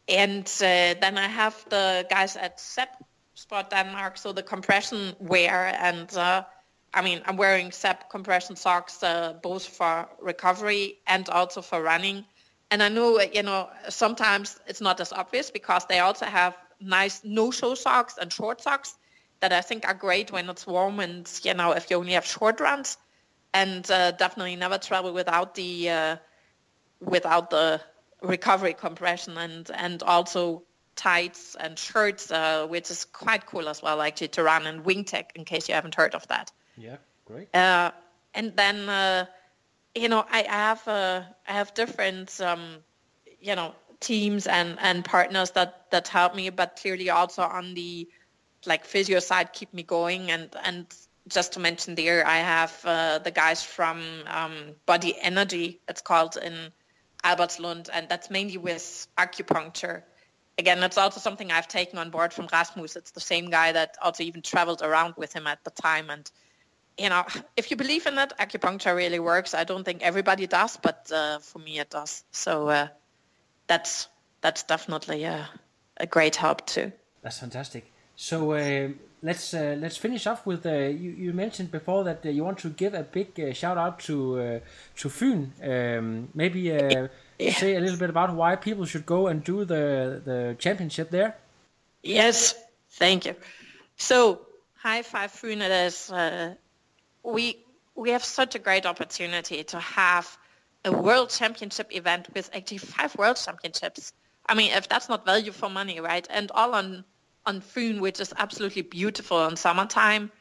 And 0.08 0.46
uh, 0.62 0.96
then 1.02 1.18
I 1.18 1.28
have 1.28 1.66
the 1.70 2.06
guys 2.10 2.36
at 2.36 2.60
CEP 2.60 2.90
Sport 3.34 3.70
Denmark, 3.70 4.18
so 4.18 4.34
the 4.34 4.44
compression 4.44 5.16
wear 5.20 5.76
and. 5.80 6.16
Uh, 6.16 6.44
I 6.92 7.04
mean, 7.04 7.22
I'm 7.26 7.38
wearing 7.38 7.72
CEP 7.72 8.10
compression 8.10 8.56
socks 8.56 9.04
uh, 9.04 9.34
both 9.44 9.66
for 9.66 10.10
recovery 10.20 10.98
and 11.06 11.30
also 11.30 11.62
for 11.62 11.84
running. 11.84 12.26
And 12.72 12.82
I 12.84 12.90
know, 12.90 13.20
you 13.22 13.44
know, 13.44 13.70
sometimes 13.90 14.60
it's 14.68 14.82
not 14.82 15.00
as 15.00 15.14
obvious 15.14 15.52
because 15.52 15.86
they 15.86 16.00
also 16.00 16.26
have 16.26 16.58
nice 16.80 17.22
no-show 17.24 17.76
socks 17.76 18.18
and 18.20 18.32
short 18.32 18.62
socks 18.62 18.98
that 19.42 19.54
I 19.54 19.62
think 19.62 19.88
are 19.88 19.94
great 19.94 20.32
when 20.32 20.50
it's 20.50 20.68
warm 20.68 21.00
and, 21.00 21.30
you 21.44 21.54
know, 21.54 21.72
if 21.72 21.90
you 21.90 21.98
only 21.98 22.14
have 22.14 22.26
short 22.26 22.60
runs. 22.60 22.98
And 23.54 23.90
uh, 23.90 24.12
definitely 24.12 24.56
never 24.56 24.78
travel 24.78 25.12
without 25.12 25.56
the 25.56 25.90
uh, 25.90 26.16
without 27.00 27.50
the 27.50 27.82
recovery 28.22 28.76
compression 28.76 29.38
and 29.38 29.72
and 29.74 30.04
also 30.04 30.64
tights 30.96 31.56
and 31.60 31.80
shirts, 31.80 32.30
uh, 32.30 32.68
which 32.68 32.92
is 32.92 33.06
quite 33.06 33.48
cool 33.48 33.68
as 33.68 33.82
well, 33.82 34.02
actually, 34.02 34.28
to 34.28 34.44
run 34.44 34.68
in 34.68 34.84
Wingtech, 34.84 35.32
in 35.34 35.46
case 35.46 35.68
you 35.68 35.74
haven't 35.74 35.96
heard 35.96 36.14
of 36.14 36.28
that. 36.28 36.52
Yeah, 36.78 36.98
great. 37.26 37.56
Uh, 37.56 37.92
and 38.36 38.56
then, 38.56 38.88
uh, 38.88 39.26
you 39.96 40.10
know, 40.10 40.24
I, 40.30 40.42
I 40.42 40.60
have 40.70 40.88
uh, 40.88 41.24
I 41.48 41.54
have 41.54 41.74
different, 41.74 42.40
um, 42.42 42.84
you 43.40 43.56
know, 43.56 43.74
teams 44.00 44.48
and, 44.48 44.78
and 44.80 45.04
partners 45.04 45.52
that, 45.52 45.90
that 45.92 46.08
help 46.08 46.36
me, 46.36 46.50
but 46.50 46.78
clearly 46.82 47.10
also 47.10 47.42
on 47.42 47.74
the 47.74 48.08
like 48.66 48.86
physio 48.86 49.20
side 49.20 49.54
keep 49.54 49.74
me 49.74 49.84
going. 49.84 50.32
And 50.32 50.56
and 50.64 50.86
just 51.28 51.54
to 51.54 51.60
mention 51.60 51.96
there, 51.96 52.26
I 52.26 52.38
have 52.38 52.82
uh, 52.86 53.20
the 53.20 53.32
guys 53.32 53.64
from 53.64 54.04
um, 54.28 54.76
Body 54.86 55.16
Energy. 55.22 55.80
It's 55.88 56.02
called 56.02 56.38
in 56.38 56.72
Albertslund, 57.24 57.90
and 57.94 58.10
that's 58.10 58.30
mainly 58.30 58.58
with 58.58 59.08
acupuncture. 59.18 60.04
Again, 60.58 60.84
it's 60.84 60.98
also 60.98 61.20
something 61.20 61.52
I've 61.52 61.68
taken 61.68 62.00
on 62.00 62.10
board 62.10 62.34
from 62.34 62.48
Rasmus. 62.52 62.96
It's 62.96 63.12
the 63.12 63.22
same 63.22 63.50
guy 63.50 63.72
that 63.72 63.96
also 64.02 64.24
even 64.24 64.42
traveled 64.42 64.82
around 64.82 65.14
with 65.18 65.32
him 65.34 65.48
at 65.48 65.64
the 65.64 65.72
time, 65.72 66.10
and 66.10 66.30
you 66.98 67.10
know, 67.10 67.24
if 67.56 67.72
you 67.72 67.78
believe 67.78 68.06
in 68.06 68.18
it, 68.18 68.34
acupuncture 68.40 68.96
really 68.96 69.20
works. 69.20 69.54
I 69.54 69.64
don't 69.64 69.84
think 69.84 70.02
everybody 70.02 70.48
does, 70.48 70.78
but 70.78 71.10
uh, 71.14 71.40
for 71.40 71.60
me 71.60 71.80
it 71.80 71.90
does. 71.90 72.24
So 72.32 72.68
uh, 72.68 72.88
that's 73.68 74.10
that's 74.42 74.64
definitely 74.64 75.24
a, 75.24 75.48
a 75.98 76.06
great 76.06 76.36
help 76.36 76.66
too. 76.66 76.92
That's 77.22 77.40
fantastic. 77.40 77.92
So 78.22 78.52
uh, 78.52 78.90
let's 79.22 79.54
uh, 79.54 79.78
let's 79.80 79.96
finish 79.96 80.28
off 80.28 80.46
with 80.46 80.66
uh, 80.66 80.72
you. 80.72 81.12
You 81.12 81.32
mentioned 81.32 81.72
before 81.72 82.04
that 82.04 82.26
uh, 82.26 82.30
you 82.30 82.44
want 82.44 82.58
to 82.60 82.70
give 82.70 82.94
a 82.94 83.04
big 83.04 83.40
uh, 83.40 83.54
shout 83.54 83.78
out 83.78 84.00
to 84.00 84.40
uh, 84.40 84.60
to 84.98 85.08
Fyn. 85.08 85.52
Um, 85.64 86.28
maybe 86.34 86.70
uh, 86.74 87.08
say 87.40 87.78
a 87.78 87.80
little 87.80 87.98
bit 87.98 88.10
about 88.10 88.36
why 88.36 88.58
people 88.58 88.86
should 88.86 89.06
go 89.06 89.28
and 89.28 89.42
do 89.42 89.64
the 89.64 90.22
the 90.26 90.56
championship 90.60 91.12
there. 91.12 91.38
Yes, 92.04 92.56
thank 92.92 93.26
you. 93.26 93.36
So, 93.96 94.42
High 94.76 95.02
Five 95.02 95.32
Fyn, 95.32 95.62
it 95.62 95.72
is, 95.72 96.12
uh, 96.12 96.56
we, 97.24 97.64
we 97.96 98.12
have 98.12 98.24
such 98.24 98.56
a 98.56 98.60
great 98.60 98.86
opportunity 98.86 99.64
to 99.64 99.80
have 99.80 100.38
a 100.86 100.92
world 100.92 101.30
championship 101.30 101.94
event 101.96 102.28
with 102.34 102.50
actually 102.54 102.80
five 102.80 103.16
world 103.18 103.38
championships. 103.38 104.14
I 104.46 104.56
mean, 104.56 104.72
if 104.72 104.88
that's 104.88 105.10
not 105.10 105.26
value 105.26 105.52
for 105.52 105.70
money, 105.70 106.00
right? 106.00 106.26
And 106.30 106.50
all 106.52 106.74
on, 106.76 107.04
on 107.50 107.62
Fyn, 107.62 108.00
which 108.00 108.20
is 108.20 108.34
absolutely 108.38 108.84
beautiful 108.84 109.48
in 109.48 109.56
summertime. 109.56 110.32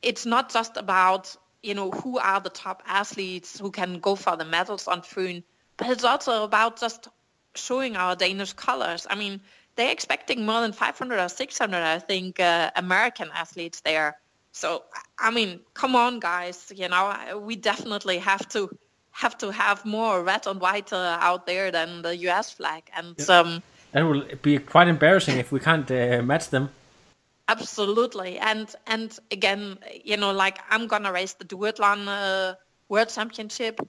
It's 0.00 0.24
not 0.24 0.52
just 0.52 0.76
about, 0.76 1.36
you 1.62 1.74
know, 1.74 1.90
who 1.90 2.18
are 2.18 2.40
the 2.40 2.50
top 2.50 2.82
athletes 2.86 3.58
who 3.58 3.70
can 3.70 3.98
go 3.98 4.14
for 4.16 4.36
the 4.36 4.44
medals 4.44 4.88
on 4.88 5.02
Fyn, 5.02 5.42
but 5.76 5.90
it's 5.90 6.04
also 6.04 6.44
about 6.44 6.80
just 6.80 7.08
showing 7.54 7.96
our 7.96 8.16
Danish 8.16 8.52
colors. 8.52 9.06
I 9.10 9.16
mean, 9.16 9.40
they're 9.76 9.92
expecting 9.92 10.46
more 10.46 10.60
than 10.60 10.72
500 10.72 11.18
or 11.18 11.28
600, 11.28 11.76
I 11.76 11.98
think, 11.98 12.40
uh, 12.40 12.70
American 12.76 13.28
athletes 13.34 13.80
there. 13.80 14.16
So, 14.52 14.84
I 15.18 15.30
mean, 15.30 15.60
come 15.74 15.96
on, 15.96 16.20
guys. 16.20 16.72
You 16.74 16.88
know, 16.88 17.42
we 17.42 17.56
definitely 17.56 18.18
have 18.18 18.48
to 18.50 18.70
have 19.12 19.36
to 19.38 19.50
have 19.52 19.84
more 19.84 20.22
red 20.22 20.46
and 20.46 20.60
white 20.60 20.92
uh, 20.92 21.18
out 21.20 21.46
there 21.46 21.70
than 21.70 22.02
the 22.02 22.16
U.S. 22.28 22.50
flag. 22.50 22.82
And 22.96 23.18
um, 23.30 23.62
That 23.92 24.02
will 24.02 24.24
be 24.40 24.58
quite 24.58 24.88
embarrassing 24.88 25.38
if 25.38 25.52
we 25.52 25.60
can't 25.60 25.90
uh, 25.90 26.22
match 26.22 26.48
them. 26.48 26.70
Absolutely, 27.48 28.38
and 28.38 28.74
and 28.86 29.18
again, 29.30 29.78
you 30.04 30.16
know, 30.16 30.32
like 30.32 30.58
I'm 30.70 30.86
gonna 30.86 31.12
race 31.12 31.34
the 31.34 31.44
duathlon 31.44 32.08
uh, 32.08 32.54
world 32.88 33.08
championship 33.08 33.80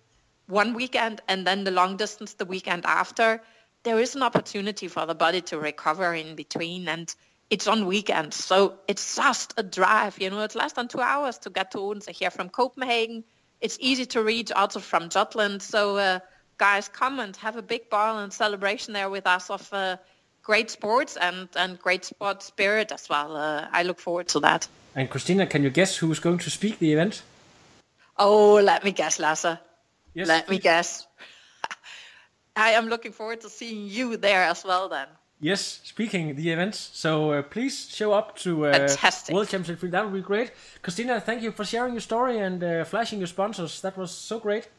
one 0.48 0.74
weekend, 0.74 1.22
and 1.28 1.48
then 1.48 1.64
the 1.64 1.72
long 1.72 1.98
distance 1.98 2.34
the 2.34 2.46
weekend 2.46 2.86
after. 2.86 3.42
There 3.84 4.00
is 4.00 4.16
an 4.16 4.24
opportunity 4.24 4.88
for 4.88 5.06
the 5.06 5.16
body 5.16 5.42
to 5.42 5.60
recover 5.60 6.14
in 6.14 6.36
between, 6.36 6.88
and 6.88 7.14
it's 7.50 7.68
on 7.68 7.86
weekends, 7.86 8.36
so 8.36 8.76
it's 8.88 9.16
just 9.16 9.54
a 9.58 9.64
drive. 9.64 10.20
You 10.20 10.30
know, 10.30 10.42
it's 10.42 10.56
less 10.56 10.74
than 10.74 10.88
two 10.88 11.02
hours 11.02 11.38
to 11.40 11.50
get 11.50 11.72
to 11.72 11.80
Odense 11.80 12.08
here 12.08 12.32
from 12.32 12.50
Copenhagen. 12.50 13.24
It's 13.62 13.78
easy 13.80 14.06
to 14.08 14.24
reach 14.24 14.52
also 14.52 14.80
from 14.80 15.10
Jutland. 15.10 15.62
So, 15.62 15.98
uh, 15.98 16.20
guys, 16.58 16.88
come 16.88 17.20
and 17.20 17.36
have 17.38 17.56
a 17.56 17.62
big 17.62 17.90
ball 17.90 18.20
and 18.20 18.32
celebration 18.32 18.94
there 18.94 19.10
with 19.10 19.28
us 19.28 19.50
of 19.50 19.68
uh, 19.74 19.98
great 20.42 20.70
sports 20.70 21.18
and, 21.18 21.50
and 21.56 21.80
great 21.80 22.06
sport 22.06 22.44
spirit 22.44 22.92
as 22.92 23.10
well. 23.10 23.36
Uh, 23.36 23.68
I 23.72 23.84
look 23.84 24.00
forward 24.00 24.28
to 24.30 24.40
that. 24.42 24.68
And 24.96 25.10
Christina, 25.10 25.48
can 25.48 25.64
you 25.64 25.70
guess 25.70 25.98
who's 25.98 26.20
going 26.20 26.38
to 26.40 26.50
speak 26.50 26.80
the 26.80 26.94
event? 26.94 27.24
Oh, 28.18 28.56
let 28.56 28.84
me 28.84 28.92
guess, 28.92 29.20
Lasse. 29.20 29.58
Yes. 30.14 30.28
Let 30.28 30.50
me 30.50 30.60
guess. 30.60 31.08
I 32.56 32.72
am 32.72 32.88
looking 32.88 33.12
forward 33.12 33.42
to 33.42 33.50
seeing 33.50 33.88
you 33.88 34.18
there 34.18 34.44
as 34.44 34.64
well 34.64 34.90
then. 34.90 35.08
Yes, 35.40 35.82
speaking 35.84 36.36
the 36.36 36.52
events. 36.52 36.92
So 36.94 37.32
uh, 37.32 37.42
please 37.42 37.90
show 37.90 38.14
up 38.14 38.38
to 38.38 38.68
uh, 38.68 38.74
Fantastic. 38.74 39.36
World 39.36 39.50
Championship. 39.50 39.92
That 39.92 40.06
would 40.06 40.14
be 40.14 40.22
great. 40.22 40.52
Christina, 40.82 41.20
thank 41.20 41.42
you 41.42 41.52
for 41.52 41.66
sharing 41.66 41.94
your 41.94 42.02
story 42.02 42.38
and 42.38 42.64
uh, 42.64 42.84
flashing 42.86 43.20
your 43.20 43.28
sponsors. 43.28 43.82
That 43.82 43.98
was 43.98 44.12
so 44.12 44.40
great. 44.40 44.70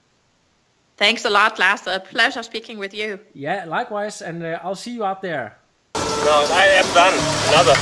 Thanks 0.96 1.24
a 1.24 1.30
lot, 1.30 1.58
Lasse. 1.58 1.86
A 1.88 2.00
pleasure 2.00 2.42
speaking 2.42 2.78
with 2.78 2.94
you. 2.94 3.18
Yeah, 3.34 3.64
likewise. 3.66 4.22
And 4.22 4.42
uh, 4.42 4.60
I'll 4.62 4.76
see 4.76 4.92
you 4.92 5.04
out 5.04 5.22
there. 5.22 5.58
No, 5.94 6.46
I 6.50 6.66
am 6.80 6.88
done. 6.94 7.14
Another. 7.50 7.74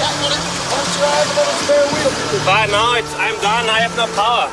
But 2.44 2.66
now 2.70 2.94
it's, 2.96 3.14
I'm 3.16 3.36
done. 3.42 3.68
I 3.68 3.80
have 3.80 3.96
no 3.96 4.06
power. 4.16 4.48